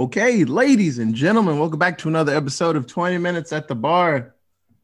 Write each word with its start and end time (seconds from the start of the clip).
Okay, 0.00 0.44
ladies 0.46 0.98
and 0.98 1.14
gentlemen, 1.14 1.58
welcome 1.58 1.78
back 1.78 1.98
to 1.98 2.08
another 2.08 2.34
episode 2.34 2.74
of 2.74 2.86
20 2.86 3.18
Minutes 3.18 3.52
at 3.52 3.68
the 3.68 3.74
Bar, 3.74 4.34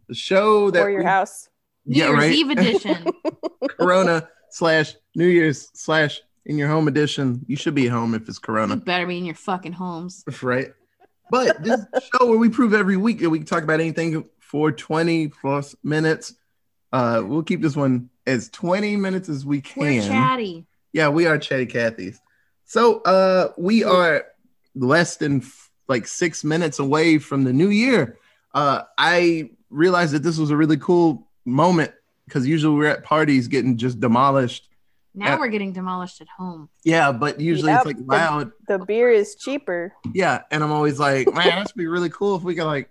the 0.08 0.15
show 0.15 0.71
that 0.71 0.83
or 0.83 0.91
your 0.91 1.00
we- 1.00 1.07
house. 1.07 1.49
New 1.87 1.99
Yeah, 2.00 2.08
Year's 2.08 2.19
right. 2.19 2.33
Eve 2.35 2.50
edition. 2.50 3.07
Corona 3.81 4.29
slash 4.51 4.93
New 5.15 5.27
Year's 5.27 5.71
slash 5.73 6.21
in 6.45 6.59
your 6.59 6.69
home 6.69 6.87
edition. 6.87 7.43
You 7.49 7.57
should 7.57 7.75
be 7.75 7.87
home 7.87 8.15
if 8.15 8.29
it's 8.29 8.37
you 8.37 8.43
Corona, 8.43 8.77
better 8.77 9.07
be 9.07 9.17
in 9.17 9.25
your 9.25 9.35
fucking 9.37 9.73
homes. 9.73 10.23
right? 10.43 10.75
But 11.30 11.62
this 11.64 11.80
show 12.12 12.27
where 12.27 12.37
we 12.39 12.51
prove 12.51 12.75
every 12.75 12.98
week 12.98 13.21
that 13.21 13.30
we 13.30 13.39
can 13.39 13.46
talk 13.46 13.62
about 13.62 13.80
anything 13.80 14.27
for 14.41 14.71
20 14.71 15.29
plus 15.29 15.75
minutes. 15.83 16.35
Uh, 16.93 17.23
we'll 17.25 17.43
keep 17.43 17.62
this 17.62 17.75
one 17.75 18.11
as 18.27 18.51
20 18.51 18.96
minutes 18.96 19.30
as 19.30 19.46
we 19.46 19.62
can. 19.62 19.83
We're 19.83 20.03
can. 20.03 20.11
chatty. 20.11 20.67
Yeah, 20.93 21.09
we 21.09 21.25
are 21.27 21.39
Chatty 21.39 21.64
Cathy's. 21.67 22.21
So 22.67 23.01
uh 23.03 23.53
we 23.57 23.83
are 23.83 24.27
less 24.77 25.16
than 25.16 25.40
f- 25.40 25.70
like 25.88 26.06
six 26.06 26.45
minutes 26.45 26.79
away 26.79 27.18
from 27.18 27.43
the 27.44 27.53
new 27.53 27.68
year. 27.71 28.18
Uh 28.54 28.82
I 28.98 29.50
realized 29.71 30.12
that 30.14 30.22
this 30.22 30.39
was 30.39 30.50
a 30.50 30.57
really 30.57 30.76
cool 30.76 31.26
moment 31.44 31.93
because 32.27 32.47
usually 32.47 32.77
we're 32.77 32.86
at 32.91 33.03
parties 33.05 33.48
getting 33.48 33.77
just 33.77 33.98
demolished. 34.00 34.69
Now 35.14 35.27
Yeah. 35.28 35.39
we're 35.39 35.48
getting 35.48 35.72
demolished 35.72 36.20
at 36.20 36.28
home. 36.28 36.69
Yeah, 36.84 37.11
but 37.12 37.41
usually 37.41 37.72
Yep, 37.72 37.78
it's 37.81 37.86
like 37.86 37.97
the- 37.98 38.05
loud. 38.05 38.53
The 38.69 38.78
beer 38.78 39.11
is 39.11 39.34
cheaper. 39.36 39.92
Yeah. 40.12 40.42
And 40.50 40.62
I'm 40.62 40.72
always 40.72 40.98
like, 41.00 41.27
man, 41.33 41.47
that'd 41.47 41.75
be 41.75 41.86
really 41.86 42.11
cool 42.11 42.36
if 42.36 42.42
we 42.42 42.55
could 42.55 42.67
like 42.67 42.91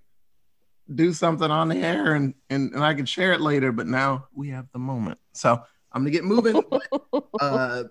do 0.94 1.14
something 1.14 1.50
on 1.50 1.68
the 1.70 1.78
air 1.78 2.14
and 2.16 2.34
and, 2.50 2.74
and 2.74 2.84
I 2.84 2.94
could 2.94 3.10
share 3.10 3.34
it 3.34 3.42
later. 3.42 3.72
But 3.72 3.88
now 3.88 4.28
we 4.34 4.50
have 4.50 4.68
the 4.74 4.80
moment. 4.80 5.20
So 5.34 5.62
I'm 5.92 6.02
gonna 6.02 6.12
get 6.12 6.24
moving. 6.26 6.62
uh, 7.42 7.84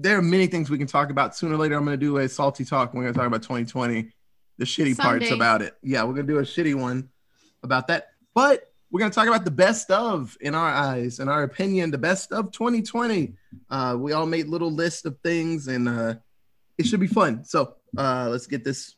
there 0.00 0.16
are 0.16 0.22
many 0.22 0.46
things 0.46 0.70
we 0.70 0.78
can 0.78 0.86
talk 0.86 1.10
about. 1.10 1.34
Sooner 1.36 1.54
or 1.54 1.58
later, 1.58 1.74
I'm 1.76 1.84
going 1.84 1.98
to 1.98 2.04
do 2.06 2.18
a 2.18 2.28
salty 2.28 2.64
talk. 2.64 2.94
We're 2.94 3.02
going 3.02 3.12
to 3.14 3.18
talk 3.18 3.26
about 3.26 3.42
2020, 3.42 4.08
the 4.58 4.64
shitty 4.64 4.96
parts 4.96 5.30
about 5.32 5.60
it. 5.60 5.74
Yeah, 5.82 6.04
we're 6.04 6.14
going 6.14 6.26
to 6.26 6.32
do 6.32 6.38
a 6.38 6.42
shitty 6.42 6.74
one 6.74 7.08
about 7.64 7.88
that. 7.88 8.10
But 8.32 8.72
we're 8.90 9.00
going 9.00 9.10
to 9.10 9.14
talk 9.14 9.26
about 9.26 9.44
the 9.44 9.50
best 9.50 9.90
of, 9.90 10.36
in 10.40 10.54
our 10.54 10.68
eyes, 10.68 11.18
in 11.18 11.28
our 11.28 11.42
opinion, 11.42 11.90
the 11.90 11.98
best 11.98 12.30
of 12.32 12.52
2020. 12.52 13.34
Uh, 13.68 13.96
we 13.98 14.12
all 14.12 14.24
made 14.26 14.46
little 14.46 14.70
lists 14.70 15.04
of 15.04 15.18
things, 15.24 15.66
and 15.66 15.88
uh, 15.88 16.14
it 16.78 16.86
should 16.86 17.00
be 17.00 17.08
fun. 17.08 17.44
So 17.44 17.74
uh, 17.96 18.28
let's 18.30 18.46
get 18.46 18.62
this 18.64 18.94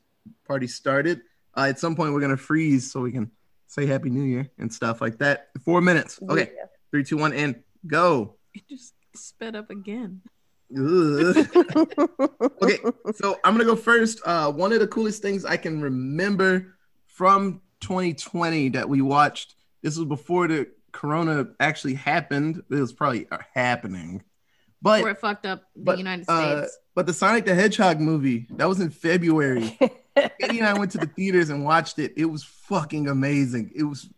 party 0.47 0.67
started. 0.67 1.23
Uh, 1.57 1.67
at 1.71 1.79
some 1.79 1.97
point, 1.97 2.13
we're 2.13 2.21
going 2.21 2.31
to 2.31 2.37
freeze 2.37 2.93
so 2.93 3.01
we 3.01 3.11
can 3.11 3.31
say 3.67 3.87
Happy 3.87 4.11
New 4.11 4.23
Year 4.25 4.51
and 4.59 4.73
stuff 4.73 5.01
like 5.01 5.19
that. 5.19 5.49
Four 5.65 5.81
minutes. 5.81 6.21
Okay, 6.29 6.51
Yeah. 6.55 6.67
three, 6.91 7.05
two, 7.05 7.17
one, 7.17 7.33
and 7.33 7.63
go. 7.87 8.35
It 8.53 8.69
just 8.69 8.95
sped 9.15 9.57
up 9.57 9.71
again. 9.71 10.21
Ugh. 10.77 11.37
Okay, 12.63 12.79
so 13.15 13.39
I'm 13.45 13.55
gonna 13.55 13.65
go 13.65 13.77
first. 13.77 14.21
Uh, 14.25 14.53
one 14.53 14.73
of 14.73 14.81
the 14.81 14.87
coolest 14.87 15.23
things 15.23 15.45
I 15.45 15.57
can 15.57 15.81
remember 15.81 16.75
from 17.07 17.61
2020 17.81 18.71
that 18.71 18.89
we 18.89 19.01
watched. 19.03 19.55
This 19.83 19.97
was 19.97 20.07
before 20.07 20.49
the 20.49 20.69
Corona 20.93 21.49
actually 21.59 21.95
happened. 21.95 22.63
It 22.71 22.75
was 22.75 22.93
probably 22.93 23.27
uh, 23.31 23.39
happening, 23.55 24.23
but 24.83 24.99
Before 24.99 25.11
it 25.11 25.21
fucked 25.21 25.47
up 25.47 25.65
the 25.75 25.83
but, 25.83 25.99
United 25.99 26.27
uh, 26.29 26.59
States. 26.63 26.79
but 26.95 27.07
the 27.07 27.13
Sonic 27.15 27.47
the 27.47 27.55
Hedgehog 27.55 27.99
movie 28.01 28.47
that 28.51 28.69
was 28.69 28.81
in 28.81 28.91
February. 28.91 29.79
Katie 30.41 30.59
and 30.59 30.67
I 30.67 30.79
went 30.79 30.91
to 30.93 30.99
the 30.99 31.07
theaters 31.07 31.51
and 31.51 31.65
watched 31.65 31.99
it. 31.99 32.13
It 32.17 32.27
was 32.27 32.45
fucking 32.45 33.09
amazing. 33.09 33.71
It 33.75 33.85
was 33.85 34.09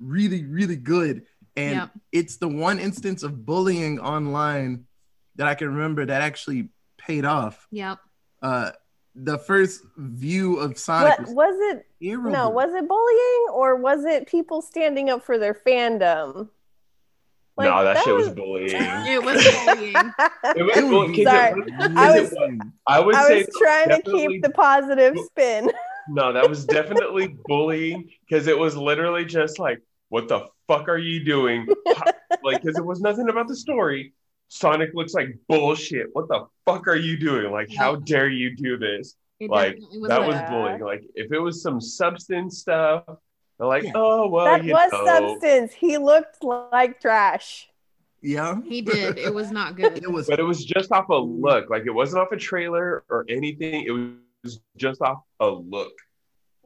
really, 0.00 0.44
really 0.44 0.76
good. 0.76 1.22
And 1.56 1.76
Yep. 1.76 1.90
it's 2.12 2.36
the 2.36 2.48
one 2.48 2.78
instance 2.78 3.22
of 3.22 3.46
bullying 3.46 3.98
online 3.98 4.84
that 5.36 5.46
I 5.46 5.54
can 5.54 5.68
remember 5.68 6.04
that 6.06 6.22
actually 6.22 6.68
paid 6.98 7.24
off. 7.24 7.66
Yep. 7.70 7.98
Uh, 8.42 8.70
the 9.14 9.38
first 9.38 9.82
view 9.96 10.56
of 10.58 10.78
Sonic 10.78 11.18
What 11.18 11.20
was 11.28 11.34
was 11.34 11.56
it? 11.76 11.86
terrible. 12.02 12.30
No, 12.30 12.50
was 12.50 12.74
it 12.74 12.86
bullying 12.86 13.46
or 13.52 13.76
was 13.76 14.04
it 14.04 14.26
people 14.28 14.60
standing 14.60 15.08
up 15.08 15.22
for 15.24 15.38
their 15.38 15.54
fandom? 15.54 16.48
Like, 17.56 17.70
no, 17.70 17.84
that, 17.84 18.04
shit 18.04 18.14
was 18.14 18.26
was- 18.26 18.34
bullying. 18.34 18.70
It 18.74 19.22
was 19.22 19.42
bullying. 19.64 19.94
It 20.56 20.62
was 20.62 20.76
It 20.76 20.82
was 20.82 20.90
bullying. 20.90 21.24
'cause 21.24 21.32
Sorry. 21.32 21.62
I 21.96 22.20
was- 22.20 22.34
I 22.86 23.00
would 23.00 23.14
I 23.14 23.28
say 23.28 23.36
was 23.38 23.48
trying 23.58 23.88
to 23.88 24.02
keep 24.10 24.42
the 24.42 24.50
positive 24.50 25.16
spin. 25.24 25.70
no, 26.10 26.32
that 26.34 26.48
was 26.48 26.66
definitely 26.66 27.36
bullying 27.46 28.10
because 28.28 28.46
it 28.46 28.58
was 28.58 28.76
literally 28.76 29.24
just 29.24 29.58
like, 29.58 29.80
what 30.10 30.28
the 30.28 30.46
fuck 30.68 30.88
are 30.90 30.98
you 30.98 31.24
doing? 31.24 31.66
like, 32.44 32.60
because 32.62 32.76
it 32.76 32.84
was 32.84 33.00
nothing 33.00 33.30
about 33.30 33.48
the 33.48 33.56
story. 33.56 34.12
Sonic 34.48 34.90
looks 34.94 35.14
like 35.14 35.36
bullshit. 35.48 36.08
What 36.12 36.28
the 36.28 36.46
fuck 36.64 36.86
are 36.88 36.96
you 36.96 37.16
doing? 37.18 37.50
Like, 37.52 37.74
how 37.74 37.96
dare 37.96 38.28
you 38.28 38.54
do 38.56 38.76
this? 38.78 39.16
It 39.40 39.50
Like, 39.50 39.78
was 39.92 40.08
that 40.08 40.20
bullying. 40.20 40.40
was 40.42 40.50
bullying. 40.50 40.80
Like, 40.80 41.04
if 41.14 41.32
it 41.32 41.38
was 41.38 41.60
some 41.62 41.80
substance 41.80 42.58
stuff, 42.58 43.04
they're 43.58 43.66
like, 43.66 43.82
Yeah. 43.84 43.92
oh 43.94 44.28
well, 44.28 44.44
that 44.46 44.64
you 44.64 44.72
was 44.72 44.90
know. 44.92 45.04
substance. 45.04 45.72
He 45.74 45.98
looked 45.98 46.42
like 46.42 47.00
trash. 47.00 47.68
yeah. 48.22 48.56
He 48.64 48.80
did. 48.82 49.18
It 49.18 49.34
was 49.34 49.50
not 49.50 49.76
good. 49.80 49.98
It 49.98 50.10
was 50.10 50.26
But 50.26 50.38
it 50.40 50.44
was 50.44 50.64
just 50.64 50.90
off 50.92 51.08
a 51.10 51.14
look. 51.14 51.68
Like, 51.68 51.84
it 51.86 51.90
wasn't 51.92 52.22
off 52.22 52.32
a 52.32 52.36
trailer 52.36 53.04
or 53.10 53.26
anything. 53.28 53.84
It 53.84 53.90
was 53.90 54.60
just 54.76 55.00
off 55.02 55.22
a 55.40 55.48
look. 55.48 55.92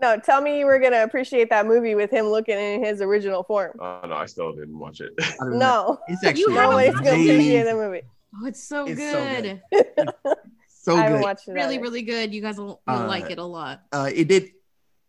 No, 0.00 0.18
tell 0.18 0.40
me 0.40 0.58
you 0.58 0.66
were 0.66 0.78
gonna 0.78 1.02
appreciate 1.02 1.50
that 1.50 1.66
movie 1.66 1.94
with 1.94 2.10
him 2.10 2.26
looking 2.26 2.56
in 2.58 2.82
his 2.82 3.00
original 3.02 3.42
form. 3.42 3.72
Oh 3.80 4.00
no, 4.06 4.14
I 4.14 4.26
still 4.26 4.52
didn't 4.52 4.78
watch 4.78 5.00
it. 5.00 5.12
I 5.20 5.32
don't 5.40 5.50
know. 5.52 5.58
No, 5.58 5.98
It's 6.08 6.24
actually 6.24 6.54
haven't 6.54 6.70
nobody's 6.70 6.94
gonna 6.94 7.10
watched 7.10 7.20
it? 7.28 7.30
appreciate 7.34 7.62
the 7.64 7.74
movie. 7.74 8.02
Oh, 8.42 8.46
it's 8.46 8.62
so 8.62 8.86
It's 8.86 9.00
so 9.00 9.12
good. 9.42 9.60
good. 9.72 10.08
so 10.68 10.94
I 10.96 11.00
haven't 11.02 11.18
good. 11.18 11.22
watched 11.24 11.48
it. 11.48 11.52
really, 11.52 11.74
either. 11.74 11.82
really 11.82 12.02
good. 12.02 12.32
You 12.32 12.40
guys 12.40 12.58
will, 12.58 12.80
will 12.86 12.94
Uh, 12.94 13.06
like 13.06 13.30
it 13.30 13.38
a 13.38 13.44
lot. 13.44 13.82
Uh, 13.92 14.10
it 14.14 14.28
did. 14.28 14.50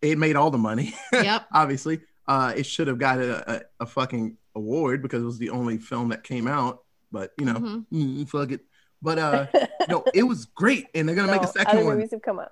It 0.01 0.17
made 0.17 0.35
all 0.35 0.49
the 0.51 0.57
money. 0.57 0.93
Yep. 1.13 1.45
Obviously, 1.53 2.01
uh, 2.27 2.53
it 2.55 2.65
should 2.65 2.87
have 2.87 2.97
got 2.97 3.19
a, 3.19 3.51
a, 3.57 3.61
a 3.81 3.85
fucking 3.85 4.37
award 4.55 5.01
because 5.03 5.21
it 5.21 5.25
was 5.25 5.37
the 5.37 5.51
only 5.51 5.77
film 5.77 6.09
that 6.09 6.23
came 6.23 6.47
out. 6.47 6.79
But 7.11 7.31
you 7.39 7.45
know, 7.45 7.53
Mhm. 7.53 7.85
mm, 7.93 8.29
fuck 8.29 8.51
it. 8.51 8.61
But 9.03 9.19
uh, 9.19 9.47
no, 9.89 10.03
it 10.13 10.23
was 10.23 10.45
great, 10.45 10.87
and 10.95 11.07
they're 11.07 11.15
gonna 11.15 11.31
make 11.31 11.41
a 11.41 11.45
No, 11.45 11.51
second 11.51 11.77
other 11.77 11.85
one. 11.85 11.95
movies 11.97 12.11
have 12.11 12.21
come 12.21 12.39
out. 12.39 12.51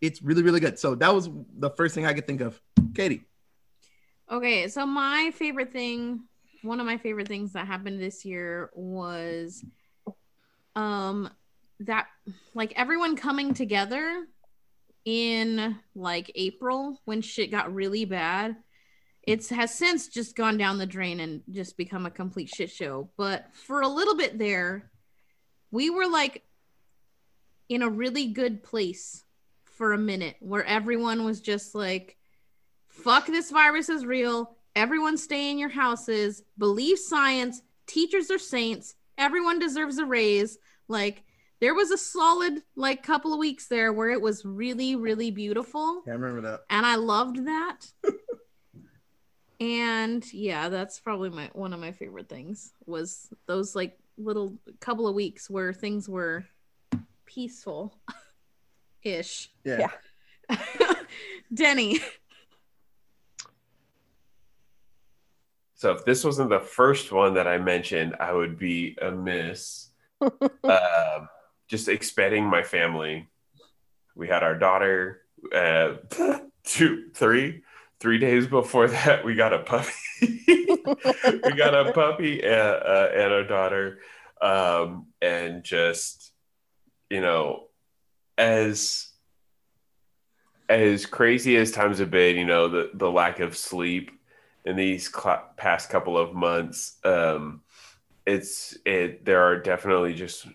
It's 0.00 0.22
really, 0.22 0.42
really 0.42 0.60
good. 0.60 0.78
So 0.78 0.94
that 0.96 1.14
was 1.14 1.30
the 1.58 1.70
first 1.70 1.94
thing 1.94 2.06
I 2.06 2.12
could 2.12 2.26
think 2.26 2.40
of. 2.40 2.60
Katie. 2.94 3.24
Okay, 4.30 4.68
so 4.68 4.86
my 4.86 5.32
favorite 5.34 5.72
thing, 5.72 6.24
one 6.62 6.80
of 6.80 6.86
my 6.86 6.98
favorite 6.98 7.28
things 7.28 7.52
that 7.52 7.66
happened 7.66 8.00
this 8.00 8.24
year 8.24 8.70
was 8.74 9.64
um 10.76 11.30
that 11.80 12.06
like 12.54 12.72
everyone 12.74 13.16
coming 13.16 13.54
together 13.54 14.26
in 15.04 15.78
like 15.94 16.32
April 16.34 17.00
when 17.04 17.20
shit 17.20 17.50
got 17.50 17.74
really 17.74 18.04
bad. 18.04 18.56
It's 19.22 19.48
has 19.50 19.74
since 19.74 20.08
just 20.08 20.36
gone 20.36 20.58
down 20.58 20.78
the 20.78 20.86
drain 20.86 21.20
and 21.20 21.42
just 21.50 21.76
become 21.76 22.06
a 22.06 22.10
complete 22.10 22.48
shit 22.48 22.70
show. 22.70 23.10
But 23.16 23.46
for 23.52 23.80
a 23.80 23.88
little 23.88 24.16
bit 24.16 24.38
there, 24.38 24.90
we 25.70 25.90
were 25.90 26.06
like 26.06 26.42
in 27.68 27.82
a 27.82 27.88
really 27.88 28.28
good 28.28 28.62
place 28.62 29.24
for 29.74 29.92
a 29.92 29.98
minute 29.98 30.36
where 30.40 30.64
everyone 30.64 31.24
was 31.24 31.40
just 31.40 31.74
like 31.74 32.16
fuck 32.88 33.26
this 33.26 33.50
virus 33.50 33.88
is 33.88 34.06
real. 34.06 34.56
Everyone 34.76 35.16
stay 35.16 35.50
in 35.50 35.58
your 35.58 35.68
houses. 35.68 36.42
Believe 36.58 36.98
science. 36.98 37.60
Teachers 37.86 38.30
are 38.30 38.38
saints. 38.38 38.94
Everyone 39.18 39.58
deserves 39.58 39.98
a 39.98 40.04
raise. 40.04 40.58
Like 40.88 41.22
there 41.60 41.74
was 41.74 41.90
a 41.90 41.98
solid 41.98 42.62
like 42.76 43.02
couple 43.02 43.32
of 43.32 43.38
weeks 43.38 43.66
there 43.68 43.92
where 43.92 44.10
it 44.10 44.20
was 44.20 44.44
really 44.44 44.96
really 44.96 45.30
beautiful 45.30 46.02
Yeah, 46.06 46.12
I 46.12 46.16
remember 46.16 46.40
that. 46.50 46.60
and 46.70 46.84
I 46.86 46.96
loved 46.96 47.44
that. 47.46 47.86
and 49.60 50.24
yeah, 50.32 50.68
that's 50.68 50.98
probably 51.00 51.30
my 51.30 51.50
one 51.52 51.72
of 51.72 51.80
my 51.80 51.92
favorite 51.92 52.28
things 52.28 52.72
was 52.86 53.28
those 53.46 53.74
like 53.74 53.98
little 54.18 54.54
couple 54.80 55.06
of 55.08 55.14
weeks 55.14 55.48
where 55.50 55.72
things 55.72 56.08
were 56.08 56.44
peaceful 57.26 57.96
ish. 59.04 59.50
Yeah. 59.64 59.88
Yeah. 60.50 60.58
Denny. 61.54 62.00
So 65.74 65.92
if 65.92 66.04
this 66.04 66.24
wasn't 66.24 66.50
the 66.50 66.60
first 66.60 67.12
one 67.12 67.34
that 67.34 67.46
I 67.46 67.58
mentioned, 67.58 68.16
I 68.18 68.32
would 68.32 68.58
be 68.58 68.96
amiss. 69.00 69.90
um, 70.20 71.28
just 71.68 71.88
expanding 71.88 72.46
my 72.46 72.62
family. 72.62 73.28
We 74.14 74.28
had 74.28 74.42
our 74.42 74.58
daughter. 74.58 75.20
Uh, 75.54 75.96
two, 76.64 77.10
three, 77.14 77.62
three 78.00 78.18
days 78.18 78.46
before 78.46 78.88
that, 78.88 79.24
we 79.24 79.34
got 79.34 79.52
a 79.52 79.58
puppy. 79.58 79.92
we 80.46 81.52
got 81.54 81.74
a 81.74 81.92
puppy 81.92 82.42
and, 82.42 82.52
uh, 82.52 83.08
and 83.14 83.32
a 83.32 83.46
daughter, 83.46 83.98
um, 84.40 85.08
and 85.20 85.62
just 85.64 86.32
you 87.10 87.20
know, 87.20 87.68
as 88.38 89.08
as 90.68 91.04
crazy 91.06 91.56
as 91.56 91.70
times 91.70 91.98
have 91.98 92.10
been, 92.10 92.36
you 92.36 92.44
know, 92.44 92.68
the 92.68 92.90
the 92.94 93.10
lack 93.10 93.40
of 93.40 93.56
sleep 93.56 94.10
in 94.64 94.76
these 94.76 95.12
cl- 95.12 95.50
past 95.56 95.90
couple 95.90 96.16
of 96.16 96.34
months, 96.34 96.96
um, 97.04 97.62
it's 98.26 98.76
it. 98.84 99.24
There 99.24 99.42
are 99.42 99.58
definitely 99.58 100.14
just 100.14 100.46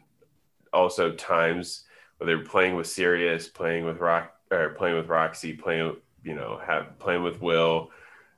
also 0.73 1.11
times 1.11 1.85
where 2.17 2.27
they're 2.27 2.43
playing 2.43 2.75
with 2.75 2.87
Sirius, 2.87 3.47
playing 3.47 3.85
with 3.85 3.99
Rock 3.99 4.33
or 4.51 4.69
playing 4.69 4.95
with 4.95 5.07
Roxy, 5.07 5.53
playing 5.53 5.95
you 6.23 6.35
know 6.35 6.59
have 6.65 6.97
playing 6.99 7.23
with 7.23 7.41
Will, 7.41 7.91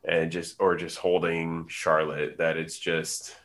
and 0.04 0.32
just 0.32 0.58
or 0.60 0.76
just 0.76 0.98
holding 0.98 1.68
Charlotte. 1.68 2.38
That 2.38 2.58
it's 2.58 2.78
just 2.78 3.36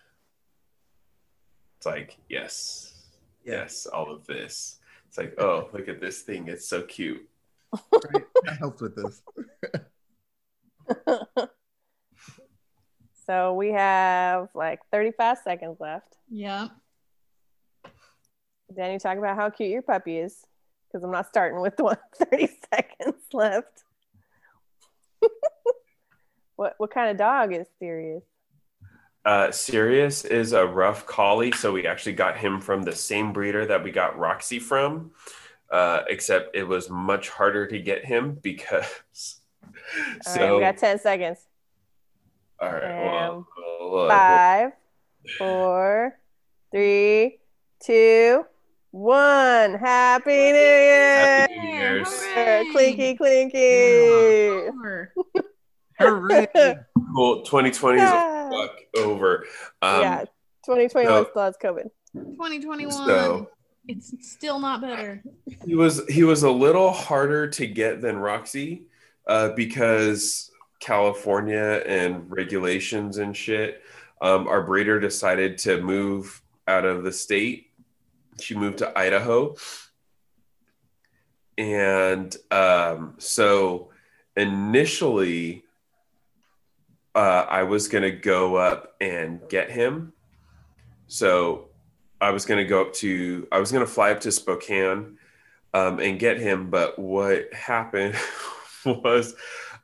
it's 1.78 1.86
like 1.86 2.16
yes, 2.28 3.04
yes, 3.44 3.86
all 3.86 4.10
of 4.10 4.26
this. 4.26 4.80
It's 5.08 5.18
like 5.18 5.34
oh 5.38 5.68
look 5.72 5.88
at 5.88 6.00
this 6.00 6.22
thing, 6.22 6.48
it's 6.48 6.68
so 6.68 6.82
cute. 6.82 7.28
Right? 7.72 8.24
That 8.44 8.58
helps 8.58 8.80
with 8.80 8.96
this. 8.96 9.22
so 13.26 13.54
we 13.54 13.72
have 13.72 14.48
like 14.54 14.80
35 14.92 15.38
seconds 15.42 15.76
left. 15.80 16.16
Yep. 16.30 16.70
Danny, 18.74 18.98
talk 18.98 19.18
about 19.18 19.36
how 19.36 19.50
cute 19.50 19.70
your 19.70 19.82
puppy 19.82 20.18
is. 20.18 20.44
Because 20.88 21.04
I'm 21.04 21.10
not 21.10 21.26
starting 21.26 21.60
with 21.60 21.76
the 21.76 21.84
one 21.84 21.98
30 22.30 22.48
seconds 22.72 23.22
left. 23.32 23.84
what 26.56 26.74
what 26.78 26.90
kind 26.90 27.10
of 27.10 27.16
dog 27.16 27.52
is 27.52 27.66
Sirius? 27.78 28.22
Uh, 29.26 29.50
Sirius 29.50 30.24
is 30.24 30.52
a 30.52 30.64
rough 30.64 31.04
collie, 31.04 31.50
so 31.50 31.72
we 31.72 31.84
actually 31.84 32.12
got 32.12 32.36
him 32.36 32.60
from 32.60 32.84
the 32.84 32.92
same 32.92 33.32
breeder 33.32 33.66
that 33.66 33.82
we 33.82 33.90
got 33.90 34.16
Roxy 34.16 34.60
from, 34.60 35.10
uh, 35.72 36.02
except 36.08 36.54
it 36.54 36.62
was 36.62 36.88
much 36.88 37.28
harder 37.30 37.66
to 37.66 37.78
get 37.80 38.04
him 38.04 38.38
because. 38.40 39.40
All 39.64 40.32
so 40.32 40.40
right, 40.40 40.54
we 40.54 40.60
got 40.60 40.78
10 40.78 41.00
seconds. 41.00 41.40
all 42.60 42.72
right, 42.72 43.04
well, 43.04 43.48
well, 43.58 43.92
look, 43.92 44.10
Five, 44.10 44.72
four, 45.38 46.18
three, 46.70 47.40
two, 47.84 48.46
one. 48.92 49.74
Happy 49.74 50.30
New 50.30 50.58
Year! 50.58 51.40
Happy 51.40 51.58
New 51.58 51.68
Year's. 51.68 52.22
Clinky, 52.70 53.16
clinky. 53.16 54.68
Over. 54.68 55.12
Hooray! 55.98 56.46
cool. 57.14 57.42
2020 57.42 57.98
is 57.98 58.02
a 58.02 58.04
Yeah. 58.04 58.35
Fuck 58.50 58.76
over. 58.96 59.44
Um, 59.82 60.00
yeah, 60.00 60.20
2021 60.64 61.06
so- 61.06 61.30
still 61.30 61.42
has 61.42 61.56
COVID. 61.62 61.90
2021. 62.14 62.92
So 62.92 63.50
it's 63.88 64.12
still 64.32 64.58
not 64.58 64.80
better. 64.80 65.22
he 65.64 65.74
was 65.74 66.06
he 66.08 66.24
was 66.24 66.42
a 66.42 66.50
little 66.50 66.90
harder 66.90 67.46
to 67.48 67.66
get 67.66 68.00
than 68.00 68.16
Roxy 68.16 68.86
uh, 69.26 69.50
because 69.50 70.50
California 70.80 71.82
and 71.86 72.30
regulations 72.30 73.18
and 73.18 73.36
shit. 73.36 73.82
Um, 74.20 74.48
our 74.48 74.62
breeder 74.62 74.98
decided 74.98 75.58
to 75.58 75.80
move 75.82 76.42
out 76.66 76.84
of 76.84 77.04
the 77.04 77.12
state. 77.12 77.70
She 78.40 78.54
moved 78.54 78.78
to 78.78 78.98
Idaho, 78.98 79.56
and 81.58 82.34
um, 82.50 83.14
so 83.18 83.90
initially, 84.36 85.64
uh, 87.16 87.46
I 87.48 87.62
was 87.62 87.88
gonna 87.88 88.10
go 88.10 88.56
up 88.56 88.94
and 89.00 89.40
get 89.48 89.70
him. 89.70 90.12
So 91.08 91.70
I 92.20 92.30
was 92.30 92.44
gonna 92.44 92.66
go 92.66 92.82
up 92.82 92.92
to 92.94 93.48
I 93.50 93.58
was 93.58 93.72
gonna 93.72 93.86
fly 93.86 94.12
up 94.12 94.20
to 94.20 94.30
Spokane 94.30 95.16
um, 95.72 95.98
and 95.98 96.18
get 96.18 96.38
him. 96.38 96.68
But 96.68 96.98
what 96.98 97.52
happened 97.54 98.16
was 98.84 99.34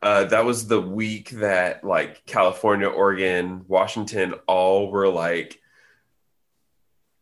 uh, 0.03 0.25
that 0.25 0.45
was 0.45 0.67
the 0.67 0.81
week 0.81 1.31
that 1.31 1.83
like 1.83 2.27
California, 2.27 2.89
Oregon, 2.89 3.65
Washington 3.67 4.35
all 4.47 4.91
were 4.91 5.09
like, 5.09 5.59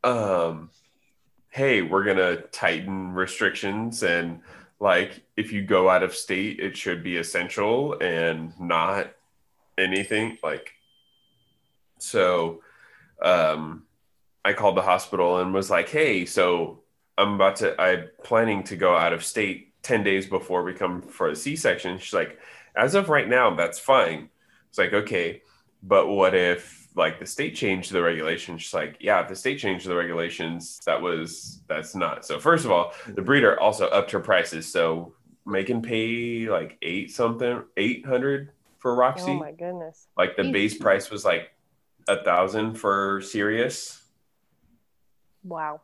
um, 0.03 0.71
hey, 1.51 1.83
we're 1.83 2.05
gonna 2.05 2.37
tighten 2.37 3.12
restrictions 3.12 4.03
and 4.03 4.41
like 4.81 5.23
if 5.37 5.53
you 5.53 5.62
go 5.62 5.89
out 5.89 6.03
of 6.03 6.17
state, 6.17 6.59
it 6.59 6.77
should 6.77 7.05
be 7.05 7.19
essential 7.19 7.97
and 8.01 8.59
not 8.59 9.15
anything 9.81 10.38
like. 10.43 10.73
So, 11.99 12.62
um, 13.23 13.85
I 14.44 14.53
called 14.53 14.77
the 14.77 14.82
hospital 14.82 15.38
and 15.38 15.53
was 15.53 15.71
like, 15.71 15.88
"Hey, 15.88 16.25
so 16.25 16.82
I'm 17.19 17.35
about 17.35 17.56
to. 17.56 17.79
I'm 17.81 18.09
planning 18.25 18.62
to 18.65 18.77
go 18.77 18.97
out 18.97 19.12
of 19.12 19.25
state 19.25 19.75
ten 19.82 20.03
days 20.03 20.27
before 20.27 20.62
we 20.62 20.73
come 20.73 21.03
for 21.03 21.29
a 21.29 21.37
C-section." 21.37 21.99
She's 21.99 22.15
like, 22.15 22.38
"As 22.75 22.94
of 22.94 23.09
right 23.09 23.29
now, 23.29 23.55
that's 23.55 23.79
fine." 23.79 24.31
It's 24.69 24.79
like, 24.79 24.93
"Okay, 24.93 25.43
but 25.83 26.09
what 26.09 26.35
if 26.35 26.88
like 26.97 27.19
the 27.21 27.26
state 27.26 27.55
changed 27.55 27.93
the 27.93 28.03
regulations?" 28.03 28.62
She's 28.62 28.75
like, 28.75 28.97
"Yeah, 29.00 29.21
if 29.23 29.29
the 29.29 29.37
state 29.37 29.59
changed 29.59 29.87
the 29.87 29.97
regulations, 29.97 30.81
that 30.87 31.03
was 31.03 31.62
that's 31.69 31.94
not." 31.94 32.25
So 32.25 32.41
first 32.41 32.65
of 32.65 32.71
all, 32.71 32.94
the 33.09 33.23
breeder 33.23 33.61
also 33.61 33.88
upped 33.88 34.11
her 34.12 34.21
prices, 34.21 34.71
so 34.73 35.15
making 35.47 35.83
pay 35.83 36.49
like 36.49 36.79
eight 36.83 37.11
something, 37.11 37.62
eight 37.76 38.06
hundred 38.06 38.53
for 38.81 38.94
Roxy. 38.94 39.31
Oh 39.31 39.38
my 39.38 39.53
goodness. 39.53 40.09
like 40.17 40.37
the 40.37 40.50
base 40.50 40.77
price 40.77 41.11
was 41.11 41.25
like 41.25 41.50
a 42.09 42.23
thousand 42.25 42.75
for 42.75 43.21
Sirius. 43.21 44.03
Wow. 45.44 45.81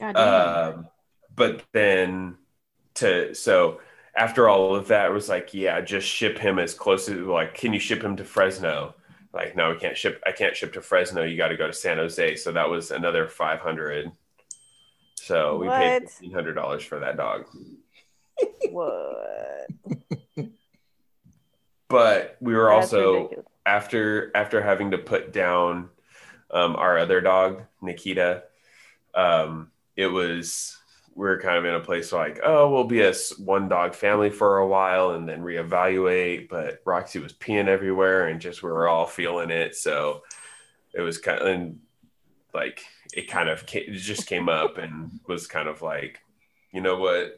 God 0.00 0.14
damn. 0.14 0.74
Um, 0.74 0.88
but 1.36 1.62
then 1.72 2.36
to 2.94 3.34
so 3.34 3.80
after 4.16 4.48
all 4.48 4.74
of 4.74 4.88
that, 4.88 5.10
it 5.10 5.12
was 5.14 5.28
like, 5.28 5.54
yeah, 5.54 5.80
just 5.80 6.06
ship 6.08 6.38
him 6.38 6.58
as 6.58 6.74
close 6.74 7.08
as 7.08 7.18
like, 7.18 7.54
can 7.54 7.72
you 7.72 7.78
ship 7.78 8.02
him 8.02 8.16
to 8.16 8.24
Fresno? 8.24 8.94
Like, 9.32 9.54
no, 9.54 9.70
we 9.70 9.78
can't 9.78 9.96
ship. 9.96 10.20
I 10.26 10.32
can't 10.32 10.56
ship 10.56 10.72
to 10.72 10.80
Fresno. 10.80 11.22
You 11.22 11.36
got 11.36 11.48
to 11.48 11.56
go 11.56 11.66
to 11.66 11.72
San 11.72 11.98
Jose. 11.98 12.36
So 12.36 12.50
that 12.52 12.68
was 12.68 12.90
another 12.90 13.28
five 13.28 13.60
hundred. 13.60 14.10
So 15.16 15.58
we 15.58 15.68
paid 15.68 16.02
What? 16.02 16.10
fifteen 16.10 16.32
hundred 16.32 16.54
dollars 16.54 16.82
for 16.82 16.98
that 17.00 17.16
dog. 17.16 17.44
What? 18.70 19.66
But 21.88 22.36
we 22.40 22.54
were 22.54 22.68
That's 22.68 22.92
also 22.92 23.14
ridiculous. 23.14 23.46
after 23.66 24.30
after 24.34 24.62
having 24.62 24.90
to 24.90 24.98
put 24.98 25.32
down 25.32 25.88
um, 26.50 26.76
our 26.76 26.98
other 26.98 27.20
dog 27.20 27.62
Nikita, 27.80 28.44
um, 29.14 29.70
it 29.96 30.06
was 30.06 30.76
we 31.14 31.26
were 31.26 31.40
kind 31.40 31.56
of 31.56 31.64
in 31.64 31.74
a 31.74 31.80
place 31.80 32.12
like 32.12 32.38
oh 32.44 32.70
we'll 32.70 32.84
be 32.84 33.00
a 33.00 33.12
one 33.38 33.68
dog 33.68 33.94
family 33.94 34.30
for 34.30 34.58
a 34.58 34.66
while 34.66 35.10
and 35.10 35.28
then 35.28 35.42
reevaluate. 35.42 36.48
But 36.48 36.80
Roxy 36.84 37.18
was 37.18 37.32
peeing 37.32 37.68
everywhere 37.68 38.28
and 38.28 38.40
just 38.40 38.62
we 38.62 38.70
were 38.70 38.88
all 38.88 39.06
feeling 39.06 39.50
it, 39.50 39.74
so 39.74 40.22
it 40.94 41.00
was 41.00 41.18
kind 41.18 41.40
of 41.40 41.46
and 41.46 41.80
like 42.54 42.84
it 43.14 43.28
kind 43.28 43.48
of 43.48 43.66
came, 43.66 43.84
it 43.88 43.92
just 43.92 44.26
came 44.26 44.48
up 44.48 44.78
and 44.78 45.20
was 45.26 45.46
kind 45.46 45.68
of 45.68 45.82
like 45.82 46.20
you 46.72 46.80
know 46.80 46.98
what 46.98 47.34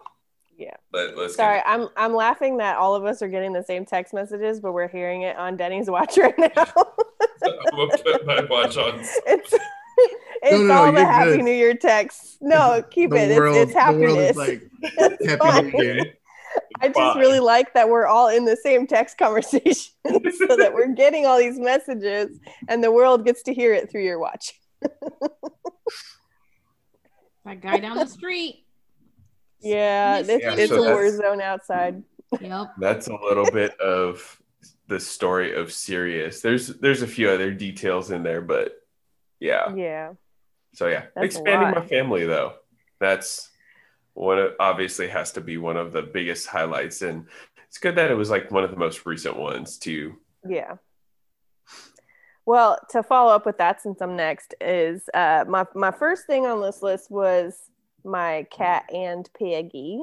Yeah. 0.61 0.75
Let, 0.93 1.17
let's 1.17 1.37
Sorry, 1.37 1.57
get, 1.57 1.65
I'm 1.67 1.89
I'm 1.97 2.15
laughing 2.15 2.59
that 2.59 2.77
all 2.77 2.95
of 2.95 3.07
us 3.07 3.23
are 3.23 3.29
getting 3.29 3.55
the 3.55 3.63
same 3.65 3.87
text 3.87 4.13
messages, 4.13 4.61
but 4.61 4.73
we're 4.75 4.89
hearing 4.89 5.23
it 5.23 5.35
on 5.39 5.57
Denny's 5.57 5.89
watch 5.89 6.19
right 6.19 6.39
now. 6.39 6.49
I'm 6.55 7.77
gonna 7.77 7.97
put 7.97 8.27
my 8.27 8.45
watch 8.51 8.77
on. 8.77 9.01
it's 9.01 9.55
it's 10.43 10.63
no, 10.69 10.73
all 10.75 10.93
the 10.93 11.03
Happy 11.03 11.37
good. 11.37 11.45
New 11.45 11.53
Year 11.53 11.73
texts. 11.75 12.37
No, 12.43 12.85
keep 12.91 13.09
The 13.09 13.33
it. 13.33 13.39
world, 13.39 13.57
it's, 13.57 13.73
it's 13.75 13.87
the 13.87 13.93
world 13.99 14.19
happiness. 14.19 14.31
is 14.33 14.37
like 14.37 14.63
It's 15.21 15.45
happy. 15.45 15.71
New 15.71 15.83
Year. 15.83 16.15
I 16.83 16.89
just 16.89 16.99
Fine. 16.99 17.19
really 17.19 17.41
like 17.41 17.73
that 17.73 17.89
we're 17.89 18.07
all 18.07 18.29
in 18.29 18.45
the 18.45 18.57
same 18.57 18.87
text 18.87 19.17
conversation 19.17 19.93
so 20.05 20.57
that 20.57 20.73
we're 20.75 20.93
getting 20.95 21.25
all 21.25 21.39
these 21.39 21.59
messages 21.59 22.39
and 22.69 22.85
the 22.85 22.93
world 22.93 23.25
gets 23.25 23.43
to 23.45 23.55
hear 23.55 23.73
it 23.73 23.91
through 23.91 24.03
your 24.05 24.19
watch. 24.19 24.53
that 27.45 27.61
guy 27.63 27.79
down 27.79 27.97
the 27.97 28.07
street. 28.07 28.67
Yeah, 29.61 30.19
it's, 30.19 30.29
Yeah, 30.29 30.55
it's 30.55 30.73
so 30.73 30.83
a 30.85 30.95
war 30.95 31.11
zone 31.11 31.41
outside. 31.41 32.03
Yep. 32.41 32.75
That's 32.79 33.09
a 33.09 33.15
little 33.15 33.51
bit 33.51 33.79
of 33.81 34.41
the 34.87 35.01
story 35.01 35.55
of 35.55 35.73
Sirius. 35.73 36.41
There's 36.41 36.69
there's 36.69 37.03
a 37.03 37.07
few 37.07 37.31
other 37.31 37.53
details 37.53 38.11
in 38.11 38.23
there, 38.23 38.41
but 38.41 38.81
yeah. 39.39 39.75
Yeah. 39.75 40.13
So 40.75 40.87
yeah, 40.87 41.07
That's 41.15 41.25
expanding 41.25 41.71
my 41.71 41.87
family 41.87 42.27
though. 42.27 42.55
That's 43.01 43.51
one 44.15 44.39
of, 44.39 44.53
obviously 44.61 45.09
has 45.09 45.33
to 45.33 45.41
be 45.41 45.57
one 45.57 45.77
of 45.77 45.93
the 45.93 46.03
biggest 46.03 46.47
highlights, 46.47 47.03
and 47.03 47.27
it's 47.67 47.79
good 47.79 47.97
that 47.97 48.11
it 48.11 48.15
was 48.15 48.31
like 48.31 48.51
one 48.51 48.65
of 48.65 48.71
the 48.71 48.77
most 48.77 49.07
recent 49.07 49.37
ones 49.37 49.79
too. 49.79 50.17
Yeah. 50.49 50.77
Well, 52.47 52.79
to 52.91 53.03
follow 53.03 53.33
up 53.33 53.47
with 53.47 53.59
that, 53.59 53.81
since 53.81 54.01
I'm 54.01 54.17
next, 54.17 54.55
is 54.61 55.09
uh, 55.15 55.45
my 55.49 55.65
my 55.75 55.91
first 55.91 56.27
thing 56.27 56.47
on 56.47 56.61
this 56.61 56.83
list 56.83 57.11
was 57.11 57.71
my 58.05 58.47
cat 58.51 58.85
and 58.93 59.29
Peggy. 59.39 60.03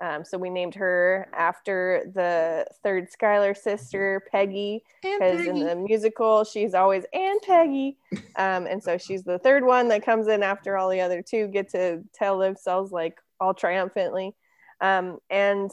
Um, 0.00 0.24
so 0.24 0.38
we 0.38 0.48
named 0.48 0.76
her 0.76 1.28
after 1.32 2.10
the 2.14 2.64
third 2.84 3.10
Schuyler 3.10 3.52
sister, 3.52 4.22
Peggy, 4.30 4.84
because 5.02 5.44
in 5.44 5.58
the 5.58 5.74
musical 5.74 6.44
she's 6.44 6.72
always 6.72 7.04
and 7.12 7.40
Peggy, 7.42 7.96
um, 8.36 8.66
and 8.66 8.80
so 8.80 8.96
she's 8.96 9.24
the 9.24 9.40
third 9.40 9.64
one 9.64 9.88
that 9.88 10.04
comes 10.04 10.28
in 10.28 10.44
after 10.44 10.76
all 10.76 10.88
the 10.88 11.00
other 11.00 11.20
two 11.20 11.48
get 11.48 11.70
to 11.70 12.04
tell 12.14 12.38
themselves 12.38 12.92
like 12.92 13.18
all 13.40 13.54
triumphantly, 13.54 14.36
um, 14.80 15.18
and 15.30 15.72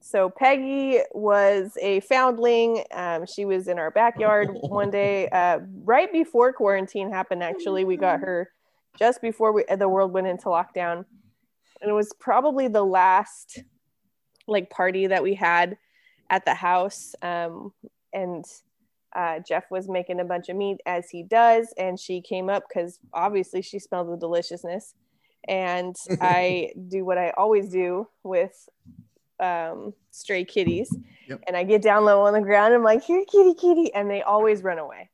so 0.00 0.30
Peggy 0.30 1.00
was 1.12 1.76
a 1.82 1.98
foundling. 2.00 2.84
Um, 2.92 3.26
she 3.26 3.44
was 3.44 3.66
in 3.66 3.80
our 3.80 3.90
backyard 3.90 4.50
one 4.52 4.90
day, 4.90 5.28
uh, 5.30 5.58
right 5.82 6.12
before 6.12 6.52
quarantine 6.52 7.10
happened. 7.10 7.42
Actually, 7.42 7.84
we 7.84 7.96
got 7.96 8.20
her 8.20 8.52
just 8.98 9.20
before 9.22 9.52
we, 9.52 9.64
the 9.78 9.88
world 9.88 10.12
went 10.12 10.26
into 10.26 10.46
lockdown, 10.46 11.04
and 11.80 11.90
it 11.90 11.92
was 11.92 12.12
probably 12.18 12.68
the 12.68 12.84
last 12.84 13.62
like 14.48 14.70
party 14.70 15.06
that 15.08 15.22
we 15.22 15.34
had 15.34 15.76
at 16.30 16.44
the 16.44 16.54
house. 16.54 17.14
Um, 17.22 17.72
and 18.12 18.44
uh, 19.14 19.40
Jeff 19.46 19.64
was 19.70 19.88
making 19.88 20.20
a 20.20 20.24
bunch 20.24 20.48
of 20.48 20.56
meat 20.56 20.78
as 20.86 21.10
he 21.10 21.22
does, 21.22 21.72
and 21.78 21.98
she 21.98 22.20
came 22.20 22.48
up 22.48 22.64
because 22.68 22.98
obviously 23.12 23.62
she 23.62 23.78
smelled 23.78 24.10
the 24.12 24.16
deliciousness. 24.16 24.94
And 25.48 25.94
I 26.20 26.72
do 26.88 27.04
what 27.04 27.18
I 27.18 27.30
always 27.36 27.68
do 27.70 28.08
with 28.22 28.68
um, 29.40 29.92
stray 30.10 30.44
kitties, 30.44 30.94
Yep. 31.28 31.40
and 31.48 31.56
I 31.56 31.64
get 31.64 31.82
down 31.82 32.04
low 32.04 32.22
on 32.22 32.32
the 32.32 32.40
ground. 32.40 32.72
I'm 32.72 32.84
like, 32.84 33.02
"Here, 33.02 33.24
kitty, 33.30 33.54
kitty," 33.54 33.92
and 33.92 34.08
they 34.08 34.22
always 34.22 34.62
run 34.62 34.78
away. 34.78 35.10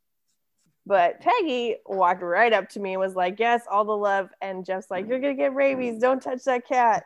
But 0.85 1.21
Peggy 1.21 1.77
walked 1.87 2.23
right 2.23 2.53
up 2.53 2.69
to 2.71 2.81
me 2.81 2.93
and 2.95 3.01
was 3.01 3.15
like, 3.15 3.39
"Yes, 3.39 3.63
all 3.71 3.85
the 3.85 3.97
love." 3.97 4.31
And 4.41 4.65
Jeff's 4.65 4.91
like, 4.91 5.07
"You're 5.09 5.21
gonna 5.21 5.35
get 5.35 5.55
rabies. 5.55 6.01
Don't 6.01 6.21
touch 6.23 6.43
that 6.45 6.67
cat." 6.67 7.05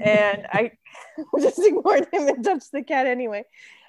and 0.00 0.46
I 0.52 0.72
just 1.40 1.58
ignored 1.58 2.06
him 2.12 2.28
and 2.28 2.44
touched 2.44 2.72
the 2.72 2.82
cat 2.82 3.06
anyway. 3.06 3.44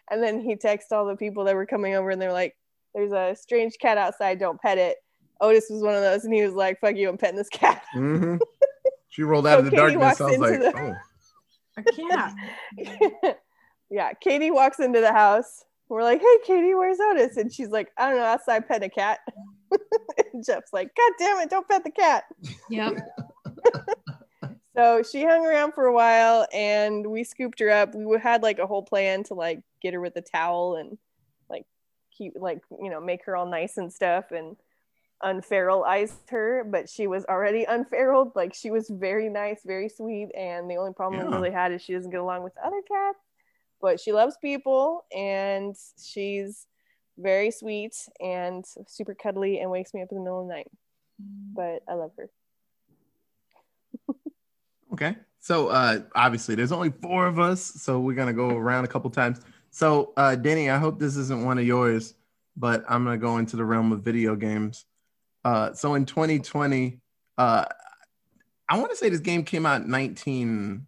And 0.10 0.24
then 0.24 0.40
he 0.40 0.56
texted 0.56 0.92
all 0.94 1.06
the 1.06 1.16
people 1.16 1.44
that 1.46 1.56
were 1.56 1.66
coming 1.66 1.94
over, 1.96 2.10
and 2.10 2.22
they're 2.22 2.34
like, 2.34 2.56
"There's 2.96 3.12
a 3.12 3.36
strange 3.40 3.78
cat 3.80 3.98
outside. 3.98 4.40
Don't 4.40 4.60
pet 4.62 4.78
it." 4.78 4.98
Otis 5.42 5.68
was 5.70 5.84
one 5.84 5.94
of 5.94 6.02
those, 6.02 6.26
and 6.26 6.34
he 6.34 6.44
was 6.44 6.56
like, 6.56 6.80
"Fuck 6.80 6.96
you, 6.96 7.08
I'm 7.10 7.18
petting 7.18 7.38
this 7.38 7.50
cat." 7.50 7.84
Mhm. 7.96 8.40
She 9.10 9.24
rolled 9.24 9.48
out 9.48 9.54
So 9.54 9.60
of 9.60 9.66
the 9.66 9.72
Katie 9.72 9.94
darkness. 9.96 10.22
I 10.22 10.26
walks 10.26 10.38
was 10.38 10.52
like, 10.52 10.60
the- 10.60 10.80
oh. 10.80 10.96
A 11.78 13.28
cat. 13.28 13.38
yeah, 13.90 14.14
Katie 14.14 14.52
walks 14.52 14.80
into 14.80 15.00
the 15.02 15.14
house. 15.14 15.64
We're 15.90 16.04
like, 16.04 16.20
"Hey, 16.22 16.38
Katie, 16.46 16.76
where's 16.76 17.00
Otis?" 17.00 17.38
And 17.38 17.54
she's 17.54 17.70
like, 17.70 17.92
"I 17.98 18.10
don't 18.10 18.20
know, 18.20 18.26
outside 18.26 18.68
pet 18.68 18.84
a 18.84 18.90
cat." 18.90 19.20
and 20.34 20.46
Jeff's 20.46 20.74
like, 20.74 20.96
"God 20.96 21.12
damn 21.18 21.40
it, 21.40 21.50
don't 21.50 21.68
pet 21.68 21.84
the 21.84 21.92
cat." 21.92 22.26
Yep. 22.70 22.98
So 24.78 25.02
she 25.02 25.26
hung 25.26 25.44
around 25.44 25.74
for 25.74 25.86
a 25.86 25.92
while 25.92 26.46
and 26.54 27.08
we 27.08 27.24
scooped 27.24 27.60
her 27.62 27.72
up. 27.72 27.96
We 27.96 28.20
had 28.20 28.44
like 28.44 28.60
a 28.60 28.68
whole 28.68 28.84
plan 28.84 29.24
to 29.24 29.34
like 29.34 29.62
get 29.82 29.96
her 29.96 30.00
with 30.00 30.16
a 30.18 30.22
towel 30.22 30.76
and 30.76 31.00
like 31.50 31.66
keep 32.16 32.34
like, 32.40 32.62
you 32.80 32.92
know, 32.92 33.02
make 33.02 33.26
her 33.26 33.36
all 33.36 33.48
nice 33.48 33.78
and 33.78 33.92
stuff 33.92 34.26
and 34.30 34.56
unferalized 35.24 36.30
her, 36.30 36.64
but 36.64 36.88
she 36.90 37.08
was 37.08 37.26
already 37.26 37.64
unferaled. 37.64 38.34
Like 38.36 38.54
she 38.54 38.70
was 38.70 38.88
very 38.88 39.30
nice, 39.30 39.62
very 39.66 39.90
sweet. 39.90 40.30
And 40.38 40.70
the 40.70 40.76
only 40.76 40.94
problem 40.94 41.26
we 41.26 41.34
really 41.36 41.52
had 41.52 41.72
is 41.72 41.82
she 41.82 41.94
doesn't 41.94 42.12
get 42.12 42.20
along 42.20 42.44
with 42.44 42.54
other 42.64 42.82
cats, 42.88 43.18
but 43.82 44.00
she 44.00 44.12
loves 44.12 44.38
people 44.42 45.06
and 45.16 45.76
she's 46.02 46.66
very 47.18 47.52
sweet 47.52 47.96
and 48.20 48.66
super 48.88 49.16
cuddly 49.16 49.60
and 49.60 49.72
wakes 49.72 49.94
me 49.94 50.02
up 50.02 50.10
in 50.12 50.18
the 50.18 50.24
middle 50.24 50.42
of 50.42 50.48
the 50.48 50.54
night. 50.54 50.68
But 51.20 51.82
I 51.88 51.94
love 51.94 52.12
her. 52.18 52.30
Okay. 54.94 55.16
So 55.40 55.68
uh 55.68 56.00
obviously 56.16 56.56
there's 56.56 56.72
only 56.72 56.92
four 57.02 57.28
of 57.28 57.40
us, 57.40 57.62
so 57.62 58.00
we're 58.00 58.16
gonna 58.16 58.34
go 58.34 58.50
around 58.50 58.86
a 58.86 58.88
couple 58.88 59.12
times. 59.12 59.42
So 59.70 60.14
uh 60.18 60.36
Denny, 60.36 60.72
I 60.72 60.78
hope 60.80 60.98
this 60.98 61.18
isn't 61.18 61.46
one 61.46 61.60
of 61.60 61.66
yours, 61.68 62.16
but 62.56 62.84
I'm 62.90 63.04
gonna 63.04 63.20
go 63.20 63.38
into 63.38 63.58
the 63.58 63.66
realm 63.66 63.92
of 63.92 64.02
video 64.02 64.36
games. 64.36 64.86
Uh 65.44 65.74
so 65.74 65.94
in 65.94 66.06
2020, 66.06 67.00
uh 67.38 67.66
I 68.68 68.80
want 68.80 68.90
to 68.90 68.98
say 68.98 69.10
this 69.10 69.20
game 69.20 69.44
came 69.44 69.68
out 69.68 69.86
19, 69.86 70.88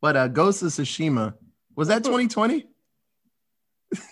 but 0.00 0.16
uh 0.16 0.28
Ghost 0.28 0.62
of 0.62 0.68
Tsushima. 0.68 1.34
Was 1.76 1.88
that 1.88 2.02
2020? 2.04 2.66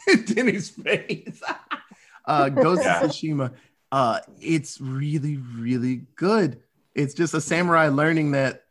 Denny's 0.26 0.70
face. 0.70 1.40
uh 2.26 2.48
Ghost 2.48 2.82
Yeah. 2.84 3.02
of 3.04 3.10
Tsushima. 3.10 3.54
Uh 3.90 4.20
it's 4.40 4.80
really, 4.80 5.36
really 5.36 6.02
good 6.16 6.60
it's 6.94 7.14
just 7.14 7.34
a 7.34 7.40
samurai 7.40 7.88
learning 7.88 8.32
that 8.32 8.62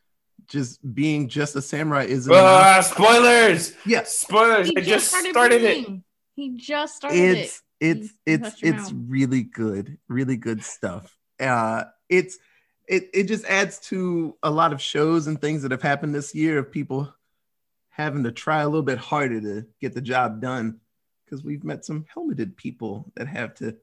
just 0.48 0.80
being 0.96 1.28
just 1.28 1.56
a 1.56 1.62
samurai 1.62 2.04
isn't 2.06 2.32
enough. 2.32 2.44
Ah, 2.46 2.82
spoilers! 2.82 3.74
yes 3.86 4.18
Spoilers! 4.18 4.68
He 4.70 4.78
I 4.78 4.82
just 4.82 5.08
started 5.10 5.32
started 5.32 5.64
it. 5.64 5.88
He 6.36 6.56
just 6.58 6.96
started 6.96 7.18
it's 7.18 7.62
it. 7.80 7.98
it's 7.98 8.14
You 8.26 8.34
it's 8.34 8.58
shut 8.60 8.70
it's 8.70 8.92
really 8.94 9.44
good 9.44 9.98
really 10.08 10.38
good 10.38 10.64
stuff 10.64 11.18
uh 11.40 11.84
it's 12.10 12.38
it 12.88 13.10
it 13.14 13.24
just 13.26 13.46
adds 13.46 13.80
to 13.80 14.36
a 14.44 14.52
lot 14.52 14.74
of 14.74 14.82
shows 14.82 15.28
and 15.28 15.40
things 15.40 15.62
that 15.64 15.72
have 15.72 15.82
happened 15.82 16.14
this 16.16 16.34
year 16.36 16.58
of 16.60 16.72
people 16.72 17.14
having 17.94 18.24
to 18.24 18.32
try 18.32 18.62
a 18.62 18.68
little 18.68 18.82
bit 18.84 18.98
harder 18.98 19.40
to 19.40 19.66
get 19.80 19.94
the 19.94 20.02
job 20.02 20.42
done 20.42 20.80
because 21.24 21.44
we've 21.44 21.64
met 21.64 21.86
some 21.86 22.06
helmeted 22.14 22.58
people 22.58 23.12
that 23.16 23.28
have 23.28 23.54
to 23.54 23.76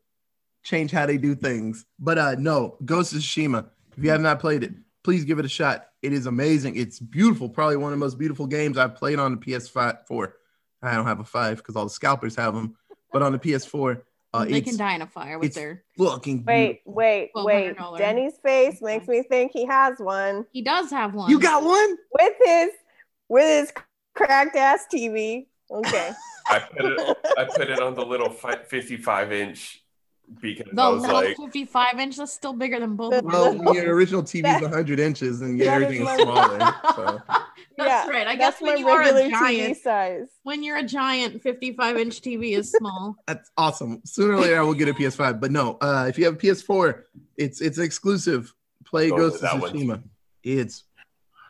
change 0.63 0.91
how 0.91 1.07
they 1.07 1.17
do 1.17 1.35
things 1.35 1.87
but 1.99 2.19
uh 2.19 2.35
no 2.39 2.77
ghost 2.85 3.13
of 3.15 3.21
Tsushima 3.21 3.67
if 3.97 4.05
you 4.05 4.11
have 4.11 4.21
not 4.21 4.41
played 4.41 4.63
it 4.63 4.73
please 5.03 5.25
give 5.25 5.39
it 5.39 5.45
a 5.45 5.49
shot 5.49 5.89
it 6.03 6.13
is 6.13 6.27
amazing 6.27 6.77
it's 6.77 6.99
beautiful 6.99 7.49
probably 7.49 7.77
one 7.77 7.93
of 7.93 7.99
the 7.99 8.05
most 8.05 8.19
beautiful 8.19 8.47
games 8.47 8.77
i've 8.77 8.95
played 8.95 9.19
on 9.19 9.33
the 9.33 9.39
ps5 9.39 10.07
4 10.07 10.37
i 10.83 10.95
don't 10.95 11.07
have 11.07 11.21
a 11.21 11.25
5 11.25 11.57
because 11.57 11.77
all 11.77 11.85
the 11.85 11.91
scalpers 11.91 12.37
have 12.37 12.55
them 12.55 12.77
but 13.13 13.23
on 13.23 13.33
the 13.33 13.39
ps4 13.39 14.03
uh, 14.33 14.45
they 14.45 14.61
can 14.61 14.77
die 14.77 14.95
in 14.95 15.03
a 15.03 15.07
fire 15.09 15.41
with 15.41 15.55
their. 15.55 15.83
fucking 15.99 16.45
Wait, 16.45 16.83
wait, 16.85 17.33
wait. 17.35 17.77
$1,200. 17.77 17.99
Denny's 17.99 18.35
face 18.45 18.81
makes 18.81 19.09
me 19.09 19.25
think 19.25 19.51
he 19.53 19.65
has 19.67 19.99
one 19.99 20.47
He 20.53 20.63
does 20.63 20.89
have 20.91 21.15
one. 21.15 21.29
you 21.31 21.41
got 21.41 21.65
one 21.65 21.97
with 22.13 22.35
his 22.45 22.71
with 23.29 23.45
his 23.45 23.73
cracked 24.27 24.57
ass 24.57 24.87
TV. 24.93 25.47
Okay. 25.71 26.11
I 26.49 26.59
put 26.59 26.85
it. 26.85 27.17
I 27.39 27.45
put 27.45 27.71
it 27.71 27.81
on 27.81 27.95
the 27.95 28.05
little 28.05 28.31
fi- 28.31 28.63
55 28.65 29.33
inch 29.33 29.83
because 30.41 30.67
the 30.73 30.83
I 30.83 30.89
was 30.89 31.03
little 31.03 31.17
like, 31.17 31.37
55 31.37 31.99
inch. 32.01 32.17
That's 32.17 32.33
still 32.33 32.53
bigger 32.53 32.79
than 32.81 32.97
both. 32.97 33.15
of 33.15 33.25
well 33.25 33.53
them. 33.53 33.65
when 33.65 33.75
your 33.75 33.95
original 33.95 34.23
tv 34.23 34.37
is 34.39 34.43
That- 34.43 34.63
100 34.63 34.99
inches 35.01 35.41
and 35.43 35.59
yeah, 35.59 35.75
everything 35.75 36.07
is 36.07 36.23
smaller 36.23 36.59
so 36.95 37.23
That's 37.79 38.07
Yeah, 38.07 38.11
right. 38.11 38.27
I 38.27 38.37
guess 38.37 38.61
when 38.61 38.79
you 38.79 38.89
are 38.89 38.99
regular 38.99 39.23
a 39.23 39.31
giant, 39.31 39.77
TV 39.79 39.81
size. 39.81 40.29
when 40.43 40.63
you're 40.63 40.77
a 40.77 40.83
giant, 40.85 41.41
55 41.43 41.97
inch 41.97 42.21
TV 42.21 42.57
is 42.57 42.71
small. 42.73 43.17
that's 43.27 43.51
awesome 43.57 44.01
sooner 44.05 44.35
or 44.35 44.41
later 44.41 44.59
i 44.59 44.63
will 44.63 44.75
get 44.75 44.89
a 44.89 44.95
ps5 44.95 45.41
but 45.41 45.51
no 45.51 45.79
uh 45.81 46.07
if 46.09 46.19
you 46.19 46.25
have 46.27 46.35
a 46.35 46.39
ps4 46.39 47.03
it's 47.37 47.61
it's 47.61 47.79
exclusive 47.79 48.53
play 48.85 49.09
Go 49.11 49.17
ghost 49.17 49.37
of 49.37 49.41
that 49.43 49.61
one. 49.61 49.73
tsushima 49.73 50.03
it's 50.45 50.85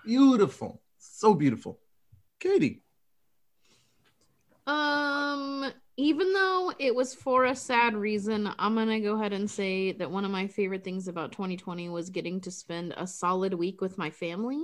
beautiful 0.05 0.81
so 0.99 1.35
beautiful 1.35 1.79
katie 2.40 2.82
Um, 4.66 5.73
even 5.97 6.32
though 6.32 6.73
it 6.78 6.94
was 6.94 7.14
for 7.14 7.44
a 7.44 7.56
sad 7.56 7.94
reason, 7.94 8.49
I'm 8.59 8.75
gonna 8.75 9.00
go 9.00 9.16
ahead 9.16 9.32
and 9.32 9.50
say 9.50 9.92
that 9.92 10.11
one 10.11 10.25
of 10.25 10.30
my 10.30 10.47
favorite 10.47 10.85
things 10.85 11.09
about 11.09 11.32
2020 11.32 11.88
was 11.88 12.11
getting 12.11 12.40
to 12.42 12.50
spend 12.50 12.94
a 12.97 13.06
solid 13.06 13.52
week 13.54 13.80
with 13.80 13.99
my 13.99 14.11
family. 14.11 14.62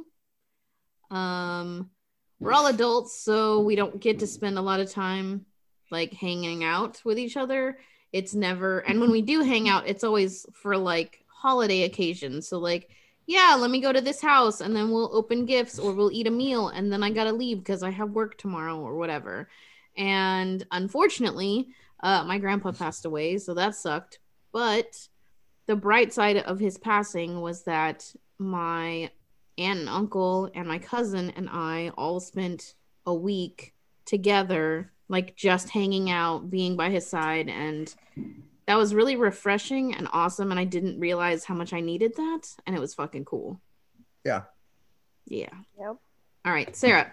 Um, 1.11 1.91
we're 2.39 2.53
all 2.53 2.67
adults, 2.67 3.19
so 3.19 3.61
we 3.61 3.75
don't 3.75 4.01
get 4.01 4.21
to 4.21 4.27
spend 4.27 4.59
a 4.59 4.63
lot 4.63 4.81
of 4.81 4.91
time 4.91 5.47
like 5.91 6.13
hanging 6.13 6.63
out 6.63 7.01
with 7.05 7.19
each 7.19 7.37
other. 7.37 7.79
It's 8.13 8.35
never, 8.35 8.81
and 8.81 9.01
when 9.01 9.11
we 9.11 9.23
do 9.23 9.43
hang 9.43 9.69
out, 9.69 9.89
it's 9.89 10.05
always 10.05 10.47
for 10.53 10.77
like 10.77 11.25
holiday 11.27 11.83
occasions. 11.83 12.49
So, 12.49 12.59
like, 12.59 12.91
yeah, 13.27 13.57
let 13.59 13.71
me 13.71 13.81
go 13.81 13.93
to 13.93 14.01
this 14.01 14.21
house 14.21 14.61
and 14.61 14.75
then 14.75 14.91
we'll 14.91 15.15
open 15.15 15.47
gifts 15.47 15.79
or 15.79 15.93
we'll 15.93 16.13
eat 16.13 16.29
a 16.29 16.31
meal 16.31 16.69
and 16.69 16.93
then 16.93 17.03
I 17.03 17.11
gotta 17.11 17.33
leave 17.33 17.59
because 17.59 17.83
I 17.83 17.91
have 17.91 18.11
work 18.11 18.39
tomorrow 18.39 18.79
or 18.79 18.97
whatever. 18.97 19.49
And 19.97 20.65
unfortunately, 20.71 21.69
uh, 22.01 22.25
my 22.25 22.39
grandpa 22.39 22.73
passed 22.73 23.05
away, 23.05 23.39
so 23.39 23.55
that 23.55 23.75
sucked. 23.75 24.21
But 24.53 25.09
the 25.67 25.77
bright 25.77 26.13
side 26.13 26.37
of 26.39 26.59
his 26.61 26.79
passing 26.79 27.41
was 27.41 27.65
that 27.65 28.15
my 28.39 29.11
aunt 29.59 29.81
and 29.81 29.89
uncle 29.89 30.51
and 30.55 30.69
my 30.69 30.79
cousin 30.79 31.31
and 31.31 31.49
I 31.51 31.91
all 31.97 32.21
spent 32.21 32.75
a 33.07 33.15
week 33.15 33.75
together, 34.05 34.93
like 35.09 35.35
just 35.35 35.71
hanging 35.71 36.11
out, 36.11 36.51
being 36.51 36.77
by 36.77 36.91
his 36.91 37.07
side. 37.07 37.49
And 37.49 37.93
that 38.67 38.77
was 38.77 38.95
really 38.95 39.17
refreshing 39.17 39.95
and 39.95 40.09
awesome. 40.13 40.51
And 40.51 40.59
I 40.59 40.65
didn't 40.65 40.99
realize 40.99 41.45
how 41.45 41.55
much 41.55 41.73
I 41.73 41.81
needed 41.81 42.17
that. 42.17 42.43
And 42.67 42.75
it 42.75 42.81
was 42.81 42.95
fucking 42.95 43.25
cool. 43.25 43.61
Yeah. 44.25 44.43
Yeah. 45.27 45.55
Yep. 45.79 45.97
All 46.45 46.53
right, 46.53 46.75
Sarah. 46.75 47.13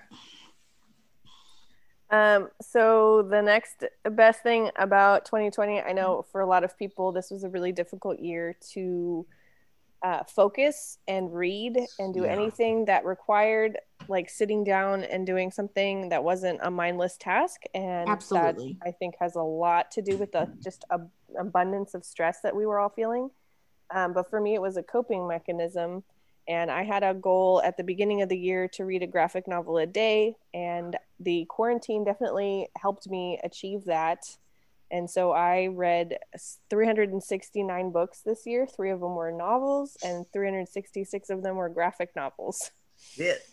Um, 2.10 2.50
so 2.62 3.24
the 3.24 3.42
next 3.42 3.86
best 4.04 4.44
thing 4.44 4.70
about 4.76 5.26
2020, 5.26 5.82
I 5.82 5.94
know 5.94 6.26
for 6.32 6.42
a 6.42 6.46
lot 6.46 6.64
of 6.64 6.78
people, 6.78 7.12
this 7.12 7.32
was 7.32 7.44
a 7.44 7.50
really 7.50 7.72
difficult 7.72 8.20
year 8.20 8.56
to 8.74 9.26
uh, 10.04 10.24
focus 10.26 10.98
and 11.08 11.34
read 11.34 11.80
and 12.00 12.14
do 12.14 12.24
Yeah. 12.24 12.32
anything 12.32 12.86
that 12.86 13.06
required 13.06 13.80
like 14.10 14.30
sitting 14.30 14.66
down 14.66 15.04
and 15.06 15.26
doing 15.26 15.50
something 15.50 16.10
that 16.10 16.24
wasn't 16.24 16.60
a 16.62 16.70
mindless 16.70 17.16
task. 17.18 17.62
And 17.74 18.10
Absolutely. 18.10 18.78
that 18.82 18.88
I 18.88 18.92
think 18.92 19.16
has 19.20 19.36
a 19.36 19.42
lot 19.42 19.92
to 19.92 20.02
do 20.02 20.18
with 20.18 20.34
the 20.34 20.50
just 20.62 20.84
a, 20.90 21.00
abundance 21.40 21.94
of 21.94 22.04
stress 22.04 22.42
that 22.42 22.56
we 22.56 22.66
were 22.66 22.80
all 22.80 22.90
feeling. 22.90 23.30
Um, 23.94 24.14
but 24.14 24.30
for 24.30 24.42
me, 24.42 24.56
it 24.56 24.62
was 24.62 24.76
a 24.76 24.84
coping 24.84 25.28
mechanism. 25.28 26.04
And 26.50 26.70
I 26.70 26.84
had 26.84 27.04
a 27.04 27.14
goal 27.14 27.62
at 27.64 27.78
the 27.78 27.84
beginning 27.86 28.22
of 28.22 28.28
the 28.28 28.38
year 28.38 28.68
to 28.74 28.84
read 28.84 29.04
a 29.04 29.08
graphic 29.08 29.48
novel 29.48 29.78
a 29.78 29.86
day. 29.86 30.36
And 30.54 30.98
the 31.22 31.46
quarantine 31.46 32.04
definitely 32.04 32.68
helped 32.78 33.08
me 33.10 33.40
achieve 33.42 33.86
that. 33.86 34.26
And 34.94 35.10
so 35.10 35.32
I 35.32 35.68
read 35.68 36.20
369 36.70 37.92
books 37.92 38.22
this 38.22 38.46
year. 38.46 38.68
Three 38.68 38.92
of 38.92 39.00
them 39.00 39.16
were 39.16 39.32
novels, 39.32 39.98
and 40.06 40.26
366 40.32 41.32
of 41.32 41.42
them 41.42 41.56
were 41.56 41.68
graphic 41.68 42.16
novels. 42.16 42.72
Yeah. 43.16 43.34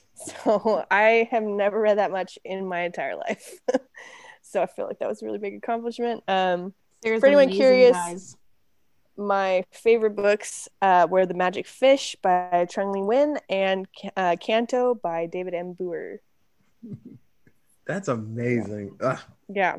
So 0.44 0.84
I 0.90 1.28
have 1.30 1.44
never 1.44 1.80
read 1.80 1.96
that 1.96 2.10
much 2.10 2.38
in 2.44 2.66
my 2.66 2.80
entire 2.80 3.16
life. 3.16 3.54
so 4.42 4.60
I 4.60 4.66
feel 4.66 4.86
like 4.86 4.98
that 4.98 5.08
was 5.08 5.22
a 5.22 5.24
really 5.24 5.38
big 5.38 5.54
accomplishment. 5.54 6.22
Um, 6.28 6.74
Sarah's 7.02 7.20
For 7.20 7.26
anyone 7.28 7.48
curious, 7.48 7.92
guys. 7.96 8.36
my 9.16 9.64
favorite 9.70 10.16
books 10.16 10.68
uh, 10.82 11.06
were 11.08 11.24
The 11.24 11.32
Magic 11.32 11.66
Fish 11.66 12.16
by 12.20 12.66
Trung 12.68 12.92
Le 12.92 12.98
Nguyen 12.98 13.38
and 13.48 13.86
uh, 14.14 14.36
Canto 14.38 14.94
by 14.94 15.24
David 15.24 15.54
M. 15.54 15.74
Booher. 15.74 16.18
That's 17.86 18.08
amazing. 18.08 18.98
Ugh, 19.00 19.20
Yeah. 19.48 19.78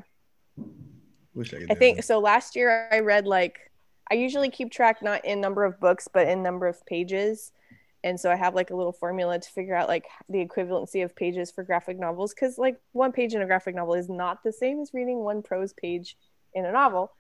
Wish 1.34 1.54
I 1.54 1.58
could. 1.60 1.72
I 1.72 1.76
think 1.76 2.04
so. 2.04 2.20
Last 2.20 2.56
year 2.56 2.90
I 2.92 3.00
read 3.00 3.28
like 3.28 3.72
I 4.10 4.16
usually 4.16 4.50
keep 4.50 4.72
track 4.72 5.02
not 5.02 5.24
in 5.26 5.40
number 5.42 5.64
of 5.64 5.80
books 5.80 6.08
but 6.12 6.28
in 6.28 6.44
number 6.44 6.68
of 6.68 6.86
pages, 6.86 7.52
and 8.04 8.20
so 8.20 8.32
I 8.32 8.36
have 8.36 8.56
like 8.56 8.72
a 8.72 8.76
little 8.76 8.92
formula 8.92 9.40
to 9.40 9.50
figure 9.50 9.76
out 9.76 9.88
like 9.88 10.06
the 10.30 10.46
equivalency 10.46 11.04
of 11.04 11.16
pages 11.16 11.52
for 11.52 11.64
graphic 11.64 12.00
novels 12.00 12.34
because 12.34 12.58
like 12.58 12.80
one 12.92 13.12
page 13.12 13.34
in 13.34 13.42
a 13.42 13.46
graphic 13.46 13.76
novel 13.76 13.94
is 13.94 14.10
not 14.10 14.44
the 14.44 14.54
same 14.54 14.82
as 14.82 14.94
reading 14.94 15.20
one 15.20 15.42
prose 15.42 15.74
page 15.74 16.18
in 16.54 16.66
a 16.66 16.72
novel. 16.72 17.12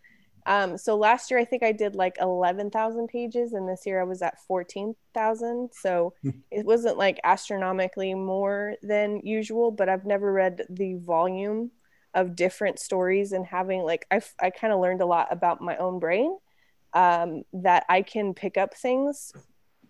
Um, 0.46 0.78
so 0.78 0.98
last 0.98 1.30
year 1.30 1.40
I 1.40 1.46
think 1.46 1.62
I 1.62 1.72
did 1.72 1.96
like 1.96 2.18
eleven 2.20 2.72
thousand 2.72 3.10
pages, 3.10 3.54
and 3.54 3.70
this 3.70 3.84
year 3.86 4.02
I 4.02 4.06
was 4.06 4.22
at 4.22 4.42
fourteen 4.48 4.96
thousand. 5.14 5.70
So 5.72 6.14
it 6.50 6.66
wasn't 6.66 6.98
like 6.98 7.20
astronomically 7.24 8.14
more 8.16 8.76
than 8.82 9.22
usual, 9.24 9.72
but 9.72 9.88
I've 9.88 10.06
never 10.06 10.34
read 10.34 10.66
the 10.70 10.96
volume 10.96 11.72
of 12.14 12.36
different 12.36 12.80
stories 12.80 13.32
and 13.32 13.46
having 13.46 13.82
like 13.84 14.06
I, 14.12 14.22
I 14.40 14.50
kind 14.50 14.74
of 14.74 14.80
learned 14.80 15.02
a 15.02 15.06
lot 15.06 15.28
about 15.32 15.62
my 15.62 15.78
own 15.78 16.00
brain 16.00 16.38
um, 16.94 17.44
that 17.54 17.86
I 17.90 18.02
can 18.02 18.34
pick 18.34 18.58
up 18.58 18.74
things 18.74 19.34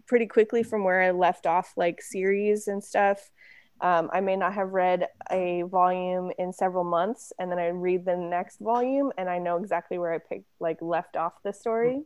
pretty 0.05 0.27
quickly 0.27 0.63
from 0.63 0.83
where 0.83 1.01
I 1.01 1.11
left 1.11 1.45
off, 1.45 1.73
like 1.77 2.01
series 2.01 2.67
and 2.67 2.83
stuff. 2.83 3.31
Um, 3.79 4.09
I 4.13 4.21
may 4.21 4.35
not 4.35 4.53
have 4.53 4.73
read 4.73 5.07
a 5.31 5.63
volume 5.63 6.31
in 6.37 6.53
several 6.53 6.83
months, 6.83 7.33
and 7.39 7.51
then 7.51 7.57
I 7.57 7.69
read 7.69 8.05
the 8.05 8.15
next 8.15 8.59
volume, 8.59 9.11
and 9.17 9.27
I 9.27 9.39
know 9.39 9.57
exactly 9.57 9.97
where 9.97 10.13
I 10.13 10.19
picked 10.19 10.45
like 10.59 10.81
left 10.81 11.15
off 11.15 11.33
the 11.43 11.53
story. 11.53 12.03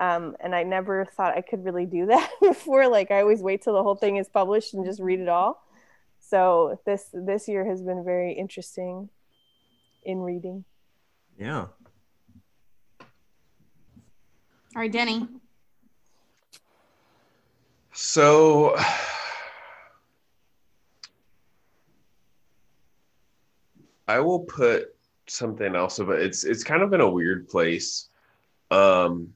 Um, 0.00 0.36
and 0.40 0.54
I 0.54 0.62
never 0.62 1.06
thought 1.06 1.36
I 1.36 1.40
could 1.40 1.64
really 1.64 1.86
do 1.86 2.06
that 2.14 2.30
before. 2.42 2.88
Like 2.88 3.10
I 3.10 3.20
always 3.20 3.40
wait 3.40 3.62
till 3.62 3.74
the 3.74 3.82
whole 3.82 3.96
thing 3.96 4.16
is 4.16 4.28
published 4.28 4.74
and 4.74 4.84
just 4.84 5.00
read 5.00 5.20
it 5.20 5.28
all. 5.28 5.64
So 6.20 6.80
this 6.84 7.08
this 7.12 7.48
year 7.48 7.64
has 7.64 7.82
been 7.82 8.04
very 8.04 8.32
interesting 8.32 9.08
in 10.08 10.20
reading. 10.22 10.64
yeah. 11.38 11.66
All 14.74 14.82
right, 14.82 14.90
Denny. 14.90 15.28
So 17.92 18.74
I 24.08 24.20
will 24.20 24.40
put 24.40 24.94
something 25.26 25.76
else, 25.76 25.98
but 25.98 26.20
it's 26.20 26.44
it's 26.44 26.64
kind 26.64 26.82
of 26.82 26.92
in 26.94 27.00
a 27.00 27.10
weird 27.10 27.48
place. 27.48 28.08
Um, 28.70 29.34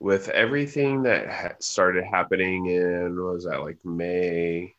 with 0.00 0.28
everything 0.30 1.02
that 1.04 1.30
ha- 1.30 1.56
started 1.60 2.04
happening 2.04 2.66
in 2.66 3.16
what 3.16 3.34
was 3.34 3.44
that 3.44 3.62
like 3.62 3.82
May, 3.84 4.74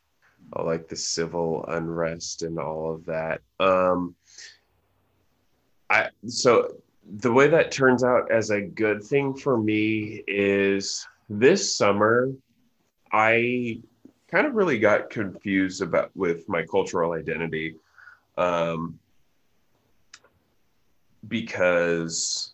all 0.52 0.66
like 0.66 0.86
the 0.86 0.96
civil 0.96 1.64
unrest 1.66 2.42
and 2.42 2.58
all 2.58 2.94
of 2.94 3.06
that. 3.06 3.40
Um, 3.58 4.14
I 5.90 6.08
so 6.26 6.76
the 7.18 7.32
way 7.32 7.48
that 7.48 7.70
turns 7.70 8.02
out 8.02 8.30
as 8.30 8.50
a 8.50 8.60
good 8.60 9.02
thing 9.02 9.34
for 9.34 9.56
me 9.56 10.22
is 10.26 11.06
this 11.28 11.76
summer 11.76 12.32
I 13.12 13.80
kind 14.28 14.46
of 14.46 14.54
really 14.54 14.78
got 14.78 15.10
confused 15.10 15.82
about 15.82 16.10
with 16.16 16.48
my 16.48 16.64
cultural 16.64 17.12
identity 17.12 17.76
um, 18.36 18.98
because 21.28 22.52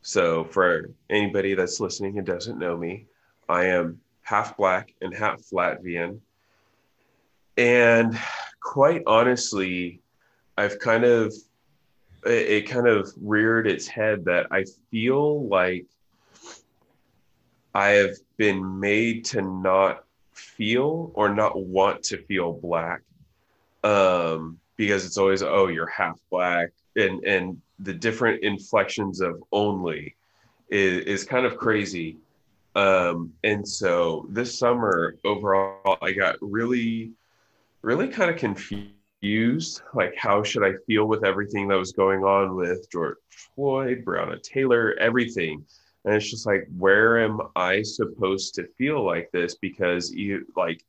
so 0.00 0.44
for 0.44 0.90
anybody 1.10 1.54
that's 1.54 1.78
listening 1.78 2.18
and 2.18 2.26
doesn't 2.26 2.58
know 2.58 2.76
me 2.76 3.06
i 3.48 3.66
am 3.66 4.00
half 4.22 4.56
black 4.56 4.94
and 5.02 5.14
half 5.14 5.42
latvian. 5.50 6.20
And 7.58 8.18
quite 8.60 9.02
honestly 9.06 10.00
i've 10.58 10.78
kind 10.78 11.04
of 11.04 11.32
it, 12.24 12.50
it 12.50 12.68
kind 12.68 12.86
of 12.86 13.12
reared 13.20 13.66
its 13.66 13.86
head 13.86 14.24
that 14.24 14.46
i 14.50 14.64
feel 14.90 15.46
like 15.48 15.86
I 17.74 17.88
have 17.90 18.16
been 18.36 18.80
made 18.80 19.24
to 19.26 19.42
not 19.42 20.04
feel 20.32 21.10
or 21.14 21.34
not 21.34 21.58
want 21.58 22.02
to 22.04 22.18
feel 22.18 22.52
black 22.52 23.02
um, 23.84 24.58
because 24.76 25.06
it's 25.06 25.18
always 25.18 25.42
oh 25.42 25.68
you're 25.68 25.86
half 25.86 26.18
black. 26.30 26.70
And 26.96 27.24
and 27.24 27.60
the 27.78 27.94
different 27.94 28.42
inflections 28.42 29.20
of 29.20 29.42
only 29.52 30.14
is, 30.68 31.04
is 31.04 31.24
kind 31.24 31.46
of 31.46 31.56
crazy. 31.56 32.18
Um, 32.74 33.32
and 33.44 33.66
so 33.66 34.26
this 34.28 34.58
summer 34.58 35.16
overall 35.24 35.98
I 36.02 36.12
got 36.12 36.36
really 36.40 37.12
really 37.80 38.08
kind 38.08 38.30
of 38.30 38.36
confused 38.36 38.92
like 39.94 40.14
how 40.16 40.42
should 40.42 40.64
I 40.64 40.74
feel 40.86 41.06
with 41.06 41.24
everything 41.24 41.68
that 41.68 41.78
was 41.78 41.92
going 41.92 42.24
on 42.24 42.56
with 42.56 42.90
George 42.90 43.16
Floyd 43.30 44.04
Breonna 44.04 44.42
Taylor 44.42 44.94
everything? 44.98 45.64
And 46.04 46.14
it's 46.14 46.28
just 46.28 46.46
like 46.46 46.66
where 46.76 47.24
am 47.24 47.40
i 47.54 47.80
supposed 47.82 48.56
to 48.56 48.66
feel 48.76 49.04
like 49.04 49.30
this? 49.30 49.54
Because 49.54 50.12
you 50.12 50.46
like 50.56 50.84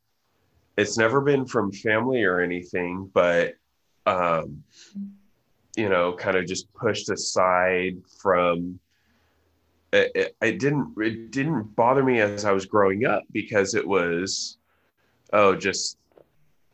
it's 0.78 0.98
never 0.98 1.22
been 1.22 1.46
from 1.46 1.72
family 1.72 2.24
or 2.24 2.40
anything 2.40 3.10
but 3.14 3.54
um 4.06 4.64
you 5.76 5.90
know 5.90 6.14
kind 6.14 6.36
of 6.36 6.46
just 6.46 6.72
pushed 6.74 7.10
aside 7.10 7.96
from 8.22 8.80
it, 9.92 10.12
it, 10.16 10.36
it 10.42 10.60
didn't 10.60 10.94
it 10.98 11.32
didn't 11.32 11.76
bother 11.76 12.04
me 12.04 12.20
as 12.20 12.46
i 12.46 12.52
was 12.52 12.66
growing 12.66 13.06
up 13.06 13.24
because 13.32 13.76
it 13.76 13.88
was 13.88 14.58
oh 15.32 15.56
just 15.56 15.98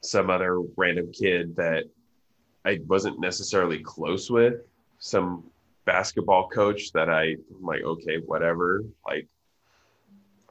some 0.01 0.29
other 0.29 0.61
random 0.77 1.11
kid 1.11 1.55
that 1.55 1.83
i 2.65 2.79
wasn't 2.87 3.19
necessarily 3.19 3.79
close 3.79 4.29
with 4.29 4.61
some 4.99 5.43
basketball 5.89 6.47
coach 6.49 6.91
that 6.91 7.09
I 7.09 7.35
I'm 7.55 7.63
like, 7.63 7.81
okay, 7.81 8.17
whatever. 8.23 8.83
Like, 9.07 9.27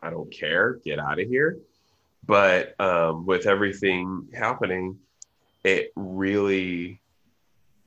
I 0.03 0.11
don't 0.11 0.33
care. 0.33 0.81
Get 0.85 0.99
out 0.99 1.21
of 1.21 1.29
here. 1.29 1.59
But 2.27 2.79
um, 2.81 3.25
with 3.25 3.47
everything 3.47 4.27
happening, 4.35 4.99
it 5.63 5.93
really 5.95 7.01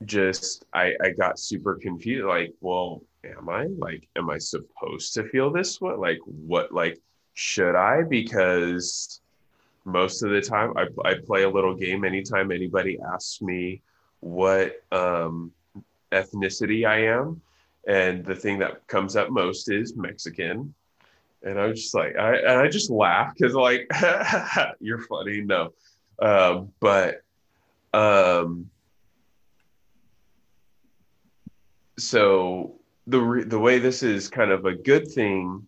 just 0.06 0.64
I, 0.72 0.94
I 1.02 1.10
got 1.10 1.38
super 1.38 1.74
confused. 1.74 2.24
Like, 2.24 2.54
well, 2.60 3.02
am 3.24 3.50
I 3.50 3.66
like, 3.66 4.08
am 4.16 4.30
I 4.30 4.38
supposed 4.38 5.12
to 5.14 5.24
feel 5.24 5.52
this 5.52 5.78
way? 5.78 5.94
Like, 5.94 6.20
what? 6.24 6.72
Like, 6.72 6.98
should 7.34 7.76
I? 7.76 8.02
Because 8.02 9.20
most 9.84 10.22
of 10.22 10.30
the 10.30 10.40
time, 10.40 10.74
I, 10.76 10.86
I 11.04 11.14
play 11.14 11.42
a 11.42 11.50
little 11.50 11.74
game. 11.74 12.04
Anytime 12.04 12.52
anybody 12.52 12.98
asks 13.00 13.42
me 13.42 13.82
what 14.20 14.82
um, 14.92 15.52
ethnicity 16.12 16.86
I 16.86 17.06
am. 17.06 17.40
And 17.88 18.24
the 18.24 18.36
thing 18.36 18.60
that 18.60 18.86
comes 18.86 19.16
up 19.16 19.30
most 19.30 19.68
is 19.70 19.96
Mexican. 19.96 20.72
And 21.42 21.58
I 21.58 21.66
was 21.66 21.82
just 21.82 21.94
like, 21.94 22.16
I, 22.16 22.36
and 22.36 22.60
I 22.60 22.68
just 22.68 22.90
laugh 22.90 23.34
because 23.36 23.54
like, 23.54 23.90
you're 24.80 25.02
funny. 25.06 25.40
No. 25.40 25.72
Um, 26.20 26.72
but, 26.78 27.22
um, 27.92 28.70
so 31.98 32.76
the, 33.08 33.20
re- 33.20 33.44
the 33.44 33.58
way 33.58 33.80
this 33.80 34.04
is 34.04 34.28
kind 34.28 34.52
of 34.52 34.64
a 34.64 34.74
good 34.74 35.10
thing, 35.10 35.66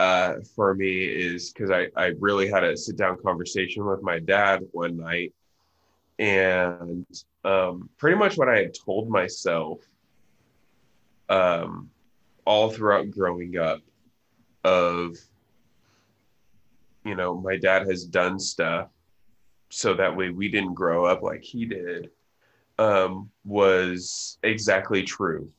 uh, 0.00 0.40
for 0.56 0.74
me 0.74 1.04
is 1.04 1.52
because 1.52 1.70
I, 1.70 1.88
I 1.94 2.12
really 2.20 2.48
had 2.48 2.64
a 2.64 2.74
sit 2.74 2.96
down 2.96 3.18
conversation 3.22 3.84
with 3.84 4.00
my 4.02 4.18
dad 4.18 4.66
one 4.72 4.96
night 4.96 5.34
and 6.18 7.04
um, 7.44 7.90
pretty 7.98 8.16
much 8.16 8.38
what 8.38 8.48
I 8.48 8.56
had 8.56 8.72
told 8.72 9.10
myself 9.10 9.80
um, 11.28 11.90
all 12.46 12.70
throughout 12.70 13.10
growing 13.10 13.58
up 13.58 13.82
of, 14.64 15.16
you 17.04 17.14
know, 17.14 17.34
my 17.38 17.58
dad 17.58 17.86
has 17.86 18.06
done 18.06 18.38
stuff 18.38 18.88
so 19.68 19.92
that 19.92 20.16
way 20.16 20.30
we 20.30 20.48
didn't 20.48 20.72
grow 20.72 21.04
up 21.04 21.20
like 21.20 21.42
he 21.42 21.66
did 21.66 22.08
um, 22.78 23.30
was 23.44 24.38
exactly 24.44 25.02
true. 25.02 25.52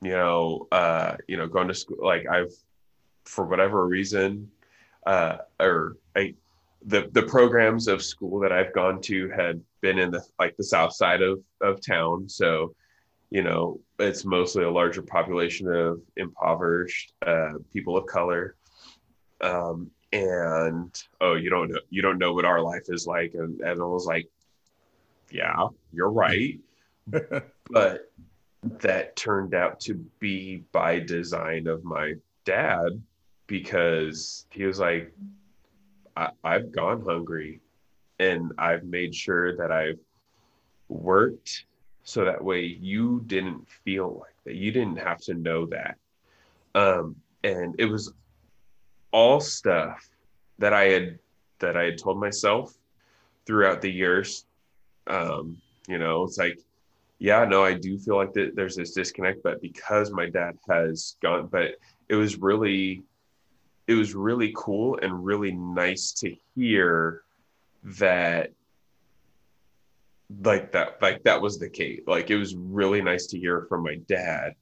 You 0.00 0.10
know, 0.10 0.68
uh, 0.70 1.16
you 1.26 1.36
know, 1.36 1.48
going 1.48 1.66
to 1.66 1.74
school, 1.74 1.98
like 2.00 2.24
I've, 2.28 2.52
for 3.28 3.44
whatever 3.44 3.86
reason, 3.86 4.50
uh, 5.06 5.36
or 5.60 5.96
I, 6.16 6.34
the 6.86 7.08
the 7.12 7.22
programs 7.22 7.86
of 7.86 8.02
school 8.02 8.40
that 8.40 8.52
I've 8.52 8.72
gone 8.72 9.00
to 9.02 9.28
had 9.30 9.60
been 9.80 9.98
in 9.98 10.10
the 10.10 10.22
like 10.38 10.56
the 10.56 10.64
south 10.64 10.94
side 10.94 11.22
of 11.22 11.40
of 11.60 11.84
town, 11.84 12.28
so 12.28 12.74
you 13.30 13.42
know 13.42 13.80
it's 13.98 14.24
mostly 14.24 14.64
a 14.64 14.70
larger 14.70 15.02
population 15.02 15.72
of 15.72 16.00
impoverished 16.16 17.12
uh, 17.26 17.54
people 17.72 17.96
of 17.96 18.06
color, 18.06 18.56
um, 19.42 19.90
and 20.12 21.02
oh, 21.20 21.34
you 21.34 21.50
don't 21.50 21.70
know, 21.70 21.80
you 21.90 22.00
don't 22.02 22.18
know 22.18 22.32
what 22.32 22.46
our 22.46 22.60
life 22.60 22.86
is 22.88 23.06
like, 23.06 23.34
and 23.34 23.60
and 23.60 23.80
I 23.80 23.84
was 23.84 24.06
like, 24.06 24.28
yeah, 25.30 25.68
you're 25.92 26.10
right, 26.10 26.58
but 27.70 28.10
that 28.62 29.14
turned 29.16 29.54
out 29.54 29.80
to 29.80 29.94
be 30.18 30.64
by 30.72 30.98
design 30.98 31.66
of 31.66 31.84
my 31.84 32.14
dad 32.44 33.00
because 33.48 34.46
he 34.50 34.64
was 34.64 34.78
like, 34.78 35.12
I, 36.16 36.28
I've 36.44 36.70
gone 36.70 37.02
hungry 37.02 37.60
and 38.20 38.52
I've 38.58 38.84
made 38.84 39.14
sure 39.14 39.56
that 39.56 39.72
I've 39.72 39.98
worked 40.88 41.64
so 42.04 42.24
that 42.24 42.42
way 42.42 42.62
you 42.64 43.22
didn't 43.26 43.68
feel 43.68 44.20
like 44.20 44.34
that. 44.44 44.54
You 44.54 44.70
didn't 44.70 44.98
have 44.98 45.18
to 45.22 45.34
know 45.34 45.66
that. 45.66 45.96
Um, 46.74 47.16
and 47.42 47.74
it 47.78 47.86
was 47.86 48.12
all 49.12 49.40
stuff 49.40 50.08
that 50.58 50.72
I 50.72 50.84
had 50.84 51.18
that 51.58 51.76
I 51.76 51.84
had 51.84 51.98
told 51.98 52.20
myself 52.20 52.74
throughout 53.46 53.80
the 53.80 53.90
years. 53.90 54.46
Um, 55.06 55.60
you 55.86 55.98
know, 55.98 56.24
it's 56.24 56.38
like, 56.38 56.58
yeah, 57.18 57.44
no, 57.44 57.64
I 57.64 57.74
do 57.74 57.98
feel 57.98 58.16
like 58.16 58.32
that 58.34 58.54
there's 58.54 58.76
this 58.76 58.92
disconnect, 58.92 59.42
but 59.42 59.60
because 59.60 60.10
my 60.10 60.28
dad 60.28 60.56
has 60.68 61.16
gone, 61.20 61.48
but 61.48 61.76
it 62.08 62.14
was 62.14 62.36
really, 62.36 63.02
it 63.88 63.94
was 63.94 64.14
really 64.14 64.52
cool 64.54 64.98
and 65.00 65.24
really 65.24 65.50
nice 65.50 66.12
to 66.12 66.36
hear 66.54 67.22
that 67.82 68.52
like 70.44 70.70
that 70.72 71.00
like 71.00 71.22
that 71.24 71.40
was 71.40 71.58
the 71.58 71.70
case. 71.70 72.02
Like 72.06 72.30
it 72.30 72.36
was 72.36 72.54
really 72.54 73.00
nice 73.00 73.26
to 73.28 73.38
hear 73.38 73.62
from 73.62 73.82
my 73.82 73.96
dad 74.06 74.54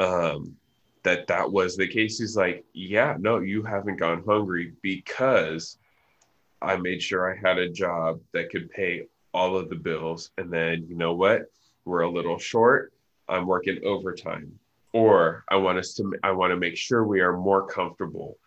um 0.00 0.56
that 1.04 1.28
that 1.28 1.50
was 1.50 1.76
the 1.76 1.86
case. 1.86 2.18
He's 2.18 2.36
like 2.36 2.64
yeah 2.74 3.16
no 3.20 3.38
you 3.38 3.62
haven't 3.62 3.96
gone 3.96 4.24
hungry 4.26 4.74
because 4.82 5.78
i 6.60 6.76
made 6.76 7.00
sure 7.02 7.32
i 7.32 7.48
had 7.48 7.56
a 7.56 7.70
job 7.70 8.20
that 8.32 8.50
could 8.50 8.70
pay 8.70 9.06
all 9.32 9.56
of 9.56 9.68
the 9.68 9.76
bills. 9.76 10.32
And 10.38 10.52
then 10.52 10.86
you 10.88 10.96
know 10.96 11.14
what? 11.14 11.42
We're 11.84 12.02
a 12.02 12.10
little 12.10 12.38
short. 12.38 12.92
I'm 13.28 13.46
working 13.46 13.78
overtime 13.84 14.58
or 14.92 15.44
i 15.48 15.56
want 15.56 15.78
us 15.78 15.94
to 15.94 16.12
i 16.22 16.30
want 16.30 16.50
to 16.50 16.56
make 16.56 16.76
sure 16.76 17.04
we 17.04 17.20
are 17.20 17.36
more 17.36 17.66
comfortable. 17.66 18.38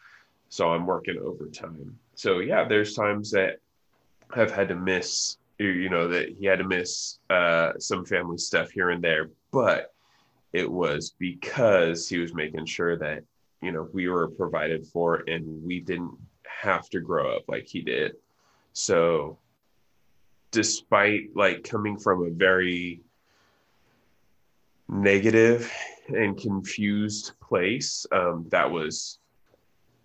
So 0.49 0.71
i'm 0.71 0.85
working 0.85 1.17
overtime. 1.17 1.97
So 2.15 2.39
yeah 2.39 2.67
there's 2.67 2.93
times 2.93 3.31
that 3.31 3.59
i've 4.31 4.51
had 4.51 4.67
to 4.69 4.75
miss 4.75 5.37
you 5.59 5.89
know 5.89 6.07
that 6.07 6.29
he 6.29 6.45
had 6.45 6.59
to 6.59 6.67
miss 6.67 7.19
uh, 7.29 7.73
some 7.79 8.03
family 8.05 8.37
stuff 8.37 8.71
here 8.71 8.89
and 8.89 9.03
there 9.03 9.29
but 9.51 9.93
it 10.51 10.69
was 10.69 11.15
because 11.19 12.09
he 12.09 12.17
was 12.17 12.33
making 12.33 12.65
sure 12.65 12.97
that 12.97 13.23
you 13.61 13.71
know 13.71 13.87
we 13.93 14.07
were 14.09 14.27
provided 14.29 14.85
for 14.85 15.23
and 15.27 15.63
we 15.63 15.79
didn't 15.79 16.17
have 16.63 16.89
to 16.89 16.99
grow 16.99 17.35
up 17.35 17.43
like 17.47 17.67
he 17.67 17.81
did. 17.81 18.15
So 18.73 19.37
despite 20.51 21.35
like 21.35 21.63
coming 21.63 21.97
from 21.97 22.25
a 22.25 22.29
very 22.29 23.01
negative 24.87 25.71
and 26.09 26.37
confused 26.37 27.33
place 27.41 28.05
um, 28.11 28.45
that 28.49 28.69
was 28.69 29.19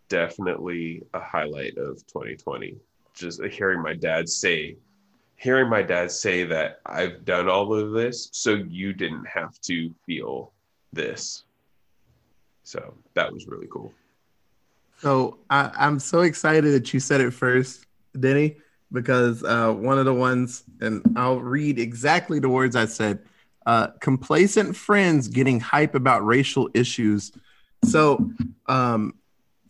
definitely 0.08 1.02
a 1.14 1.20
highlight 1.20 1.76
of 1.76 1.96
2020 2.06 2.76
just 3.14 3.42
hearing 3.44 3.82
my 3.82 3.94
dad 3.94 4.28
say 4.28 4.76
hearing 5.38 5.70
my 5.70 5.82
dad 5.82 6.10
say 6.10 6.44
that 6.44 6.80
I've 6.84 7.24
done 7.24 7.48
all 7.48 7.72
of 7.72 7.92
this 7.92 8.28
so 8.32 8.54
you 8.54 8.92
didn't 8.92 9.26
have 9.26 9.58
to 9.62 9.94
feel 10.04 10.52
this. 10.92 11.44
So 12.64 12.94
that 13.14 13.32
was 13.32 13.46
really 13.46 13.68
cool. 13.70 13.92
So 14.98 15.38
I, 15.48 15.70
I'm 15.78 16.00
so 16.00 16.22
excited 16.22 16.74
that 16.74 16.92
you 16.92 16.98
said 16.98 17.20
it 17.20 17.30
first, 17.30 17.86
Denny, 18.18 18.56
because 18.92 19.44
uh, 19.44 19.72
one 19.72 19.96
of 19.96 20.04
the 20.04 20.14
ones, 20.14 20.64
and 20.80 21.02
I'll 21.16 21.40
read 21.40 21.78
exactly 21.78 22.40
the 22.40 22.48
words 22.48 22.74
I 22.74 22.86
said 22.86 23.20
uh, 23.68 23.88
complacent 24.00 24.74
friends 24.74 25.28
getting 25.28 25.60
hype 25.60 25.94
about 25.94 26.24
racial 26.24 26.70
issues. 26.72 27.32
So 27.84 28.30
um, 28.66 29.12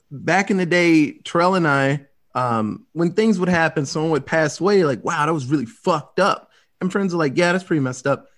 back 0.09 0.53
in 0.53 0.57
the 0.57 0.67
day, 0.67 1.15
Terrell 1.25 1.57
and 1.57 1.67
I, 1.67 2.07
um, 2.33 2.87
when 2.93 3.15
things 3.15 3.41
would 3.41 3.49
happen, 3.49 3.87
someone 3.87 4.13
would 4.13 4.25
pass 4.25 4.61
away, 4.61 4.85
like, 4.85 5.05
wow, 5.05 5.27
that 5.27 5.33
was 5.33 5.47
really 5.47 5.67
fucked 5.67 6.21
up. 6.21 6.53
And 6.81 6.93
friends 6.93 7.13
are 7.13 7.17
like, 7.17 7.37
yeah, 7.37 7.51
that's 7.51 7.65
pretty 7.65 7.81
messed 7.81 8.07
up. 8.07 8.29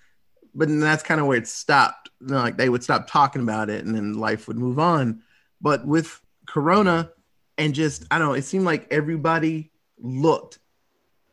But 0.55 0.68
then 0.68 0.81
that's 0.81 1.03
kind 1.03 1.20
of 1.20 1.27
where 1.27 1.37
it 1.37 1.46
stopped. 1.46 2.09
You 2.23 2.29
know, 2.29 2.37
like 2.37 2.57
they 2.57 2.70
would 2.70 2.83
stop 2.83 3.07
talking 3.07 3.42
about 3.42 3.68
it 3.68 3.85
and 3.85 3.94
then 3.94 4.14
life 4.14 4.49
would 4.49 4.57
move 4.57 4.79
on. 4.79 5.20
But 5.61 5.87
with 5.87 6.23
Corona 6.46 7.11
and 7.59 7.75
just, 7.75 8.07
I 8.11 8.18
don't 8.18 8.29
know, 8.29 8.35
it 8.35 8.44
seemed 8.44 8.64
like 8.64 8.87
everybody 8.90 9.73
looked 9.99 10.59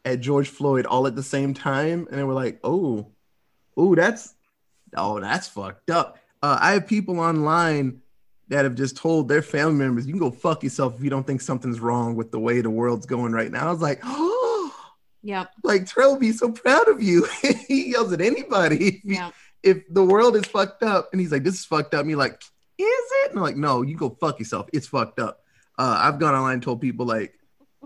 at 0.04 0.20
George 0.20 0.50
Floyd 0.50 0.86
all 0.86 1.08
at 1.08 1.16
the 1.16 1.24
same 1.24 1.54
time. 1.54 2.10
And 2.12 2.20
they 2.20 2.26
were 2.26 2.34
like, 2.34 2.60
oh, 2.62 3.14
oh, 3.78 3.96
that's, 3.96 4.36
oh, 4.96 5.20
that's 5.20 5.48
fucked 5.48 5.90
up. 5.90 6.18
Uh, 6.42 6.58
I 6.60 6.74
have 6.74 6.88
people 6.88 7.20
online 7.20 8.02
that 8.50 8.64
have 8.64 8.76
just 8.76 8.96
told 8.98 9.28
their 9.28 9.42
family 9.42 9.76
members, 9.76 10.08
you 10.08 10.14
can 10.14 10.20
go 10.20 10.32
fuck 10.32 10.64
yourself 10.64 10.96
if 10.98 11.04
you 11.04 11.10
don't 11.10 11.28
think 11.28 11.42
something's 11.42 11.80
wrong 11.80 12.16
with 12.16 12.32
the 12.32 12.40
way 12.40 12.62
the 12.62 12.70
world's 12.70 13.06
going 13.06 13.34
right 13.34 13.52
now. 13.52 13.68
I 13.68 13.72
was 13.72 13.82
like, 13.82 14.00
oh, 14.04 14.74
Yep. 15.24 15.52
like 15.64 15.84
Trell 15.84 16.18
be 16.18 16.32
so 16.32 16.52
proud 16.52 16.88
of 16.88 17.02
you. 17.02 17.28
he 17.68 17.92
yells 17.92 18.14
at 18.14 18.22
anybody. 18.22 19.02
If, 19.64 19.78
if 19.78 19.94
the 19.94 20.04
world 20.04 20.36
is 20.38 20.46
fucked 20.46 20.84
up 20.84 21.10
and 21.12 21.20
he's 21.20 21.32
like, 21.32 21.44
this 21.44 21.56
is 21.56 21.66
fucked 21.66 21.94
up, 21.94 22.02
and 22.02 22.10
you're 22.10 22.20
like, 22.20 22.42
is 22.78 22.88
it? 22.88 23.32
And 23.32 23.40
I'm 23.40 23.44
like, 23.44 23.58
no, 23.58 23.82
you 23.82 23.98
go 23.98 24.10
fuck 24.22 24.40
yourself. 24.40 24.70
It's 24.72 24.88
fucked 24.88 25.20
up. 25.20 25.42
Uh, 25.78 26.00
I've 26.02 26.20
gone 26.20 26.34
online 26.34 26.56
and 26.56 26.64
told 26.64 26.80
people 26.80 27.06
like, 27.06 27.34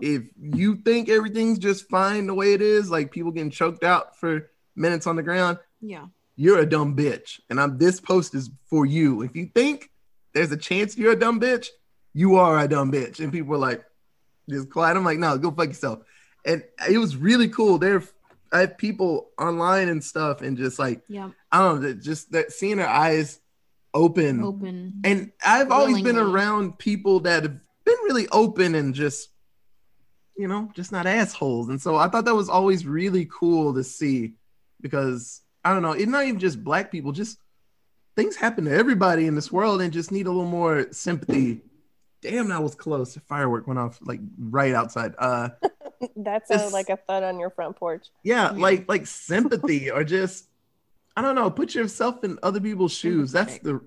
if 0.00 0.22
you 0.40 0.76
think 0.76 1.08
everything's 1.08 1.58
just 1.58 1.88
fine 1.88 2.26
the 2.26 2.34
way 2.34 2.52
it 2.52 2.62
is, 2.62 2.90
like 2.90 3.10
people 3.10 3.30
getting 3.30 3.50
choked 3.50 3.84
out 3.84 4.18
for 4.18 4.50
minutes 4.76 5.06
on 5.06 5.16
the 5.16 5.22
ground, 5.22 5.58
Yeah. 5.82 6.06
you're 6.36 6.60
a 6.60 6.66
dumb 6.66 6.96
bitch. 6.96 7.40
And 7.50 7.60
I'm 7.60 7.78
this 7.78 8.00
post 8.00 8.34
is 8.34 8.50
for 8.66 8.86
you. 8.86 9.22
If 9.22 9.36
you 9.36 9.46
think 9.54 9.90
there's 10.32 10.52
a 10.52 10.56
chance 10.56 10.96
you're 10.96 11.12
a 11.12 11.18
dumb 11.18 11.40
bitch, 11.40 11.68
you 12.14 12.36
are 12.36 12.58
a 12.58 12.68
dumb 12.68 12.90
bitch. 12.92 13.20
And 13.20 13.32
people 13.32 13.50
were 13.50 13.58
like, 13.58 13.84
just 14.48 14.70
quiet. 14.70 14.96
I'm 14.96 15.04
like, 15.04 15.18
no, 15.18 15.36
go 15.38 15.50
fuck 15.50 15.68
yourself. 15.68 16.00
And 16.44 16.64
it 16.90 16.98
was 16.98 17.16
really 17.16 17.48
cool. 17.48 17.78
There, 17.78 18.02
I 18.52 18.60
have 18.60 18.76
people 18.76 19.30
online 19.38 19.88
and 19.88 20.02
stuff, 20.02 20.42
and 20.42 20.56
just 20.56 20.78
like, 20.78 21.02
yeah, 21.08 21.30
I 21.50 21.58
don't 21.60 21.80
know, 21.80 21.92
just 21.94 22.32
that 22.32 22.52
seeing 22.52 22.78
their 22.78 22.88
eyes 22.88 23.40
open. 23.94 24.42
Open. 24.42 24.94
And 25.04 25.32
I've 25.46 25.70
always 25.70 26.02
been 26.02 26.18
around 26.18 26.78
people 26.78 27.20
that 27.20 27.44
have 27.44 27.60
been 27.84 27.96
really 28.04 28.26
open 28.32 28.74
and 28.74 28.94
just, 28.94 29.28
you 30.36 30.48
know, 30.48 30.70
just 30.74 30.90
not 30.90 31.06
assholes. 31.06 31.68
And 31.68 31.80
so 31.80 31.94
I 31.94 32.08
thought 32.08 32.24
that 32.24 32.34
was 32.34 32.48
always 32.48 32.84
really 32.84 33.28
cool 33.30 33.74
to 33.74 33.84
see 33.84 34.32
because 34.80 35.41
I 35.64 35.72
don't 35.72 35.82
know, 35.82 35.92
it's 35.92 36.06
not 36.10 36.24
even 36.26 36.40
just 36.40 36.62
black 36.64 36.90
people, 36.90 37.12
just 37.12 37.38
things 38.16 38.36
happen 38.36 38.64
to 38.66 38.72
everybody 38.72 39.26
in 39.26 39.34
this 39.34 39.50
world 39.52 39.80
and 39.80 39.92
just 39.92 40.12
need 40.12 40.26
a 40.26 40.30
little 40.30 40.44
more 40.44 40.86
sympathy. 40.92 41.62
Damn, 42.20 42.48
that 42.50 42.62
was 42.62 42.74
close. 42.74 43.16
A 43.16 43.20
firework 43.20 43.66
went 43.66 43.78
off 43.80 43.98
like 44.02 44.20
right 44.38 44.74
outside. 44.74 45.14
Uh 45.18 45.50
That 46.16 46.48
sounded 46.48 46.66
This- 46.66 46.72
like 46.72 46.88
a 46.88 46.96
thud 46.96 47.22
on 47.22 47.38
your 47.38 47.50
front 47.50 47.76
porch. 47.76 48.06
yeah, 48.24 48.52
Yeah. 48.52 48.58
like 48.60 48.88
like 48.88 49.06
sympathy 49.28 49.90
or 49.90 50.04
just 50.04 50.46
I 51.16 51.22
don't 51.22 51.34
know, 51.34 51.50
put 51.50 51.74
yourself 51.74 52.24
in 52.24 52.38
other 52.42 52.60
people's 52.60 52.92
shoes. 52.92 53.32
That's 53.32 53.58
the 53.58 53.80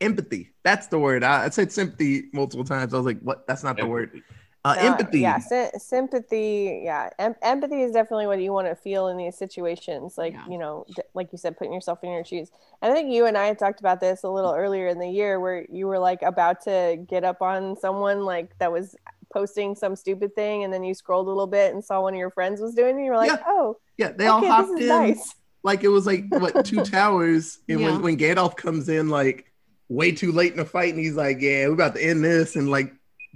empathy. 0.00 0.50
That's 0.64 0.86
the 0.88 0.98
word. 0.98 1.24
I, 1.24 1.44
I 1.44 1.48
said 1.48 1.72
sympathy 1.72 2.24
multiple 2.32 2.64
times. 2.64 2.92
I 2.94 2.96
was 2.98 3.06
like, 3.06 3.20
what? 3.20 3.46
That's 3.46 3.62
not 3.64 3.76
the 3.76 3.86
word. 3.86 4.22
Uh, 4.64 4.74
No, 4.76 4.80
empathy. 4.92 5.20
Yeah, 5.20 5.38
sy- 5.38 5.72
sympathy. 5.78 6.82
Yeah, 6.84 7.10
em- 7.18 7.34
empathy 7.42 7.82
is 7.82 7.92
definitely 7.92 8.26
what 8.28 8.40
you 8.40 8.52
want 8.52 8.68
to 8.68 8.76
feel 8.76 9.08
in 9.08 9.16
these 9.16 9.36
situations. 9.36 10.16
Like 10.16 10.34
Yeah. 10.34 10.44
you 10.48 10.56
know, 10.58 10.84
d- 10.94 11.02
like 11.14 11.32
you 11.32 11.38
said, 11.38 11.56
putting 11.56 11.72
yourself 11.72 11.98
in 12.04 12.10
your 12.12 12.24
shoes. 12.24 12.50
And 12.80 12.92
I 12.92 12.94
think 12.94 13.10
you 13.12 13.26
and 13.26 13.36
I 13.36 13.46
had 13.46 13.58
talked 13.58 13.80
about 13.80 14.00
this 14.00 14.22
a 14.22 14.28
little 14.28 14.52
earlier 14.54 14.86
in 14.86 14.98
the 15.00 15.08
year, 15.08 15.40
where 15.40 15.66
you 15.68 15.86
were 15.88 15.98
like 15.98 16.22
about 16.22 16.60
to 16.62 17.04
get 17.08 17.24
up 17.24 17.42
on 17.42 17.76
someone 17.76 18.24
like 18.24 18.56
that 18.58 18.70
was 18.70 18.94
posting 19.32 19.74
some 19.74 19.96
stupid 19.96 20.34
thing, 20.34 20.62
and 20.62 20.72
then 20.72 20.84
you 20.84 20.94
scrolled 20.94 21.26
a 21.26 21.30
little 21.30 21.46
bit 21.46 21.74
and 21.74 21.84
saw 21.84 22.00
one 22.00 22.12
of 22.14 22.18
your 22.18 22.30
friends 22.30 22.60
was 22.60 22.74
doing, 22.74 22.90
it, 22.90 22.96
and 22.98 23.04
you 23.04 23.10
were 23.10 23.16
like, 23.16 23.30
Yeah. 23.32 23.42
oh, 23.46 23.78
Yeah, 23.96 24.12
they 24.12 24.26
all 24.26 24.38
okay, 24.38 24.48
hopped 24.48 24.78
in 24.80 24.86
nice. 24.88 25.34
like 25.64 25.82
it 25.82 25.88
was 25.88 26.06
like 26.06 26.24
what 26.30 26.64
two 26.64 26.84
towers. 26.84 27.58
And 27.68 27.80
Yeah. 27.80 27.92
when, 27.92 28.02
when 28.02 28.16
Gandalf 28.16 28.56
comes 28.56 28.88
in 28.88 29.08
like 29.08 29.46
way 29.88 30.12
too 30.12 30.30
late 30.32 30.52
in 30.52 30.58
the 30.58 30.64
fight 30.64 30.90
and 30.94 30.98
he's 31.02 31.16
like, 31.16 31.38
Yeah, 31.40 31.66
we're 31.66 31.74
about 31.74 31.94
to 31.96 32.04
end 32.04 32.22
this 32.22 32.54
and 32.56 32.70
like 32.70 32.94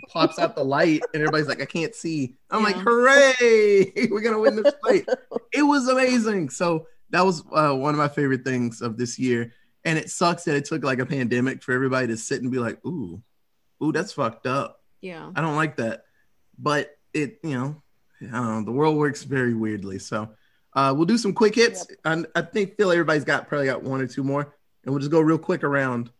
pops 0.08 0.38
out 0.38 0.54
the 0.54 0.64
light 0.64 1.02
and 1.12 1.22
everybody's 1.22 1.48
like, 1.48 1.60
I 1.60 1.66
can't 1.66 1.94
see. 1.94 2.36
I'm 2.50 2.62
like, 2.62 2.76
hooray, 2.76 3.92
we're 4.10 4.20
gonna 4.20 4.40
win 4.40 4.56
this 4.56 4.74
fight. 4.84 5.06
it 5.52 5.62
was 5.62 5.88
amazing. 5.88 6.50
So 6.50 6.86
that 7.10 7.24
was 7.24 7.42
uh, 7.52 7.74
one 7.74 7.94
of 7.94 7.98
my 7.98 8.08
favorite 8.08 8.44
things 8.44 8.82
of 8.82 8.96
this 8.96 9.18
year. 9.18 9.52
And 9.84 9.98
it 9.98 10.10
sucks 10.10 10.44
that 10.44 10.56
it 10.56 10.64
took 10.64 10.82
like 10.82 10.98
a 10.98 11.06
pandemic 11.06 11.62
for 11.62 11.72
everybody 11.72 12.08
to 12.08 12.16
sit 12.16 12.42
and 12.42 12.50
be 12.50 12.58
like, 12.58 12.84
ooh, 12.84 13.22
ooh, 13.82 13.92
that's 13.92 14.12
fucked 14.12 14.46
up. 14.46 14.82
Yeah. 15.00 15.30
I 15.36 15.40
don't 15.40 15.54
like 15.54 15.76
that. 15.76 16.04
But 16.58 16.96
it, 17.14 17.38
you 17.42 17.50
know, 17.50 17.82
I 18.20 18.24
don't 18.24 18.46
know. 18.46 18.64
The 18.64 18.72
world 18.72 18.96
works 18.96 19.22
very 19.22 19.54
weirdly. 19.54 19.98
So 20.00 20.30
uh, 20.74 20.92
we'll 20.96 21.06
do 21.06 21.18
some 21.18 21.32
quick 21.32 21.54
hits. 21.54 21.86
And 22.04 22.26
I 22.34 22.42
think 22.42 22.76
feel 22.76 22.90
everybody's 22.90 23.24
got 23.24 23.48
probably 23.48 23.66
got 23.66 23.82
one 23.82 24.00
or 24.00 24.06
two 24.06 24.24
more, 24.24 24.54
and 24.84 24.92
we'll 24.92 25.00
just 25.00 25.10
go 25.10 25.20
real 25.20 25.38
quick 25.38 25.64
around 25.64 26.10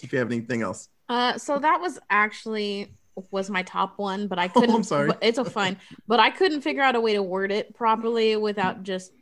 if 0.00 0.12
you 0.12 0.18
have 0.18 0.30
anything 0.30 0.62
else. 0.62 0.88
Uh, 1.08 1.38
so 1.38 1.58
that 1.58 1.80
was 1.80 1.98
actually 2.10 2.94
was 3.30 3.50
my 3.50 3.62
top 3.62 3.98
one, 3.98 4.26
but 4.26 4.38
I 4.38 4.48
couldn't. 4.48 4.70
Oh, 4.72 4.76
I'm 4.76 4.82
sorry. 4.82 5.10
It's 5.20 5.38
a 5.38 5.44
fine, 5.44 5.76
but 6.06 6.20
I 6.20 6.30
couldn't 6.30 6.62
figure 6.62 6.82
out 6.82 6.96
a 6.96 7.00
way 7.00 7.14
to 7.14 7.22
word 7.22 7.52
it 7.52 7.74
properly 7.74 8.36
without 8.36 8.82
just. 8.82 9.12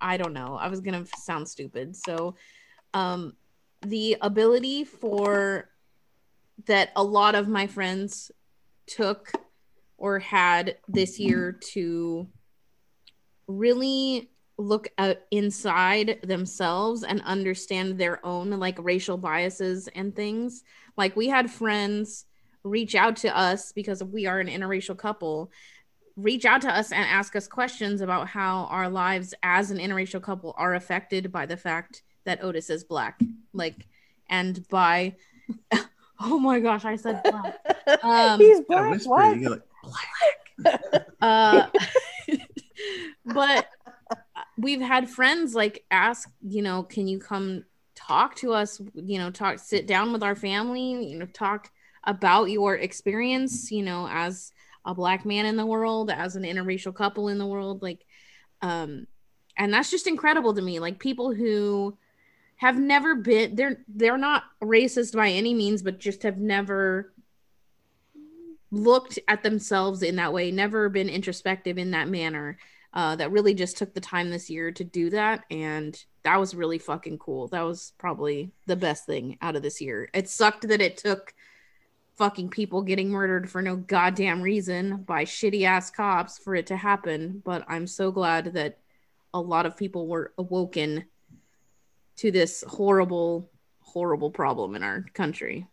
I 0.00 0.16
don't 0.16 0.32
know. 0.32 0.56
I 0.58 0.68
was 0.68 0.80
gonna 0.80 1.04
sound 1.18 1.48
stupid. 1.48 1.94
So, 1.94 2.36
um, 2.94 3.34
the 3.82 4.16
ability 4.20 4.84
for 4.84 5.68
that 6.66 6.90
a 6.96 7.02
lot 7.02 7.34
of 7.34 7.48
my 7.48 7.66
friends 7.66 8.30
took 8.86 9.32
or 9.96 10.18
had 10.18 10.76
this 10.88 11.18
year 11.18 11.52
to 11.52 12.26
really 13.46 14.30
look 14.56 14.88
at 14.98 15.26
inside 15.30 16.20
themselves 16.22 17.02
and 17.02 17.22
understand 17.22 17.98
their 17.98 18.24
own 18.24 18.50
like 18.50 18.76
racial 18.82 19.16
biases 19.16 19.88
and 19.88 20.14
things. 20.14 20.62
Like 20.96 21.16
we 21.16 21.28
had 21.28 21.50
friends 21.50 22.26
reach 22.62 22.94
out 22.94 23.16
to 23.16 23.36
us 23.36 23.72
because 23.72 24.02
we 24.04 24.26
are 24.26 24.38
an 24.40 24.48
interracial 24.48 24.96
couple 24.96 25.50
reach 26.16 26.44
out 26.44 26.60
to 26.60 26.68
us 26.68 26.92
and 26.92 27.04
ask 27.06 27.34
us 27.36 27.46
questions 27.48 28.00
about 28.00 28.28
how 28.28 28.64
our 28.66 28.88
lives 28.90 29.32
as 29.42 29.70
an 29.70 29.78
interracial 29.78 30.20
couple 30.22 30.54
are 30.58 30.74
affected 30.74 31.32
by 31.32 31.46
the 31.46 31.56
fact 31.56 32.02
that 32.24 32.42
Otis 32.44 32.68
is 32.68 32.84
black 32.84 33.18
like 33.54 33.86
and 34.28 34.66
by 34.68 35.14
oh 36.20 36.38
my 36.38 36.60
gosh 36.60 36.84
i 36.84 36.96
said 36.96 37.22
black 37.22 37.56
Um, 38.02 38.38
He's 38.38 38.60
black. 38.60 38.90
whisper, 38.90 39.10
What? 39.10 39.36
you 39.38 39.48
get 39.48 39.62
like, 40.92 41.04
uh 41.22 41.66
but 43.24 43.66
we've 44.58 44.80
had 44.80 45.08
friends 45.08 45.54
like 45.54 45.84
ask 45.90 46.30
you 46.42 46.62
know 46.62 46.82
can 46.82 47.06
you 47.08 47.18
come 47.18 47.64
talk 47.94 48.34
to 48.36 48.52
us 48.52 48.80
you 48.94 49.18
know 49.18 49.30
talk 49.30 49.58
sit 49.58 49.86
down 49.86 50.12
with 50.12 50.22
our 50.22 50.34
family 50.34 51.06
you 51.10 51.18
know 51.18 51.26
talk 51.26 51.70
about 52.04 52.50
your 52.50 52.76
experience 52.76 53.70
you 53.70 53.82
know 53.82 54.08
as 54.10 54.52
a 54.86 54.94
black 54.94 55.26
man 55.26 55.44
in 55.44 55.56
the 55.56 55.66
world 55.66 56.10
as 56.10 56.36
an 56.36 56.42
interracial 56.42 56.94
couple 56.94 57.28
in 57.28 57.38
the 57.38 57.46
world 57.46 57.82
like 57.82 58.06
um 58.62 59.06
and 59.60 59.74
that's 59.74 59.90
just 59.90 60.06
incredible 60.06 60.54
to 60.54 60.62
me. 60.62 60.80
Like 60.80 60.98
people 60.98 61.34
who 61.34 61.96
have 62.56 62.78
never 62.78 63.14
been 63.14 63.54
they're 63.54 63.84
they're 63.88 64.18
not 64.18 64.44
racist 64.62 65.14
by 65.14 65.30
any 65.30 65.54
means 65.54 65.82
but 65.82 65.98
just 65.98 66.22
have 66.24 66.38
never 66.38 67.12
looked 68.70 69.18
at 69.28 69.42
themselves 69.42 70.02
in 70.02 70.16
that 70.16 70.32
way 70.32 70.50
never 70.50 70.88
been 70.88 71.08
introspective 71.08 71.78
in 71.78 71.92
that 71.92 72.08
manner 72.08 72.58
uh, 72.92 73.16
that 73.16 73.30
really 73.30 73.54
just 73.54 73.76
took 73.76 73.94
the 73.94 74.00
time 74.00 74.30
this 74.30 74.50
year 74.50 74.72
to 74.72 74.84
do 74.84 75.10
that. 75.10 75.44
And 75.50 75.96
that 76.22 76.40
was 76.40 76.54
really 76.54 76.78
fucking 76.78 77.18
cool. 77.18 77.48
That 77.48 77.62
was 77.62 77.92
probably 77.98 78.50
the 78.66 78.76
best 78.76 79.06
thing 79.06 79.38
out 79.40 79.56
of 79.56 79.62
this 79.62 79.80
year. 79.80 80.08
It 80.12 80.28
sucked 80.28 80.66
that 80.68 80.80
it 80.80 80.96
took 80.96 81.32
fucking 82.20 82.50
people 82.50 82.82
getting 82.82 83.08
murdered 83.08 83.50
for 83.50 83.62
no 83.62 83.76
goddamn 83.76 84.42
reason 84.42 84.98
by 84.98 85.24
shitty 85.24 85.64
ass 85.64 85.90
cops 85.90 86.36
for 86.36 86.54
it 86.54 86.66
to 86.66 86.76
happen 86.76 87.40
but 87.46 87.64
i'm 87.66 87.86
so 87.86 88.12
glad 88.12 88.52
that 88.52 88.78
a 89.32 89.40
lot 89.40 89.64
of 89.64 89.74
people 89.74 90.06
were 90.06 90.32
awoken 90.36 91.02
to 92.16 92.30
this 92.30 92.62
horrible 92.68 93.50
horrible 93.80 94.30
problem 94.30 94.76
in 94.76 94.82
our 94.82 95.04
country 95.14 95.66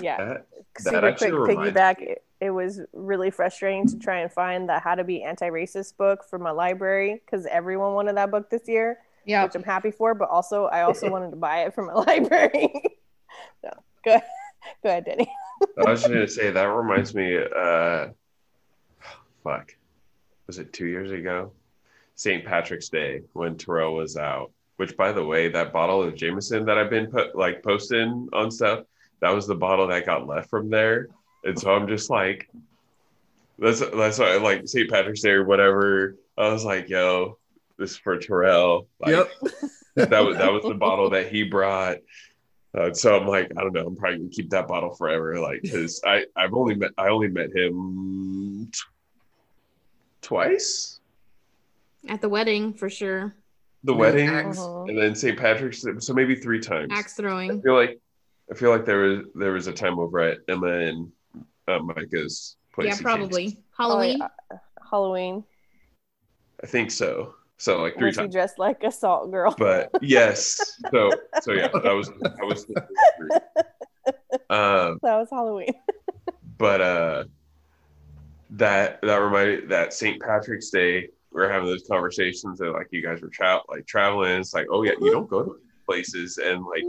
Yeah. 0.00 0.16
That, 0.16 0.46
that 0.46 0.82
Super 0.82 1.00
quick 1.00 1.12
actually 1.12 1.32
reminds 1.32 1.76
piggyback. 1.76 2.00
It, 2.00 2.24
it 2.40 2.50
was 2.50 2.80
really 2.92 3.30
frustrating 3.30 3.86
to 3.88 3.98
try 3.98 4.20
and 4.20 4.32
find 4.32 4.68
the 4.68 4.78
How 4.78 4.94
to 4.94 5.04
Be 5.04 5.22
Anti-Racist 5.22 5.96
book 5.96 6.24
for 6.28 6.38
my 6.38 6.50
library 6.50 7.20
because 7.24 7.46
everyone 7.46 7.94
wanted 7.94 8.16
that 8.16 8.30
book 8.30 8.50
this 8.50 8.66
year, 8.66 8.98
yeah 9.24 9.44
which 9.44 9.54
I'm 9.54 9.62
happy 9.62 9.90
for. 9.90 10.14
But 10.14 10.28
also, 10.28 10.64
I 10.66 10.82
also 10.82 11.10
wanted 11.10 11.30
to 11.30 11.36
buy 11.36 11.64
it 11.64 11.74
from 11.74 11.86
my 11.86 11.94
library. 12.06 12.82
so 13.62 13.70
go 14.04 14.14
ahead, 14.14 14.24
go 14.82 14.88
ahead, 14.88 15.04
Denny. 15.04 15.30
I 15.86 15.90
was 15.90 16.00
just 16.00 16.12
gonna 16.12 16.28
say 16.28 16.50
that 16.50 16.64
reminds 16.64 17.14
me. 17.14 17.36
Uh, 17.36 18.08
fuck, 19.44 19.74
was 20.46 20.58
it 20.58 20.72
two 20.72 20.86
years 20.86 21.10
ago? 21.10 21.52
St. 22.14 22.44
Patrick's 22.44 22.88
Day 22.88 23.22
when 23.32 23.56
Terrell 23.56 23.94
was 23.94 24.16
out. 24.16 24.52
Which, 24.76 24.96
by 24.96 25.12
the 25.12 25.24
way, 25.24 25.48
that 25.48 25.72
bottle 25.72 26.02
of 26.02 26.16
Jameson 26.16 26.64
that 26.64 26.78
I've 26.78 26.90
been 26.90 27.06
put 27.06 27.36
like 27.36 27.62
posting 27.62 28.28
on 28.32 28.50
stuff, 28.50 28.84
that 29.20 29.30
was 29.30 29.46
the 29.46 29.54
bottle 29.54 29.86
that 29.88 30.06
got 30.06 30.26
left 30.26 30.50
from 30.50 30.70
there, 30.70 31.08
and 31.44 31.58
so 31.58 31.72
I'm 31.72 31.86
just 31.86 32.10
like, 32.10 32.48
that's 33.58 33.80
that's 33.80 34.18
why 34.18 34.36
like 34.36 34.66
St. 34.66 34.90
Patrick's 34.90 35.20
Day 35.20 35.30
or 35.30 35.44
whatever. 35.44 36.16
I 36.36 36.48
was 36.48 36.64
like, 36.64 36.88
yo, 36.88 37.38
this 37.78 37.92
is 37.92 37.96
for 37.96 38.18
Terrell. 38.18 38.88
Like, 38.98 39.12
yep. 39.12 39.30
that 39.96 40.24
was 40.24 40.38
that 40.38 40.52
was 40.52 40.62
the 40.64 40.74
bottle 40.74 41.10
that 41.10 41.30
he 41.30 41.44
brought. 41.44 41.98
Uh, 42.74 42.92
so 42.92 43.16
I'm 43.18 43.26
like, 43.26 43.50
I 43.56 43.60
don't 43.62 43.72
know. 43.74 43.86
I'm 43.86 43.96
probably 43.96 44.18
gonna 44.18 44.30
keep 44.30 44.50
that 44.50 44.66
bottle 44.66 44.94
forever, 44.94 45.38
like, 45.38 45.62
because 45.62 46.00
I 46.06 46.24
I've 46.36 46.54
only 46.54 46.74
met 46.74 46.92
I 46.96 47.08
only 47.08 47.28
met 47.28 47.54
him 47.54 48.70
t- 48.72 48.80
twice, 50.22 51.00
at 52.08 52.20
the 52.20 52.28
wedding 52.28 52.72
for 52.74 52.88
sure 52.88 53.34
the 53.84 53.92
Yeah, 53.92 53.98
wedding, 53.98 54.28
Axe. 54.28 54.58
And 54.58 54.96
then 54.96 55.14
St. 55.14 55.36
Patrick's, 55.38 55.84
so 55.98 56.14
maybe 56.14 56.34
three 56.36 56.60
times. 56.60 56.88
axe 56.92 57.14
throwing. 57.14 57.50
I 57.58 57.60
throwing 57.60 57.62
feel 57.62 57.74
like 57.74 58.00
I 58.50 58.54
feel 58.54 58.70
like 58.70 58.84
there 58.84 59.00
was 59.00 59.18
there 59.34 59.52
was 59.52 59.66
a 59.66 59.72
time 59.72 59.98
over 59.98 60.20
at 60.20 60.38
Emma 60.48 60.68
and 60.68 61.12
uh, 61.68 61.78
Micah's 61.80 62.56
place. 62.72 62.88
yeah 62.88 62.96
probably 63.02 63.44
changed. 63.48 63.58
halloween 63.76 64.22
Oh, 64.22 64.28
yeah. 64.50 64.58
Halloween. 64.90 65.44
I 66.62 66.66
think 66.66 66.90
so. 66.90 67.34
So 67.62 67.80
like 67.80 67.96
three 67.96 68.06
Was 68.06 68.16
times. 68.16 68.32
dressed 68.34 68.58
like 68.58 68.82
a 68.82 68.90
salt 68.90 69.30
girl? 69.30 69.54
But 69.56 69.90
yes, 70.02 70.80
so 70.90 71.12
so 71.42 71.52
yeah, 71.52 71.68
that 71.68 71.92
was 71.92 72.08
that 72.08 72.36
was. 72.42 72.66
Um, 74.50 74.98
that 75.02 75.16
was 75.16 75.28
Halloween. 75.30 75.72
but 76.58 76.80
uh 76.80 77.24
that 78.50 79.00
that 79.02 79.16
reminded 79.16 79.68
that 79.68 79.92
St. 79.92 80.20
Patrick's 80.20 80.70
Day 80.70 81.08
we 81.30 81.40
were 81.40 81.48
having 81.48 81.68
those 81.68 81.84
conversations 81.88 82.58
that 82.58 82.72
like 82.72 82.88
you 82.90 83.00
guys 83.00 83.22
were 83.22 83.28
tra- 83.28 83.60
like 83.68 83.86
traveling. 83.86 84.40
It's 84.40 84.52
like, 84.52 84.66
oh 84.68 84.82
yeah, 84.82 84.94
you 85.00 85.12
don't 85.12 85.30
go 85.30 85.44
to 85.44 85.56
places 85.86 86.38
and 86.38 86.64
like 86.64 86.82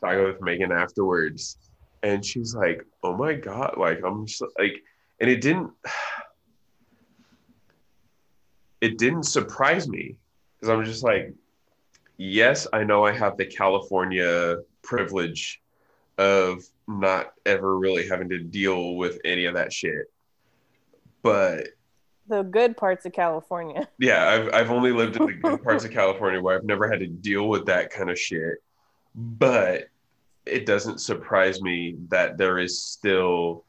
talking 0.00 0.24
with 0.24 0.40
Megan 0.40 0.72
afterwards, 0.72 1.58
and 2.02 2.24
she's 2.24 2.54
like, 2.54 2.82
oh 3.02 3.14
my 3.14 3.34
god, 3.34 3.74
like 3.76 4.00
I'm 4.02 4.26
just 4.26 4.42
like, 4.58 4.82
and 5.20 5.28
it 5.28 5.42
didn't 5.42 5.72
it 8.80 8.98
didn't 8.98 9.24
surprise 9.24 9.88
me 9.88 10.18
because 10.54 10.72
I'm 10.72 10.84
just 10.84 11.02
like, 11.02 11.34
yes, 12.16 12.66
I 12.72 12.84
know 12.84 13.04
I 13.04 13.12
have 13.12 13.36
the 13.36 13.46
California 13.46 14.58
privilege 14.82 15.62
of 16.18 16.64
not 16.88 17.32
ever 17.44 17.76
really 17.78 18.08
having 18.08 18.28
to 18.30 18.38
deal 18.38 18.96
with 18.96 19.18
any 19.24 19.44
of 19.46 19.54
that 19.54 19.72
shit. 19.72 20.06
But 21.22 21.68
The 22.28 22.42
good 22.42 22.76
parts 22.76 23.04
of 23.06 23.12
California. 23.12 23.88
yeah, 23.98 24.28
I've 24.28 24.54
I've 24.54 24.70
only 24.70 24.92
lived 24.92 25.16
in 25.16 25.26
the 25.26 25.32
good 25.42 25.62
parts 25.62 25.84
of 25.84 25.90
California 25.90 26.40
where 26.40 26.56
I've 26.56 26.64
never 26.64 26.88
had 26.88 27.00
to 27.00 27.06
deal 27.06 27.48
with 27.48 27.66
that 27.66 27.90
kind 27.90 28.10
of 28.10 28.18
shit. 28.18 28.58
But 29.14 29.88
it 30.44 30.66
doesn't 30.66 31.00
surprise 31.00 31.60
me 31.60 31.96
that 32.08 32.38
there 32.38 32.58
is 32.58 32.80
still 32.80 33.64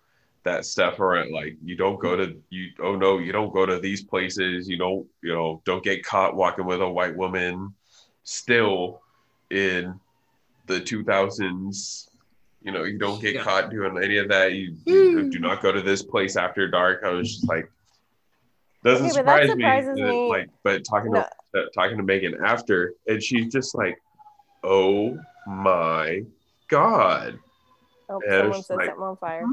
that 0.48 0.66
stuff 0.66 1.00
around 1.02 1.32
like 1.34 1.58
you 1.64 1.76
don't 1.76 2.00
go 2.00 2.16
to 2.16 2.36
you 2.50 2.70
oh 2.82 2.96
no 2.96 3.18
you 3.20 3.32
don't 3.34 3.54
go 3.54 3.66
to 3.66 3.80
these 3.80 4.02
places 4.02 4.68
you 4.70 4.78
don't 4.78 5.06
you 5.22 5.34
know 5.34 5.62
don't 5.66 5.84
get 5.84 6.04
caught 6.06 6.36
walking 6.36 6.66
with 6.66 6.82
a 6.82 6.90
white 6.90 7.16
woman 7.16 7.74
still 8.24 9.02
in 9.52 10.00
the 10.68 10.80
2000s 10.80 12.10
you 12.62 12.72
know 12.72 12.84
you 12.84 12.98
don't 12.98 13.22
get 13.22 13.36
Yeah. 13.36 13.44
caught 13.44 13.70
doing 13.70 14.02
any 14.04 14.18
of 14.18 14.28
that. 14.30 14.54
You, 14.54 14.76
you 14.86 15.30
do 15.30 15.40
not 15.40 15.62
go 15.62 15.72
to 15.72 15.82
this 15.82 16.02
place 16.04 16.36
after 16.36 16.68
dark. 16.68 17.04
I 17.06 17.10
was 17.12 17.30
just 17.36 17.48
like 17.48 17.70
doesn't 18.84 19.06
Okay, 19.06 19.16
surprise 19.16 19.48
me, 19.50 19.64
surprises 19.64 19.96
that, 19.98 20.14
like 20.14 20.50
but 20.64 20.84
talking 20.84 21.12
No. 21.12 21.22
to 21.54 21.60
uh, 21.62 21.66
talking 21.74 21.98
to 21.98 22.04
megan 22.04 22.36
after 22.44 22.94
and 23.08 23.22
she's 23.24 23.52
just 23.52 23.76
like 23.76 23.98
oh 24.64 25.18
my 25.48 26.24
god. 26.68 27.40
Oh, 28.10 28.22
Yeah, 28.26 28.40
someone 28.42 28.60
it's 28.60 28.68
said 28.68 28.78
like- 28.78 28.86
something 28.88 29.04
on 29.04 29.18
fire. 29.18 29.46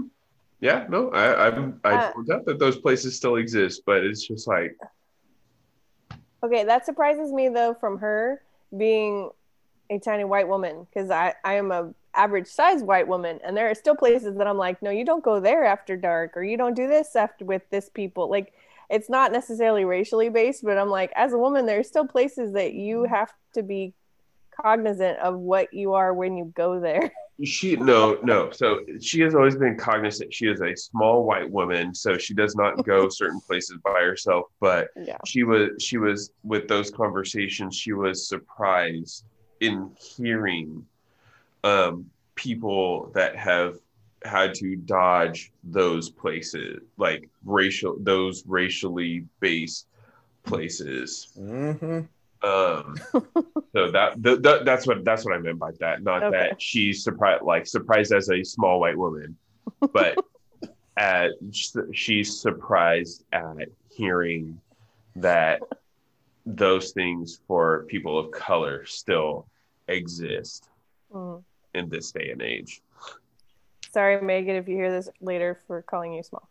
Yeah 0.65 0.85
no 0.89 1.11
i 1.11 1.47
i'm 1.47 1.81
i 1.85 1.95
Uh, 1.95 2.13
out 2.33 2.45
that 2.45 2.59
those 2.59 2.79
places 2.79 3.15
still 3.15 3.37
exist 3.37 3.83
but 3.87 4.03
it's 4.03 4.27
just 4.27 4.49
like 4.49 4.77
Okay, 6.45 6.63
that 6.65 6.85
surprises 6.85 7.33
me 7.33 7.49
though 7.49 7.73
from 7.73 7.99
her 7.99 8.43
being 8.77 9.31
a 9.89 9.99
tiny 9.99 10.25
white 10.25 10.47
woman 10.47 10.87
because 10.87 11.11
I, 11.11 11.35
I 11.43 11.55
am 11.55 11.73
a 11.73 11.95
average 12.15 12.47
size 12.49 12.83
white 12.83 13.09
woman 13.09 13.41
and 13.43 13.57
there 13.57 13.71
are 13.71 13.75
still 13.75 13.97
places 13.97 14.37
that 14.37 14.47
I'm 14.47 14.59
like, 14.59 14.83
no, 14.83 14.91
you 14.91 15.07
don't 15.07 15.25
go 15.25 15.41
there 15.41 15.65
after 15.65 15.97
dark 15.97 16.37
or 16.37 16.45
you 16.45 16.59
don't 16.59 16.77
do 16.77 16.87
this 16.87 17.17
after 17.17 17.47
with 17.47 17.63
this 17.71 17.89
people. 17.89 18.29
Like 18.29 18.53
it's 18.91 19.09
not 19.09 19.33
necessarily 19.33 19.87
racially 19.87 20.29
based, 20.29 20.63
but 20.63 20.77
I'm 20.77 20.91
like, 20.91 21.13
as 21.17 21.33
a 21.33 21.39
woman, 21.39 21.65
there 21.65 21.79
are 21.81 21.85
still 21.85 22.07
places 22.07 22.53
that 22.53 22.75
you 22.75 23.05
have 23.05 23.33
to 23.55 23.63
be 23.63 23.95
cognizant 24.61 25.19
of 25.21 25.39
what 25.39 25.73
you 25.73 25.95
are 25.95 26.13
when 26.13 26.37
you 26.37 26.53
go 26.55 26.79
there. 26.79 27.11
she 27.43 27.75
no 27.77 28.17
no 28.23 28.51
so 28.53 28.81
she 29.01 29.21
has 29.21 29.35
always 29.35 29.57
been 29.57 29.77
cognizant 29.77 30.33
she 30.33 30.47
is 30.47 30.61
a 30.61 30.75
small 30.77 31.25
white 31.25 31.51
woman 31.51 31.93
so 31.93 32.17
she 32.17 32.33
does 32.33 32.55
not 32.55 32.85
go 32.87 33.09
certain 33.09 33.41
places 33.41 33.77
by 33.85 34.01
herself 34.01 34.47
but 34.61 34.89
yeah. 34.97 35.17
she 35.27 35.43
was 35.43 35.71
she 35.81 35.99
was 35.99 36.31
with 36.45 36.69
those 36.69 36.91
conversations 36.91 37.77
she 37.77 37.93
was 37.93 38.29
surprised 38.29 39.25
in 39.61 39.91
hearing 39.99 40.85
um 41.65 42.09
people 42.37 43.11
that 43.15 43.37
have 43.37 43.79
had 44.25 44.55
to 44.55 44.77
dodge 44.77 45.53
those 45.63 46.11
places, 46.11 46.81
like 46.97 47.29
racial, 47.45 47.97
those 48.01 48.45
racially 48.47 49.27
based 49.41 49.87
places. 50.45 51.29
Mm-hmm. 51.39 52.01
Um, 52.45 52.97
so 53.73 53.91
that, 53.91 54.15
the, 54.23 54.37
the, 54.37 54.63
that's 54.65 54.87
what 54.87 55.05
that's 55.05 55.25
what 55.25 55.35
I 55.35 55.39
meant 55.39 55.59
by 55.59 55.71
that. 55.81 56.03
Not 56.03 56.23
Okay. 56.25 56.37
that 56.51 56.61
she's 56.63 57.03
surprised, 57.03 57.43
like 57.43 57.67
surprised 57.67 58.13
as 58.13 58.29
a 58.31 58.43
small 58.45 58.81
white 58.81 58.99
woman, 58.99 59.37
but 59.93 60.19
at 60.97 61.31
she's 61.93 62.41
surprised 62.41 63.25
at 63.33 63.69
hearing 63.91 64.61
that 65.17 65.61
those 66.47 66.91
things 66.93 67.41
for 67.47 67.85
people 67.89 68.19
of 68.19 68.31
color 68.31 68.85
still 68.85 69.47
exist 69.89 70.69
Mm. 71.13 71.45
in 71.75 71.89
this 71.89 72.11
day 72.11 72.31
and 72.33 72.43
age. 72.43 72.83
Sorry, 73.93 74.21
Megan, 74.21 74.57
if 74.57 74.67
you 74.67 74.75
hear 74.75 74.91
this 74.91 75.09
later 75.21 75.61
for 75.69 75.81
calling 75.83 76.13
you 76.13 76.25
small. 76.25 76.49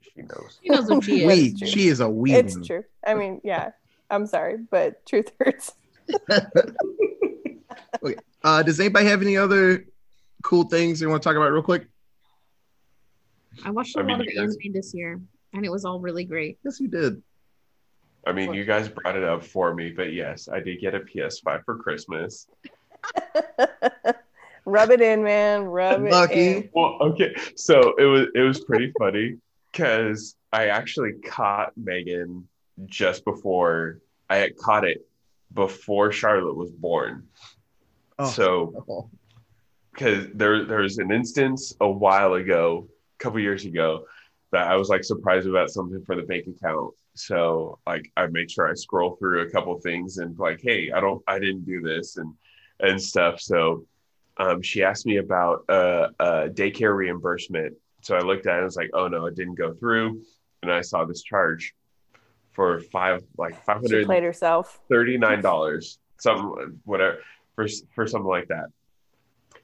She 0.00 0.22
knows. 0.22 0.58
She 0.62 0.68
knows 0.70 0.88
what 0.88 1.04
she 1.04 1.24
is. 1.24 1.26
Wee. 1.26 1.54
true. 1.58 1.66
She 1.68 1.88
is 1.88 2.00
a 2.00 2.08
wee. 2.08 2.32
It's 2.34 2.66
true. 2.66 2.84
I 3.06 3.12
mean, 3.14 3.42
yeah. 3.44 3.72
I'm 4.10 4.26
sorry, 4.26 4.56
but 4.70 5.04
truth 5.06 5.32
hurts. 5.40 5.72
Uh, 8.44 8.62
does 8.62 8.78
anybody 8.78 9.04
have 9.06 9.20
any 9.20 9.36
other 9.36 9.84
cool 10.44 10.62
things 10.64 11.00
they 11.00 11.06
want 11.06 11.20
to 11.20 11.28
talk 11.28 11.36
about 11.36 11.50
real 11.50 11.62
quick? 11.62 11.88
I 13.64 13.70
watched 13.70 13.96
a 13.96 14.00
I 14.00 14.02
mean, 14.04 14.18
lot 14.18 14.20
of 14.20 14.32
you 14.32 14.40
guys- 14.40 14.56
anime 14.62 14.72
this 14.72 14.94
year, 14.94 15.20
and 15.52 15.64
it 15.64 15.72
was 15.72 15.84
all 15.84 15.98
really 15.98 16.24
great. 16.24 16.58
Yes, 16.64 16.78
you 16.78 16.86
did. 16.88 17.20
I 18.26 18.32
mean, 18.32 18.54
you 18.54 18.64
guys 18.64 18.88
brought 18.88 19.16
it 19.16 19.24
up 19.24 19.42
for 19.42 19.74
me, 19.74 19.90
but 19.90 20.12
yes, 20.12 20.48
I 20.48 20.60
did 20.60 20.80
get 20.80 20.94
a 20.94 21.00
PS5 21.00 21.64
for 21.64 21.76
Christmas. 21.78 22.46
Rub 24.64 24.90
it 24.90 25.00
in, 25.00 25.22
man. 25.24 25.64
Rub 25.64 26.04
it 26.04 26.10
Lucky. 26.12 26.48
in. 26.48 26.70
Well, 26.74 26.98
okay, 27.00 27.34
so 27.56 27.94
it 27.98 28.04
was 28.04 28.26
it 28.34 28.40
was 28.40 28.60
pretty 28.60 28.92
funny 28.98 29.36
because 29.72 30.36
I 30.52 30.66
actually 30.66 31.14
caught 31.24 31.72
Megan 31.76 32.46
just 32.86 33.24
before 33.24 34.00
I 34.28 34.36
had 34.36 34.56
caught 34.56 34.84
it 34.84 35.06
before 35.52 36.12
Charlotte 36.12 36.56
was 36.56 36.70
born. 36.70 37.26
Oh. 38.18 38.26
So 38.28 38.84
Oh. 38.88 39.10
because 39.92 40.26
there 40.34 40.64
there 40.64 40.80
was 40.80 40.98
an 40.98 41.10
instance 41.10 41.74
a 41.80 41.90
while 41.90 42.34
ago, 42.34 42.88
a 43.18 43.22
couple 43.22 43.40
years 43.40 43.64
ago, 43.64 44.04
that 44.52 44.66
I 44.68 44.76
was 44.76 44.88
like 44.88 45.04
surprised 45.04 45.48
about 45.48 45.70
something 45.70 46.02
for 46.04 46.16
the 46.16 46.22
bank 46.22 46.46
account. 46.46 46.94
So 47.14 47.78
like 47.86 48.10
I 48.16 48.26
made 48.26 48.50
sure 48.50 48.68
I 48.68 48.74
scroll 48.74 49.16
through 49.16 49.42
a 49.42 49.50
couple 49.50 49.78
things 49.80 50.18
and 50.18 50.38
like, 50.38 50.60
hey, 50.62 50.90
I 50.92 51.00
don't, 51.00 51.22
I 51.26 51.38
didn't 51.38 51.64
do 51.64 51.80
this 51.80 52.16
and 52.16 52.32
and 52.80 53.00
stuff. 53.00 53.40
So 53.40 53.86
um, 54.36 54.62
she 54.62 54.84
asked 54.84 55.04
me 55.04 55.16
about 55.16 55.64
uh, 55.68 56.08
uh, 56.20 56.48
daycare 56.48 56.96
reimbursement. 56.96 57.74
So 58.02 58.14
I 58.14 58.20
looked 58.20 58.46
at 58.46 58.54
it 58.54 58.58
and 58.58 58.64
was 58.66 58.76
like, 58.76 58.90
oh 58.94 59.08
no, 59.08 59.26
it 59.26 59.34
didn't 59.34 59.56
go 59.56 59.72
through. 59.74 60.22
And 60.62 60.70
I 60.70 60.80
saw 60.80 61.04
this 61.04 61.22
charge 61.22 61.74
for 62.52 62.80
five 62.80 63.22
like 63.36 63.54
five 63.64 63.76
hundred 63.76 64.06
played 64.06 64.22
herself. 64.22 64.80
thirty-nine 64.88 65.40
dollars, 65.40 65.98
some 66.18 66.80
whatever 66.84 67.18
for 67.54 67.66
for 67.94 68.06
something 68.06 68.28
like 68.28 68.48
that. 68.48 68.66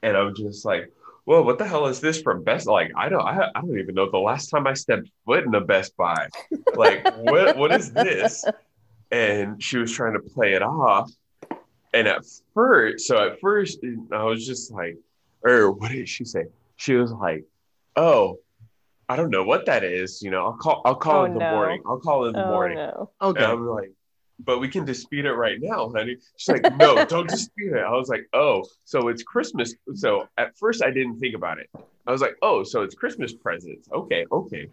And 0.01 0.15
I'm 0.15 0.35
just 0.35 0.65
like, 0.65 0.91
well, 1.25 1.43
what 1.43 1.57
the 1.57 1.65
hell 1.65 1.87
is 1.87 1.99
this 1.99 2.21
from 2.21 2.43
Best? 2.43 2.67
Like, 2.67 2.91
I 2.95 3.09
don't, 3.09 3.21
I, 3.21 3.49
I 3.55 3.61
don't 3.61 3.79
even 3.79 3.95
know 3.95 4.09
the 4.09 4.17
last 4.17 4.49
time 4.49 4.67
I 4.67 4.73
stepped 4.73 5.09
foot 5.25 5.43
in 5.43 5.55
a 5.55 5.61
Best 5.61 5.97
Buy. 5.97 6.27
Like, 6.75 7.05
what 7.17 7.57
what 7.57 7.71
is 7.73 7.91
this? 7.91 8.45
And 9.11 9.61
she 9.61 9.77
was 9.77 9.91
trying 9.91 10.13
to 10.13 10.19
play 10.19 10.53
it 10.53 10.61
off. 10.61 11.11
And 11.93 12.07
at 12.07 12.23
first, 12.53 13.07
so 13.07 13.17
at 13.17 13.39
first, 13.39 13.79
I 14.11 14.23
was 14.23 14.45
just 14.45 14.71
like, 14.71 14.97
or 15.43 15.71
what 15.71 15.91
did 15.91 16.07
she 16.07 16.25
say? 16.25 16.45
She 16.75 16.93
was 16.95 17.11
like, 17.11 17.43
oh. 17.95 18.39
I 19.07 19.15
don't 19.15 19.29
know 19.29 19.43
what 19.43 19.65
that 19.67 19.83
is. 19.83 20.21
You 20.21 20.31
know, 20.31 20.45
I'll 20.45 20.57
call. 20.57 20.81
I'll 20.85 20.95
call 20.95 21.21
Oh, 21.21 21.25
in 21.25 21.33
the 21.33 21.39
no. 21.39 21.51
morning. 21.51 21.81
I'll 21.85 21.99
call 21.99 22.25
in 22.25 22.33
the 22.33 22.39
Oh 22.39 22.49
morning. 22.49 22.77
no. 22.77 23.11
Okay. 23.21 23.43
And 23.43 23.51
I'm 23.51 23.67
like, 23.67 23.91
but 24.39 24.59
we 24.59 24.67
can 24.67 24.83
dispute 24.85 25.25
it 25.25 25.33
right 25.33 25.57
now, 25.61 25.89
honey. 25.95 26.17
She's 26.37 26.49
like, 26.49 26.75
no, 26.75 27.05
don't 27.07 27.29
dispute 27.29 27.73
it. 27.75 27.83
I 27.83 27.91
was 27.91 28.09
like, 28.09 28.27
oh, 28.33 28.65
so 28.83 29.07
it's 29.07 29.23
Christmas. 29.23 29.73
So 29.93 30.27
at 30.37 30.57
first 30.57 30.83
I 30.83 30.91
didn't 30.91 31.19
think 31.19 31.35
about 31.35 31.59
it. 31.59 31.69
I 32.07 32.11
was 32.11 32.21
like, 32.21 32.35
oh, 32.41 32.63
so 32.63 32.81
it's 32.81 32.95
Christmas 32.95 33.33
presents. 33.33 33.87
Okay, 33.91 34.25
okay. 34.31 34.67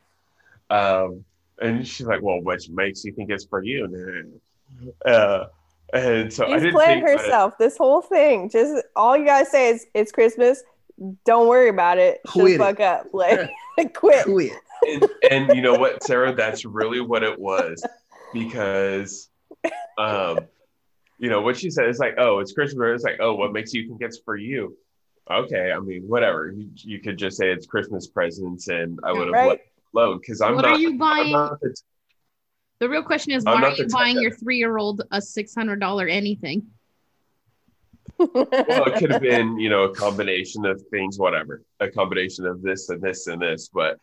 Um, 0.70 1.24
and 1.60 1.86
she's 1.86 2.06
like, 2.06 2.22
well, 2.22 2.40
which 2.42 2.68
makes 2.70 3.04
you 3.04 3.12
think 3.12 3.30
it's 3.30 3.44
for 3.44 3.62
you? 3.62 4.40
Uh, 5.04 5.44
and 5.92 6.32
so 6.32 6.46
I 6.46 6.54
She's 6.54 6.62
didn't 6.62 6.74
playing 6.74 7.04
think 7.06 7.20
herself. 7.20 7.58
This 7.58 7.76
whole 7.76 8.00
thing. 8.00 8.48
Just 8.48 8.82
all 8.96 9.16
you 9.16 9.26
gotta 9.26 9.46
say 9.46 9.68
is 9.70 9.86
it's 9.94 10.10
Christmas. 10.10 10.62
Don't 11.24 11.48
worry 11.48 11.68
about 11.68 11.98
it. 11.98 12.20
Shut 12.26 12.34
the 12.34 12.40
Quit 12.40 12.54
it. 12.54 12.58
fuck 12.58 12.80
up. 12.80 13.06
Like 13.78 13.94
quit. 13.94 14.24
Quit. 14.24 14.52
and, 14.88 15.08
and 15.30 15.54
you 15.56 15.62
know 15.62 15.74
what, 15.74 16.02
Sarah, 16.04 16.34
that's 16.34 16.64
really 16.64 17.00
what 17.00 17.22
it 17.22 17.38
was 17.38 17.82
because, 18.34 19.30
um, 19.98 20.40
you 21.18 21.30
know 21.30 21.40
what 21.40 21.56
she 21.56 21.70
said 21.70 21.88
is 21.88 21.98
like, 21.98 22.14
oh, 22.18 22.40
it's 22.40 22.52
Christmas. 22.52 22.96
It's 22.96 23.04
like, 23.04 23.18
oh, 23.20 23.34
what 23.34 23.52
makes 23.52 23.72
you 23.72 23.88
think 23.88 24.02
it's 24.02 24.18
for 24.18 24.36
you? 24.36 24.76
Okay, 25.30 25.72
I 25.72 25.78
mean, 25.78 26.02
whatever. 26.08 26.50
You, 26.50 26.68
you 26.74 26.98
could 27.00 27.16
just 27.16 27.36
say 27.36 27.50
it's 27.50 27.64
Christmas 27.66 28.08
presents, 28.08 28.68
and 28.68 28.98
I 29.04 29.12
would 29.12 29.28
have 29.28 29.32
Right. 29.32 29.48
let 29.48 29.60
alone 30.04 30.18
because 30.18 30.40
I'm 30.40 30.56
what 30.56 30.62
not. 30.64 30.72
are 30.72 30.78
you 30.78 30.98
buying? 30.98 31.32
not 31.32 31.60
the 31.60 31.74
The 32.80 32.88
real 32.88 33.02
question 33.04 33.32
is, 33.32 33.44
I'm 33.46 33.60
why 33.60 33.68
are 33.68 33.74
you 33.74 33.86
buying 33.88 34.16
type 34.16 34.22
your 34.22 34.32
three-year-old 34.36 35.02
a 35.12 35.22
six 35.22 35.54
hundred 35.54 35.78
dollar 35.80 36.08
anything? 36.08 36.66
well, 38.18 38.46
it 38.50 38.98
could 38.98 39.10
have 39.10 39.22
been, 39.32 39.58
you 39.58 39.68
know, 39.68 39.84
a 39.84 39.94
combination 39.94 40.64
of 40.66 40.82
things, 40.90 41.18
whatever, 41.18 41.62
a 41.80 41.90
combination 41.90 42.46
of 42.46 42.62
this 42.62 42.88
and 42.88 43.00
this 43.00 43.26
and 43.26 43.42
this. 43.42 43.68
But 43.72 43.98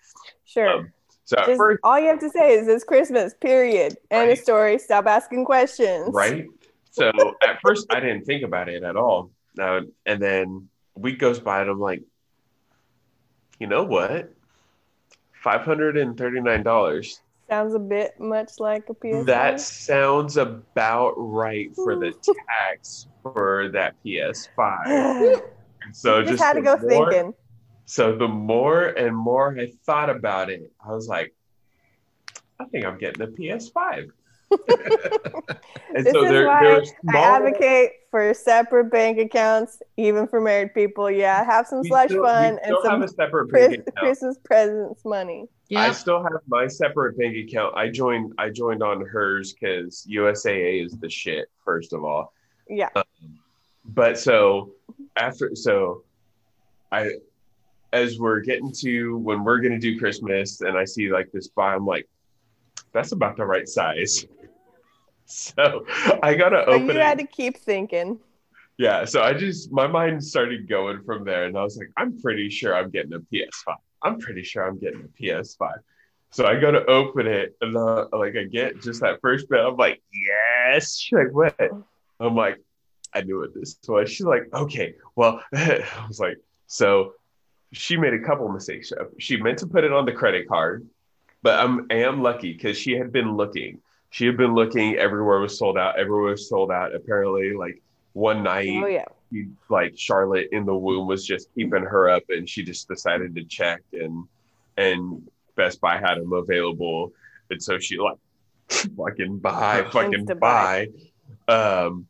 sure. 0.45 0.69
Um, 0.69 0.93
so 1.25 1.35
Just, 1.45 1.57
first, 1.57 1.79
all 1.83 1.99
you 1.99 2.07
have 2.07 2.19
to 2.21 2.29
say 2.29 2.53
is 2.53 2.67
it's 2.67 2.83
Christmas, 2.83 3.35
period. 3.35 3.97
Right? 4.11 4.29
a 4.29 4.31
of 4.31 4.39
story. 4.39 4.79
Stop 4.79 5.05
asking 5.05 5.45
questions. 5.45 6.09
Right. 6.11 6.47
So 6.91 7.11
at 7.43 7.59
first, 7.61 7.85
I 7.91 7.99
didn't 7.99 8.25
think 8.25 8.43
about 8.43 8.67
it 8.67 8.83
at 8.83 8.95
all. 8.95 9.31
Now, 9.55 9.81
and 10.05 10.21
then 10.21 10.69
week 10.95 11.19
goes 11.19 11.39
by, 11.39 11.61
and 11.61 11.69
I'm 11.69 11.79
like, 11.79 12.01
you 13.59 13.67
know 13.67 13.83
what? 13.83 14.33
$539 15.43 17.19
Sounds 17.49 17.73
a 17.73 17.79
bit 17.79 18.19
much 18.19 18.51
like 18.59 18.83
a 18.89 18.93
PS. 18.93 19.25
That 19.25 19.59
sounds 19.59 20.37
about 20.37 21.13
right 21.17 21.73
for 21.75 21.95
the 21.95 22.11
tax 22.47 23.07
for 23.23 23.69
that 23.73 23.95
PS5. 24.05 25.41
So 25.91 26.19
just 26.21 26.33
just 26.33 26.43
had 26.43 26.53
to 26.53 26.61
go 26.61 26.77
more- 26.77 27.11
thinking. 27.11 27.33
So 27.85 28.15
the 28.15 28.27
more 28.27 28.83
and 28.89 29.15
more 29.17 29.57
I 29.59 29.71
thought 29.85 30.11
about 30.11 30.51
it, 30.51 30.71
I 30.85 30.91
was 30.91 31.07
like, 31.07 31.33
I 32.59 32.65
think 32.65 32.85
I'm 32.85 32.99
getting 32.99 33.23
a 33.23 33.27
PS5. 33.27 34.09
and 34.51 36.05
This 36.05 36.13
so 36.13 36.23
is 36.25 36.29
there, 36.29 36.45
why 36.45 36.61
there 36.63 36.77
are 36.77 36.81
I 36.81 36.83
small, 37.01 37.15
advocate 37.23 37.91
for 38.11 38.31
separate 38.35 38.91
bank 38.91 39.17
accounts, 39.17 39.81
even 39.97 40.27
for 40.27 40.39
married 40.41 40.75
people. 40.75 41.09
Yeah, 41.09 41.43
have 41.43 41.65
some 41.65 41.83
slush 41.83 42.11
fun 42.11 42.59
and 42.63 42.75
some 42.83 42.91
have 42.91 43.01
a 43.01 43.07
separate 43.07 43.49
Chris- 43.49 43.69
bank. 43.77 43.95
Christmas 43.95 44.37
presents 44.43 45.03
money. 45.05 45.47
I 45.75 45.91
still 45.91 46.23
have 46.23 46.41
my 46.47 46.67
separate 46.67 47.17
bank 47.17 47.35
account. 47.37 47.75
I 47.75 47.89
joined 47.89 48.33
I 48.37 48.49
joined 48.49 48.81
on 48.81 49.05
hers 49.05 49.53
because 49.53 50.05
USAA 50.09 50.85
is 50.85 50.93
the 50.93 51.09
shit, 51.09 51.47
first 51.63 51.93
of 51.93 52.03
all. 52.03 52.33
Yeah. 52.67 52.89
Um, 52.95 53.03
but 53.85 54.17
so 54.17 54.71
after 55.15 55.55
so 55.55 56.03
I 56.91 57.11
as 57.93 58.19
we're 58.19 58.39
getting 58.39 58.71
to 58.79 59.17
when 59.17 59.43
we're 59.43 59.59
gonna 59.59 59.79
do 59.79 59.99
Christmas 59.99 60.61
and 60.61 60.77
I 60.77 60.85
see 60.85 61.11
like 61.11 61.31
this 61.31 61.47
buy, 61.49 61.75
I'm 61.75 61.85
like, 61.85 62.07
that's 62.91 63.11
about 63.11 63.37
the 63.37 63.45
right 63.45 63.67
size. 63.67 64.25
So 65.31 65.85
I 66.23 66.33
gotta 66.33 66.65
open 66.65 66.87
you 66.87 66.93
it. 66.93 67.03
had 67.03 67.19
to 67.19 67.27
keep 67.27 67.55
thinking. 67.55 68.19
Yeah, 68.79 69.05
so 69.05 69.21
I 69.21 69.35
just 69.35 69.71
my 69.71 69.85
mind 69.85 70.23
started 70.23 70.67
going 70.67 71.03
from 71.03 71.23
there, 71.23 71.43
and 71.43 71.55
I 71.55 71.61
was 71.61 71.77
like, 71.77 71.91
I'm 71.97 72.19
pretty 72.19 72.49
sure 72.49 72.75
I'm 72.75 72.89
getting 72.89 73.13
a 73.13 73.19
PS5. 73.19 73.75
I'm 74.01 74.19
pretty 74.19 74.43
sure 74.43 74.67
I'm 74.67 74.77
getting 74.77 75.01
a 75.01 75.21
PS5. 75.21 75.79
So 76.31 76.45
I 76.45 76.59
go 76.59 76.71
to 76.71 76.85
open 76.85 77.25
it, 77.25 77.55
and 77.61 77.75
uh, 77.75 78.05
like 78.11 78.35
I 78.35 78.43
get 78.43 78.81
just 78.81 79.01
that 79.01 79.19
first 79.21 79.49
bit. 79.49 79.59
I'm 79.59 79.77
like, 79.77 80.01
yes. 80.13 80.97
She's 80.97 81.17
like, 81.17 81.33
what? 81.33 81.55
I'm 82.19 82.35
like, 82.35 82.61
I 83.13 83.21
knew 83.21 83.39
what 83.39 83.53
this 83.53 83.77
was. 83.87 84.11
She's 84.11 84.25
like, 84.25 84.43
okay, 84.53 84.93
well, 85.15 85.41
I 85.53 86.05
was 86.07 86.19
like, 86.19 86.37
so 86.67 87.13
she 87.71 87.97
made 87.97 88.13
a 88.13 88.19
couple 88.19 88.47
mistakes. 88.49 88.91
She 89.17 89.37
meant 89.37 89.57
to 89.59 89.67
put 89.67 89.83
it 89.83 89.91
on 89.91 90.05
the 90.05 90.11
credit 90.11 90.47
card, 90.47 90.87
but 91.41 91.59
I'm 91.59 91.87
I 91.89 91.95
am 91.95 92.21
lucky 92.21 92.53
because 92.53 92.77
she 92.77 92.93
had 92.93 93.11
been 93.11 93.35
looking. 93.35 93.79
She 94.11 94.25
had 94.25 94.37
been 94.37 94.53
looking. 94.53 94.95
Everywhere 94.95 95.39
was 95.39 95.57
sold 95.57 95.77
out. 95.77 95.97
Everywhere 95.99 96.31
was 96.31 96.47
sold 96.47 96.71
out. 96.71 96.93
Apparently, 96.93 97.53
like 97.53 97.81
one 98.13 98.43
night, 98.43 98.81
Oh 98.83 98.87
yeah. 98.87 99.05
She, 99.31 99.47
like 99.69 99.97
Charlotte 99.97 100.49
in 100.51 100.65
the 100.65 100.75
womb 100.75 101.07
was 101.07 101.25
just 101.25 101.53
keeping 101.55 101.83
her 101.83 102.09
up, 102.09 102.23
and 102.29 102.47
she 102.47 102.63
just 102.63 102.87
decided 102.87 103.35
to 103.35 103.43
check, 103.43 103.81
and 103.93 104.25
and 104.77 105.29
Best 105.55 105.81
Buy 105.81 105.97
had 105.97 106.15
them 106.15 106.33
available, 106.33 107.11
and 107.49 107.61
so 107.61 107.79
she 107.79 107.97
like 107.97 108.17
fucking 108.69 109.39
buy, 109.39 109.83
fucking 109.91 110.25
buy. 110.25 110.87
buy. 111.47 111.53
Um, 111.53 112.07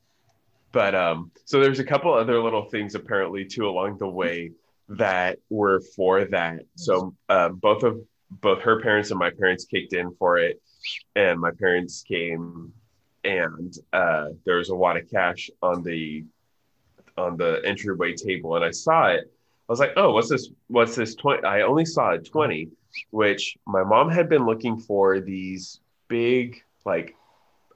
but 0.72 0.94
um, 0.96 1.32
so 1.46 1.60
there's 1.60 1.80
a 1.80 1.84
couple 1.84 2.14
other 2.14 2.42
little 2.42 2.66
things 2.66 2.96
apparently 2.96 3.46
too 3.46 3.68
along 3.68 3.98
the 3.98 4.08
way 4.08 4.52
that 4.90 5.40
were 5.50 5.82
for 5.96 6.26
that. 6.26 6.62
So 6.76 7.16
uh, 7.28 7.50
both 7.50 7.84
of 7.84 8.00
both 8.30 8.62
her 8.62 8.82
parents 8.82 9.10
and 9.10 9.20
my 9.20 9.32
parents 9.32 9.66
kicked 9.66 9.94
in 9.94 10.14
for 10.16 10.38
it, 10.38 10.62
and 11.16 11.40
my 11.40 11.52
parents 11.52 12.04
came, 12.08 12.72
and 13.24 13.74
uh, 13.92 14.30
there 14.46 14.58
was 14.58 14.70
a 14.70 14.76
wad 14.76 14.98
of 14.98 15.10
cash 15.10 15.50
on 15.62 15.84
the 15.84 16.26
on 17.20 17.38
the 17.38 17.62
entryway 17.66 18.14
table, 18.14 18.56
and 18.56 18.66
I 18.66 18.72
saw 18.72 19.08
it. 19.08 19.32
I 19.68 19.72
was 19.72 19.80
like, 19.80 19.94
"Oh, 19.98 20.12
what's 20.14 20.30
this? 20.30 20.50
What's 20.68 20.96
this 20.96 21.16
twenty? 21.16 21.44
I 21.44 21.62
only 21.62 21.86
saw 21.86 22.14
a 22.14 22.20
twenty, 22.20 22.70
which 23.12 23.58
my 23.68 23.84
mom 23.84 24.10
had 24.10 24.30
been 24.30 24.46
looking 24.46 24.78
for 24.78 25.20
these 25.20 25.80
big 26.08 26.62
like 26.86 27.16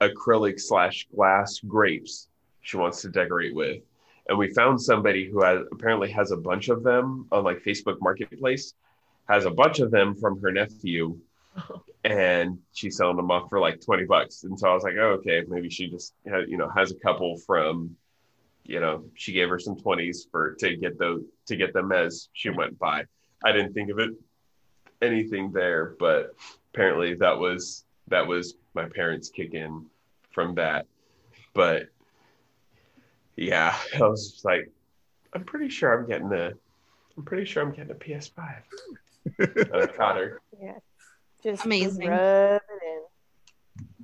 acrylic 0.01 0.59
slash 0.59 1.07
glass 1.15 1.59
grapes 1.59 2.27
she 2.61 2.77
wants 2.77 3.01
to 3.01 3.09
decorate 3.09 3.53
with 3.53 3.81
and 4.27 4.37
we 4.37 4.53
found 4.53 4.81
somebody 4.81 5.29
who 5.29 5.41
has 5.41 5.61
apparently 5.71 6.09
has 6.11 6.31
a 6.31 6.37
bunch 6.37 6.69
of 6.69 6.83
them 6.83 7.27
on 7.31 7.43
like 7.43 7.63
Facebook 7.63 7.97
Marketplace, 8.01 8.73
has 9.27 9.45
a 9.45 9.51
bunch 9.51 9.79
of 9.79 9.91
them 9.91 10.15
from 10.15 10.39
her 10.41 10.51
nephew, 10.51 11.17
and 12.03 12.57
she's 12.73 12.97
selling 12.97 13.17
them 13.17 13.31
off 13.31 13.49
for 13.49 13.59
like 13.59 13.81
twenty 13.81 14.05
bucks. 14.05 14.43
And 14.43 14.57
so 14.57 14.69
I 14.69 14.73
was 14.73 14.83
like, 14.83 14.95
oh, 14.97 15.19
okay, 15.19 15.43
maybe 15.47 15.69
she 15.69 15.87
just 15.87 16.13
had, 16.25 16.47
you 16.47 16.57
know 16.57 16.69
has 16.69 16.91
a 16.91 16.95
couple 16.95 17.37
from, 17.37 17.95
you 18.66 18.80
know, 18.80 19.05
she 19.16 19.34
gave 19.34 19.49
her 19.49 19.59
some 19.59 19.78
twenties 19.78 20.28
for 20.32 20.55
to 20.55 20.76
get 20.76 20.97
those 20.97 21.22
to 21.47 21.55
get 21.55 21.74
them 21.74 21.91
as 21.91 22.30
she 22.34 22.49
went 22.49 22.78
by. 22.80 23.05
I 23.43 23.51
didn't 23.51 23.74
think 23.74 23.89
of 23.89 23.99
it 23.99 24.11
anything 25.01 25.51
there, 25.51 25.95
but 25.99 26.36
apparently 26.74 27.14
that 27.16 27.38
was 27.38 27.86
that 28.07 28.26
was 28.28 28.55
my 28.74 28.86
parents 28.86 29.30
kick 29.30 29.53
in 29.53 29.86
from 30.32 30.55
that. 30.55 30.88
But 31.53 31.89
yeah, 33.36 33.78
I 33.95 34.07
was 34.07 34.32
just 34.32 34.45
like, 34.45 34.72
I'm 35.34 35.43
pretty 35.43 35.70
sure 35.70 35.93
I'm 35.93 36.07
getting 36.07 36.32
a, 36.32 36.53
I'm 37.18 37.24
pretty 37.24 37.45
sure 37.45 37.64
I'm 37.64 37.72
getting 37.72 37.91
a 37.91 37.95
PS5. 37.95 38.61
and 39.39 39.76
I 39.76 39.88
caught 39.88 40.18
her. 40.18 40.41
Yeah. 40.61 40.78
Just 41.41 41.66
Amazing. 41.66 42.07
Rub 42.07 42.61
it 42.61 43.05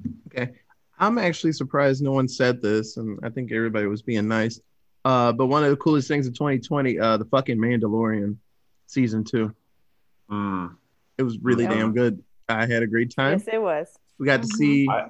in. 0.06 0.14
Okay. 0.28 0.54
I'm 1.00 1.18
actually 1.18 1.54
surprised 1.54 2.02
no 2.04 2.12
one 2.12 2.28
said 2.28 2.62
this, 2.62 2.98
and 2.98 3.20
I 3.24 3.30
think 3.30 3.52
everybody 3.52 3.88
was 3.88 4.02
being 4.02 4.28
nice. 4.28 4.60
Uh, 5.06 5.32
but 5.32 5.46
one 5.48 5.64
of 5.64 5.70
the 5.70 5.78
coolest 5.78 6.08
things 6.10 6.28
in 6.28 6.34
2020, 6.34 7.00
uh, 7.00 7.18
the 7.18 7.26
fucking 7.26 7.58
Mandalorian 7.58 8.36
season 8.86 9.24
two. 9.24 9.54
Mm. 10.30 10.76
It 11.18 11.24
was 11.24 11.38
really 11.40 11.64
Yeah. 11.64 11.76
damn 11.76 11.94
good. 11.94 12.22
I 12.50 12.66
had 12.66 12.84
a 12.84 12.88
great 12.88 13.16
time. 13.16 13.40
Yes, 13.40 13.48
it 13.52 13.62
was. 13.62 13.98
We 14.18 14.26
got 14.26 14.42
to 14.44 14.48
Mhm. 14.48 14.54
see. 14.58 14.90
I- 14.90 15.10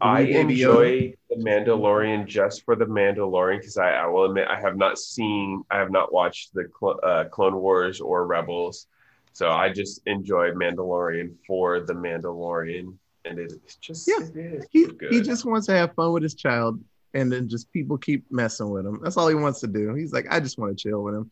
I 0.00 0.20
enjoy 0.22 1.14
the 1.30 1.36
Mandalorian 1.36 2.26
just 2.26 2.64
for 2.64 2.74
the 2.76 2.84
Mandalorian 2.84 3.58
because 3.58 3.78
I, 3.78 3.92
I 3.92 4.06
will 4.06 4.24
admit 4.26 4.48
I 4.48 4.60
have 4.60 4.76
not 4.76 4.98
seen, 4.98 5.64
I 5.70 5.78
have 5.78 5.90
not 5.90 6.12
watched 6.12 6.52
the 6.52 6.68
Cl- 6.78 7.00
uh, 7.02 7.24
Clone 7.26 7.54
Wars 7.56 8.00
or 8.00 8.26
Rebels, 8.26 8.86
so 9.32 9.50
I 9.50 9.70
just 9.72 10.02
enjoyed 10.06 10.56
Mandalorian 10.56 11.34
for 11.46 11.80
the 11.80 11.94
Mandalorian, 11.94 12.94
and 13.24 13.38
it, 13.38 13.52
it's 13.64 13.76
just 13.76 14.08
Yeah. 14.08 14.24
it 14.26 14.36
is 14.36 14.66
he, 14.70 14.86
good. 14.86 15.12
he 15.12 15.20
just 15.22 15.44
wants 15.44 15.66
to 15.66 15.72
have 15.72 15.94
fun 15.94 16.12
with 16.12 16.22
his 16.22 16.34
child, 16.34 16.80
and 17.14 17.30
then 17.32 17.48
just 17.48 17.72
people 17.72 17.96
keep 17.98 18.24
messing 18.30 18.70
with 18.70 18.84
him. 18.86 19.00
That's 19.02 19.16
all 19.16 19.28
he 19.28 19.34
wants 19.34 19.60
to 19.60 19.66
do. 19.66 19.94
He's 19.94 20.12
like, 20.12 20.26
I 20.30 20.40
just 20.40 20.58
want 20.58 20.76
to 20.76 20.82
chill 20.88 21.02
with 21.02 21.14
him. 21.14 21.30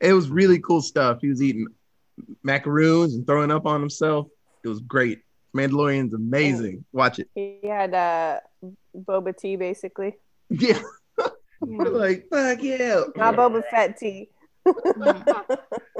It 0.00 0.12
was 0.12 0.28
really 0.28 0.58
cool 0.60 0.80
stuff. 0.82 1.18
He 1.20 1.28
was 1.28 1.42
eating 1.42 1.66
macaroons 2.42 3.14
and 3.14 3.26
throwing 3.26 3.50
up 3.50 3.66
on 3.66 3.80
himself. 3.80 4.28
It 4.64 4.68
was 4.68 4.80
great. 4.80 5.20
Mandalorian's 5.56 6.14
amazing. 6.14 6.84
Watch 6.92 7.18
it. 7.20 7.28
He 7.34 7.60
had 7.64 7.94
uh, 7.94 8.40
boba 8.96 9.36
tea, 9.36 9.56
basically. 9.56 10.16
Yeah, 10.50 10.80
Yeah. 11.66 11.78
like 11.84 12.26
fuck 12.28 12.62
yeah. 12.62 13.04
Not 13.16 13.36
Boba 13.36 13.62
Fett 13.70 13.96
tea. 13.98 14.28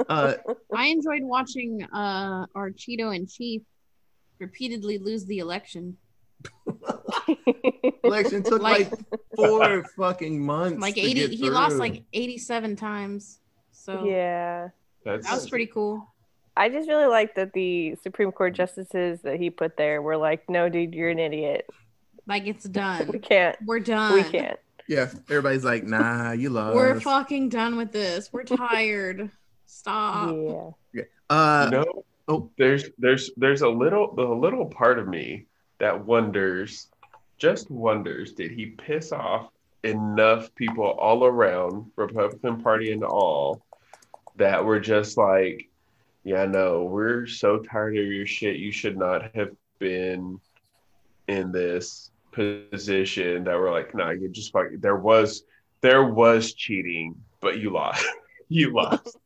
Uh, 0.07 0.33
I 0.75 0.87
enjoyed 0.87 1.23
watching 1.23 1.81
uh 1.83 2.45
our 2.53 2.69
Cheeto 2.69 3.15
and 3.15 3.27
Chief 3.29 3.61
repeatedly 4.39 4.97
lose 4.97 5.25
the 5.25 5.39
election. 5.39 5.97
election 8.03 8.43
took 8.43 8.61
like, 8.61 8.91
Like- 8.91 8.99
four 9.35 9.83
fucking 9.97 10.43
months. 10.43 10.81
Like 10.81 10.95
to 10.95 11.01
80 11.01 11.13
get 11.13 11.29
he 11.31 11.49
lost 11.49 11.77
like 11.77 12.03
87 12.13 12.75
times. 12.75 13.39
So 13.71 14.05
yeah. 14.05 14.69
That's 15.03 15.27
that 15.27 15.33
was 15.35 15.49
pretty 15.49 15.67
cool. 15.67 16.11
I 16.57 16.69
just 16.69 16.87
really 16.87 17.05
like 17.07 17.35
that 17.35 17.53
the 17.53 17.95
Supreme 18.01 18.31
Court 18.31 18.53
justices 18.53 19.21
that 19.21 19.39
he 19.39 19.49
put 19.49 19.77
there 19.77 20.01
were 20.01 20.17
like, 20.17 20.49
no, 20.49 20.69
dude, 20.69 20.93
you're 20.95 21.09
an 21.09 21.19
idiot. 21.19 21.69
Like 22.27 22.47
it's 22.47 22.63
done. 22.63 23.07
We 23.07 23.19
can't. 23.19 23.55
We're 23.65 23.81
done. 23.81 24.13
We 24.13 24.23
can't. 24.23 24.57
yeah. 24.87 25.11
Everybody's 25.29 25.63
like, 25.65 25.83
nah, 25.83 26.31
you 26.31 26.49
lost. 26.49 26.75
We're 26.75 26.99
fucking 26.99 27.49
done 27.49 27.75
with 27.75 27.91
this. 27.91 28.31
We're 28.31 28.43
tired. 28.45 29.29
Stop. 29.67 30.75
Yeah. 30.93 31.03
uh, 31.29 31.69
you 31.71 31.77
know, 31.77 32.05
oh. 32.27 32.49
there's 32.57 32.89
there's 32.97 33.31
there's 33.37 33.61
a 33.61 33.69
little 33.69 34.13
a 34.19 34.35
little 34.39 34.65
part 34.65 34.99
of 34.99 35.07
me 35.07 35.45
that 35.79 36.05
wonders, 36.05 36.87
just 37.37 37.69
wonders, 37.69 38.33
did 38.33 38.51
he 38.51 38.67
piss 38.67 39.11
off 39.11 39.49
enough 39.83 40.53
people 40.55 40.83
all 40.85 41.25
around, 41.25 41.91
Republican 41.95 42.61
Party 42.61 42.91
and 42.91 43.03
all, 43.03 43.61
that 44.37 44.63
were 44.63 44.79
just 44.79 45.17
like, 45.17 45.69
yeah, 46.23 46.45
no, 46.45 46.83
we're 46.83 47.27
so 47.27 47.59
tired 47.59 47.95
of 47.97 48.05
your 48.05 48.25
shit. 48.25 48.57
You 48.57 48.71
should 48.71 48.97
not 48.97 49.35
have 49.35 49.51
been 49.79 50.39
in 51.27 51.51
this 51.51 52.09
position. 52.31 53.43
That 53.43 53.57
we're 53.57 53.71
like, 53.71 53.93
nah, 53.93 54.09
you 54.09 54.27
just 54.29 54.51
fuck. 54.51 54.67
There 54.79 54.95
was 54.97 55.43
there 55.81 56.03
was 56.03 56.53
cheating, 56.53 57.15
but 57.41 57.59
you 57.59 57.69
lost. 57.69 58.05
you 58.49 58.73
lost. 58.73 59.17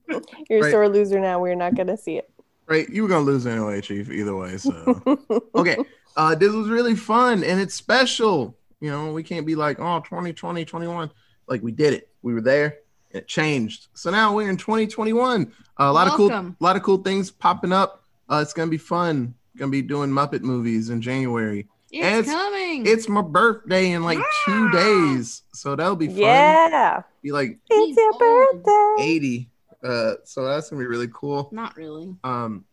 You're 0.50 0.60
a 0.60 0.62
Right. 0.64 0.72
sore 0.72 0.89
loser 0.89 1.20
now. 1.20 1.39
We're 1.39 1.56
not 1.56 1.76
going 1.76 1.88
to 1.88 1.97
see 1.97 2.18
it. 2.18 2.30
Right. 2.70 2.88
You 2.89 3.03
were 3.03 3.09
gonna 3.09 3.26
lose 3.26 3.45
anyway, 3.47 3.82
Chief. 3.82 4.09
Either 4.11 4.36
way. 4.36 4.57
So 4.57 5.28
okay. 5.55 5.78
Uh, 6.15 6.36
this 6.36 6.51
was 6.51 6.70
really 6.70 6.95
fun 6.95 7.43
and 7.43 7.59
it's 7.59 7.74
special. 7.76 8.57
You 8.82 8.89
know, 8.91 9.11
we 9.11 9.24
can't 9.24 9.45
be 9.45 9.55
like, 9.55 9.80
oh, 9.80 9.99
2020, 9.99 10.63
21. 10.65 11.11
Like 11.47 11.61
we 11.61 11.72
did 11.72 11.93
it. 11.93 12.09
We 12.22 12.34
were 12.34 12.41
there. 12.41 12.78
It 13.11 13.28
changed. 13.28 13.88
So 13.93 14.11
now 14.11 14.34
we're 14.36 14.49
in 14.49 14.57
2021. 14.57 15.51
Uh, 15.80 15.84
a 15.84 15.91
lot 15.91 16.07
of 16.07 16.13
cool, 16.13 16.32
a 16.32 16.53
lot 16.59 16.76
of 16.76 16.84
cool 16.84 16.97
things 16.99 17.32
popping 17.32 17.72
up. 17.72 18.03
Uh, 18.30 18.39
it's 18.41 18.53
gonna 18.53 18.70
be 18.72 18.78
fun. 18.78 19.34
Gonna 19.57 19.72
be 19.72 19.82
doing 19.82 20.09
Muppet 20.11 20.41
movies 20.41 20.89
in 20.89 21.01
January. 21.01 21.67
It's, 21.91 22.05
it's- 22.05 22.26
coming. 22.28 22.86
It's 22.86 23.09
my 23.09 23.22
birthday 23.24 23.91
in 23.91 24.03
like 24.03 24.20
two 24.45 24.70
days, 24.72 25.41
so 25.53 25.76
that'll 25.76 25.95
be 25.95 26.07
fun. 26.07 26.17
yeah. 26.17 27.01
Be 27.24 27.32
like 27.32 27.57
It's 27.70 27.97
your 27.97 28.13
birthday. 28.13 29.03
80. 29.03 29.49
Uh, 29.84 30.13
so 30.25 30.43
that's 30.45 30.69
gonna 30.69 30.82
be 30.82 30.88
really 30.88 31.09
cool. 31.13 31.49
Not 31.51 31.75
really. 31.77 32.15
Um, 32.23 32.65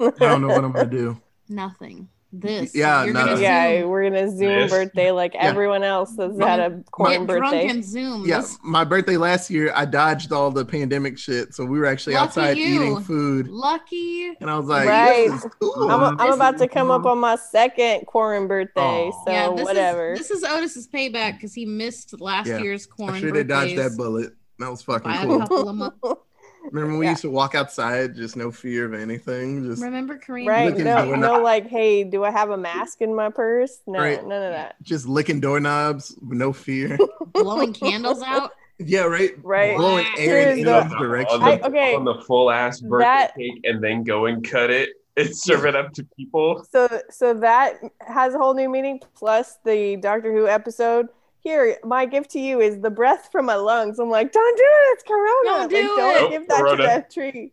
I 0.00 0.10
don't 0.18 0.40
know 0.42 0.48
what 0.48 0.64
I'm 0.64 0.72
gonna 0.72 0.86
do. 0.90 1.20
Nothing. 1.48 2.08
This. 2.34 2.74
Yeah, 2.74 3.04
You're 3.04 3.12
gonna 3.12 3.38
yeah, 3.38 3.80
Zoom. 3.80 3.90
we're 3.90 4.04
gonna 4.04 4.30
Zoom 4.30 4.48
Yes. 4.60 4.70
birthday 4.70 5.10
like 5.10 5.34
Yeah. 5.34 5.42
everyone 5.44 5.82
else 5.82 6.14
that's 6.16 6.38
had 6.40 6.60
a 6.60 6.82
corn 6.90 7.10
Get 7.10 7.26
drunk 7.26 7.42
birthday. 7.52 7.68
and 7.68 7.84
Zoom. 7.84 8.24
Yeah, 8.26 8.38
This- 8.40 8.58
my 8.64 8.84
birthday 8.84 9.18
last 9.18 9.50
year, 9.50 9.70
I 9.74 9.84
dodged 9.84 10.32
all 10.32 10.50
the 10.50 10.64
pandemic 10.64 11.18
shit, 11.18 11.52
so 11.54 11.66
we 11.66 11.78
were 11.78 11.84
actually 11.84 12.14
Lucky 12.14 12.24
outside 12.24 12.56
you. 12.56 12.64
eating 12.64 13.00
food, 13.02 13.48
Lucky. 13.48 14.34
and 14.40 14.48
I 14.50 14.56
was 14.58 14.66
like, 14.66 14.88
Right. 14.88 15.28
"This 15.30 15.44
is 15.44 15.50
cool." 15.60 15.90
I'm, 15.90 16.18
I'm 16.18 16.26
This 16.26 16.36
about 16.36 16.54
is 16.54 16.60
to 16.62 16.68
come 16.68 16.90
up 16.90 17.04
on 17.04 17.18
my 17.18 17.36
second 17.36 18.06
corn 18.06 18.46
birthday, 18.48 18.80
Aw. 19.10 19.24
so 19.26 19.30
yeah, 19.30 19.50
this 19.54 19.64
whatever. 19.64 20.12
is 20.14 20.20
this 20.20 20.30
is 20.30 20.42
Otis's 20.42 20.88
payback 20.88 21.34
because 21.34 21.52
he 21.52 21.66
missed 21.66 22.18
last 22.18 22.46
Yeah. 22.46 22.58
year's 22.60 22.86
corn 22.86 23.12
I 23.14 23.20
should 23.20 23.36
have 23.36 23.46
dodged 23.48 23.76
that 23.76 23.94
bullet. 23.98 24.32
That 24.58 24.70
was 24.70 24.80
fucking 24.82 25.10
by 25.10 25.22
a 25.22 25.46
cool. 25.48 26.22
couple 26.62 26.68
of 26.68 26.72
months. 26.72 26.74
Remember 26.74 26.90
when 26.92 26.98
we 27.00 27.06
Yeah. 27.06 27.10
used 27.12 27.22
to 27.22 27.30
walk 27.30 27.54
outside, 27.54 28.14
just 28.14 28.36
no 28.36 28.50
fear 28.50 28.84
of 28.86 28.94
anything, 28.94 29.64
just 29.64 29.82
Remember 29.82 30.16
Kareem? 30.18 30.46
right? 30.48 30.76
No, 30.76 31.14
no, 31.14 31.42
like, 31.42 31.66
hey, 31.68 32.04
do 32.04 32.24
I 32.24 32.30
have 32.30 32.50
a 32.50 32.56
mask 32.56 33.00
in 33.02 33.14
my 33.14 33.30
purse? 33.30 33.80
No, 33.86 33.98
Right. 33.98 34.22
none 34.26 34.42
of 34.42 34.52
that. 34.52 34.76
just 34.82 35.06
licking 35.06 35.40
doorknobs 35.40 36.16
no 36.22 36.52
fear. 36.52 36.98
blowing 37.32 37.72
candles 37.72 38.22
out. 38.22 38.52
yeah, 38.78 39.02
right. 39.02 39.32
Right. 39.42 39.76
Blowing 39.76 40.06
air 40.18 40.50
in 40.50 40.58
Dude, 40.58 40.68
any 40.68 40.88
the- 40.88 40.96
direction. 40.98 41.40
on 41.40 41.48
the, 41.58 41.64
I- 41.64 41.68
okay, 41.68 41.94
on 41.94 42.04
the 42.04 42.14
full 42.26 42.50
ass 42.50 42.80
birthday 42.80 43.04
that- 43.04 43.34
cake 43.36 43.60
and 43.64 43.82
then 43.82 44.02
go 44.04 44.26
and 44.26 44.42
cut 44.48 44.70
it 44.70 44.90
and 45.16 45.36
serve 45.36 45.66
it 45.66 45.76
up 45.76 45.92
to 45.92 46.04
people. 46.16 46.64
So, 46.72 46.88
so 47.10 47.34
that 47.34 47.74
has 48.00 48.34
a 48.34 48.38
whole 48.38 48.54
new 48.54 48.68
meaning. 48.70 48.98
Plus 49.14 49.58
the 49.64 49.96
Doctor 49.96 50.32
Who 50.32 50.46
episode. 50.48 51.08
Here, 51.42 51.76
my 51.84 52.06
gift 52.06 52.30
to 52.32 52.38
you 52.40 52.60
is 52.60 52.80
the 52.80 52.90
breath 52.90 53.28
from 53.32 53.46
my 53.46 53.56
lungs. 53.56 53.98
I'm 53.98 54.08
like, 54.10 54.30
don't 54.32 54.56
do 54.56 54.62
it. 54.64 54.92
It's 54.94 55.02
Corona. 55.02 55.42
Don't 55.44 55.60
Like, 55.60 55.70
do 55.70 55.96
don't 55.96 56.24
it. 56.26 56.30
give 56.30 56.48
that 56.48 56.60
Corona. 56.60 56.76
to 56.76 56.82
that 56.84 57.10
tree. 57.10 57.52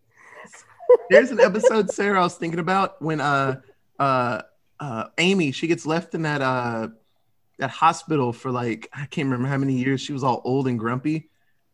There's 1.10 1.32
an 1.32 1.40
episode, 1.40 1.90
Sarah, 1.92 2.20
I 2.20 2.24
was 2.24 2.36
thinking 2.36 2.60
about 2.60 3.02
when 3.02 3.20
uh 3.20 3.62
uh 4.00 4.42
uh 4.80 5.06
Amy, 5.18 5.52
she 5.52 5.68
gets 5.68 5.86
left 5.86 6.14
in 6.14 6.22
that 6.24 6.42
uh 6.42 6.90
that 7.58 7.70
hospital 7.72 8.32
for 8.32 8.52
like 8.52 8.90
I 8.94 9.06
can't 9.08 9.26
remember 9.26 9.48
how 9.48 9.58
many 9.58 9.74
years. 9.74 10.02
She 10.02 10.14
was 10.14 10.24
all 10.24 10.42
old 10.46 10.68
and 10.68 10.78
grumpy. 10.80 11.30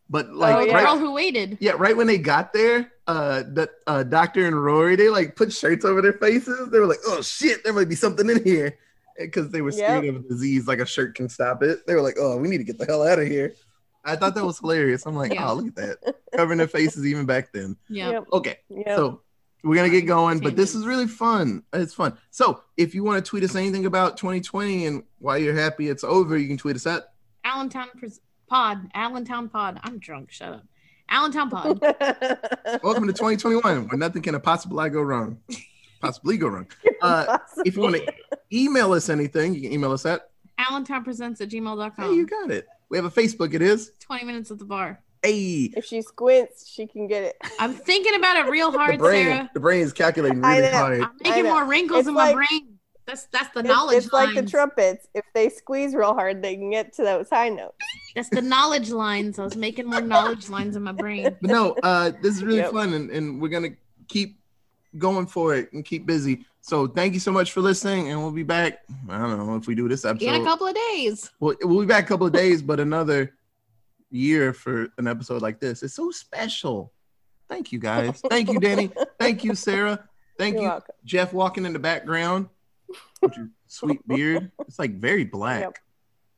But 0.09 0.33
like 0.33 0.55
Oh, 0.55 0.59
the 0.61 0.67
yeah. 0.67 0.73
right, 0.75 0.85
girl 0.85 0.97
who 0.99 1.11
waited. 1.13 1.57
yeah, 1.59 1.73
right 1.77 1.95
when 1.97 2.07
they 2.07 2.17
got 2.17 2.53
there, 2.53 2.91
uh 3.07 3.43
the 3.43 3.69
uh 3.87 4.03
doctor 4.03 4.45
and 4.47 4.61
Rory, 4.63 4.95
they 4.95 5.09
like 5.09 5.35
put 5.35 5.51
shirts 5.51 5.83
over 5.83 6.01
their 6.01 6.13
faces. 6.13 6.69
They 6.69 6.79
were 6.79 6.87
like, 6.87 6.99
oh 7.07 7.21
shit, 7.21 7.63
there 7.63 7.73
might 7.73 7.89
be 7.89 7.95
something 7.95 8.29
in 8.29 8.43
here. 8.43 8.77
Because 9.19 9.49
they 9.49 9.61
were 9.61 9.71
scared 9.71 10.03
Yep. 10.05 10.15
of 10.15 10.25
a 10.25 10.27
disease, 10.27 10.67
like 10.67 10.79
a 10.79 10.85
shirt 10.85 11.15
can 11.15 11.29
stop 11.29 11.63
it. 11.63 11.87
They 11.87 11.95
were 11.95 12.01
like, 12.01 12.17
oh, 12.19 12.37
we 12.37 12.49
need 12.49 12.57
to 12.57 12.63
get 12.65 12.77
the 12.77 12.85
hell 12.85 13.07
out 13.07 13.19
of 13.19 13.27
here. 13.27 13.55
I 14.03 14.15
thought 14.15 14.35
that 14.35 14.45
was 14.45 14.59
hilarious. 14.59 15.05
I'm 15.05 15.15
like, 15.15 15.33
Yeah. 15.33 15.49
oh, 15.49 15.55
look 15.55 15.67
at 15.67 15.75
that. 15.75 16.15
Covering 16.35 16.57
their 16.57 16.67
faces 16.67 17.05
even 17.05 17.25
back 17.25 17.51
then. 17.53 17.77
Yeah. 17.89 18.11
Yep. 18.11 18.23
Okay. 18.33 18.57
Yep. 18.69 18.85
So 18.87 19.21
we're 19.63 19.75
gonna 19.77 19.89
get 19.89 20.01
going, 20.05 20.39
but 20.39 20.55
this 20.55 20.75
is 20.75 20.85
really 20.85 21.07
fun. 21.07 21.63
It's 21.73 21.93
fun. 21.93 22.17
So 22.29 22.61
if 22.77 22.93
you 22.93 23.03
want 23.03 23.23
to 23.23 23.27
tweet 23.29 23.43
us 23.43 23.55
anything 23.55 23.85
about 23.85 24.17
2020 24.17 24.85
and 24.85 25.03
why 25.19 25.37
you're 25.37 25.55
happy 25.55 25.87
it's 25.89 26.03
over, 26.03 26.37
you 26.37 26.47
can 26.47 26.57
tweet 26.57 26.75
us 26.75 26.85
at 26.85 27.05
Allentown 27.45 27.87
pres- 27.97 28.19
Pod. 28.47 28.89
Allentown 28.93 29.49
Pod. 29.49 29.79
I'm 29.83 29.97
drunk. 29.97 30.31
Shut 30.31 30.53
up. 30.53 30.63
Allentown 31.09 31.49
Pod. 31.49 31.79
Welcome 32.83 33.07
to 33.07 33.13
2021, 33.13 33.87
where 33.87 33.97
nothing 33.97 34.21
can 34.21 34.39
possibly 34.41 34.89
go 34.89 35.01
wrong. 35.01 35.39
Possibly 36.01 36.37
go 36.37 36.49
wrong. 36.49 36.67
Uh, 37.01 37.39
if 37.65 37.75
you 37.75 37.81
want 37.81 37.95
to 37.95 38.13
email 38.55 38.93
us 38.93 39.09
anything, 39.09 39.53
you 39.53 39.61
can 39.61 39.71
email 39.71 39.91
us 39.91 40.05
at. 40.05 40.29
Allentown 40.57 41.03
presents 41.03 41.41
at 41.41 41.51
Hey, 41.51 41.59
you 42.13 42.25
got 42.25 42.49
it. 42.51 42.65
We 42.89 42.97
have 42.97 43.05
a 43.05 43.11
Facebook. 43.11 43.53
It 43.53 43.61
is. 43.61 43.91
20 43.99 44.25
minutes 44.25 44.51
at 44.51 44.59
the 44.59 44.65
bar. 44.65 45.01
Hey, 45.21 45.71
if 45.75 45.85
she 45.85 46.01
squints, 46.01 46.69
she 46.69 46.85
can 46.85 47.07
get 47.07 47.23
it. 47.23 47.35
I'm 47.59 47.73
thinking 47.73 48.13
about 48.15 48.45
it 48.45 48.49
real 48.49 48.71
the 48.71 48.77
hard, 48.77 48.99
brain. 48.99 49.25
Sarah. 49.25 49.49
The 49.53 49.59
brain 49.59 49.81
is 49.81 49.91
calculating 49.91 50.45
I 50.45 50.57
really 50.59 50.71
know. 50.71 50.77
hard. 50.77 51.01
I'm 51.01 51.11
making 51.23 51.43
more 51.45 51.65
wrinkles 51.65 51.99
It's 52.01 52.07
in 52.07 52.13
my 52.13 52.33
brain. 52.33 52.77
That's 53.07 53.25
that's 53.27 53.49
the 53.53 53.59
It's, 53.61 53.67
knowledge 53.69 53.97
it's 54.05 54.13
like 54.13 54.35
the 54.35 54.43
trumpets. 54.45 55.07
If 55.13 55.25
they 55.33 55.49
squeeze 55.49 55.93
real 55.95 56.13
hard, 56.13 56.41
they 56.43 56.55
can 56.55 56.71
get 56.71 56.93
to 56.93 57.03
those 57.03 57.29
high 57.29 57.49
notes. 57.49 57.75
That's 58.15 58.29
the 58.29 58.41
knowledge 58.41 58.89
lines. 58.91 59.37
I 59.39 59.43
was 59.43 59.55
making 59.55 59.87
more 59.87 60.01
knowledge 60.01 60.49
lines 60.49 60.75
in 60.75 60.83
my 60.83 60.91
brain. 60.91 61.23
But 61.41 61.49
no, 61.51 61.75
uh, 61.83 62.11
this 62.21 62.35
is 62.35 62.43
really 62.43 62.59
Yep. 62.59 62.71
fun, 62.71 62.93
and, 62.93 63.09
and 63.11 63.41
we're 63.41 63.49
gonna 63.49 63.75
keep 64.07 64.39
going 64.97 65.27
for 65.27 65.55
it 65.55 65.71
and 65.73 65.83
keep 65.83 66.05
busy. 66.05 66.45
So 66.65 66.87
thank 66.87 67.13
you 67.13 67.19
so 67.19 67.31
much 67.31 67.51
for 67.51 67.61
listening, 67.61 68.09
and 68.09 68.19
we'll 68.19 68.31
be 68.31 68.41
back. 68.41 68.79
I 69.07 69.19
don't 69.19 69.37
know 69.45 69.55
if 69.55 69.67
we 69.67 69.75
do 69.75 69.87
this 69.87 70.03
episode. 70.03 70.33
In 70.33 70.41
a 70.41 70.43
couple 70.43 70.65
of 70.65 70.73
days. 70.73 71.29
We'll, 71.39 71.55
we'll 71.61 71.81
be 71.81 71.85
back 71.85 72.05
a 72.05 72.07
couple 72.07 72.25
of 72.25 72.33
days, 72.33 72.63
but 72.63 72.79
another 72.79 73.35
year 74.09 74.51
for 74.51 74.87
an 74.97 75.07
episode 75.07 75.43
like 75.43 75.59
this. 75.59 75.83
It's 75.83 75.93
so 75.93 76.09
special. 76.09 76.91
Thank 77.47 77.71
you 77.71 77.77
guys. 77.77 78.19
Thank 78.31 78.51
you, 78.51 78.59
Danny. 78.59 78.89
Thank 79.19 79.43
you, 79.43 79.53
Sarah. 79.53 80.09
Thank 80.39 80.55
You're 80.55 80.63
you, 80.63 80.69
welcome. 80.69 80.95
Jeff, 81.05 81.33
walking 81.33 81.67
in 81.67 81.73
the 81.73 81.77
background 81.77 82.49
with 83.21 83.37
your 83.37 83.51
sweet 83.67 84.01
beard. 84.07 84.49
It's 84.61 84.79
like 84.79 84.95
very 84.95 85.23
black. 85.23 85.61
Yep. 85.61 85.77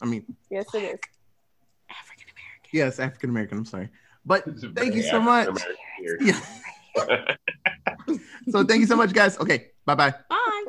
I 0.01 0.05
mean, 0.07 0.25
Yes, 0.49 0.65
it 0.73 0.83
is. 0.83 0.99
African 1.89 2.27
American. 2.35 2.69
yes, 2.73 2.99
African 2.99 3.29
American. 3.29 3.57
I'm 3.59 3.65
sorry, 3.65 3.87
but 4.25 4.43
thank 4.75 4.93
you 4.93 5.03
so 5.03 5.21
much. 5.21 5.47
Yeah. 6.19 6.39
so 8.49 8.63
thank 8.65 8.81
you 8.81 8.87
so 8.87 8.95
much, 8.95 9.13
guys. 9.13 9.37
Okay, 9.39 9.67
Bye-bye. 9.87 10.13
Bye. 10.29 10.65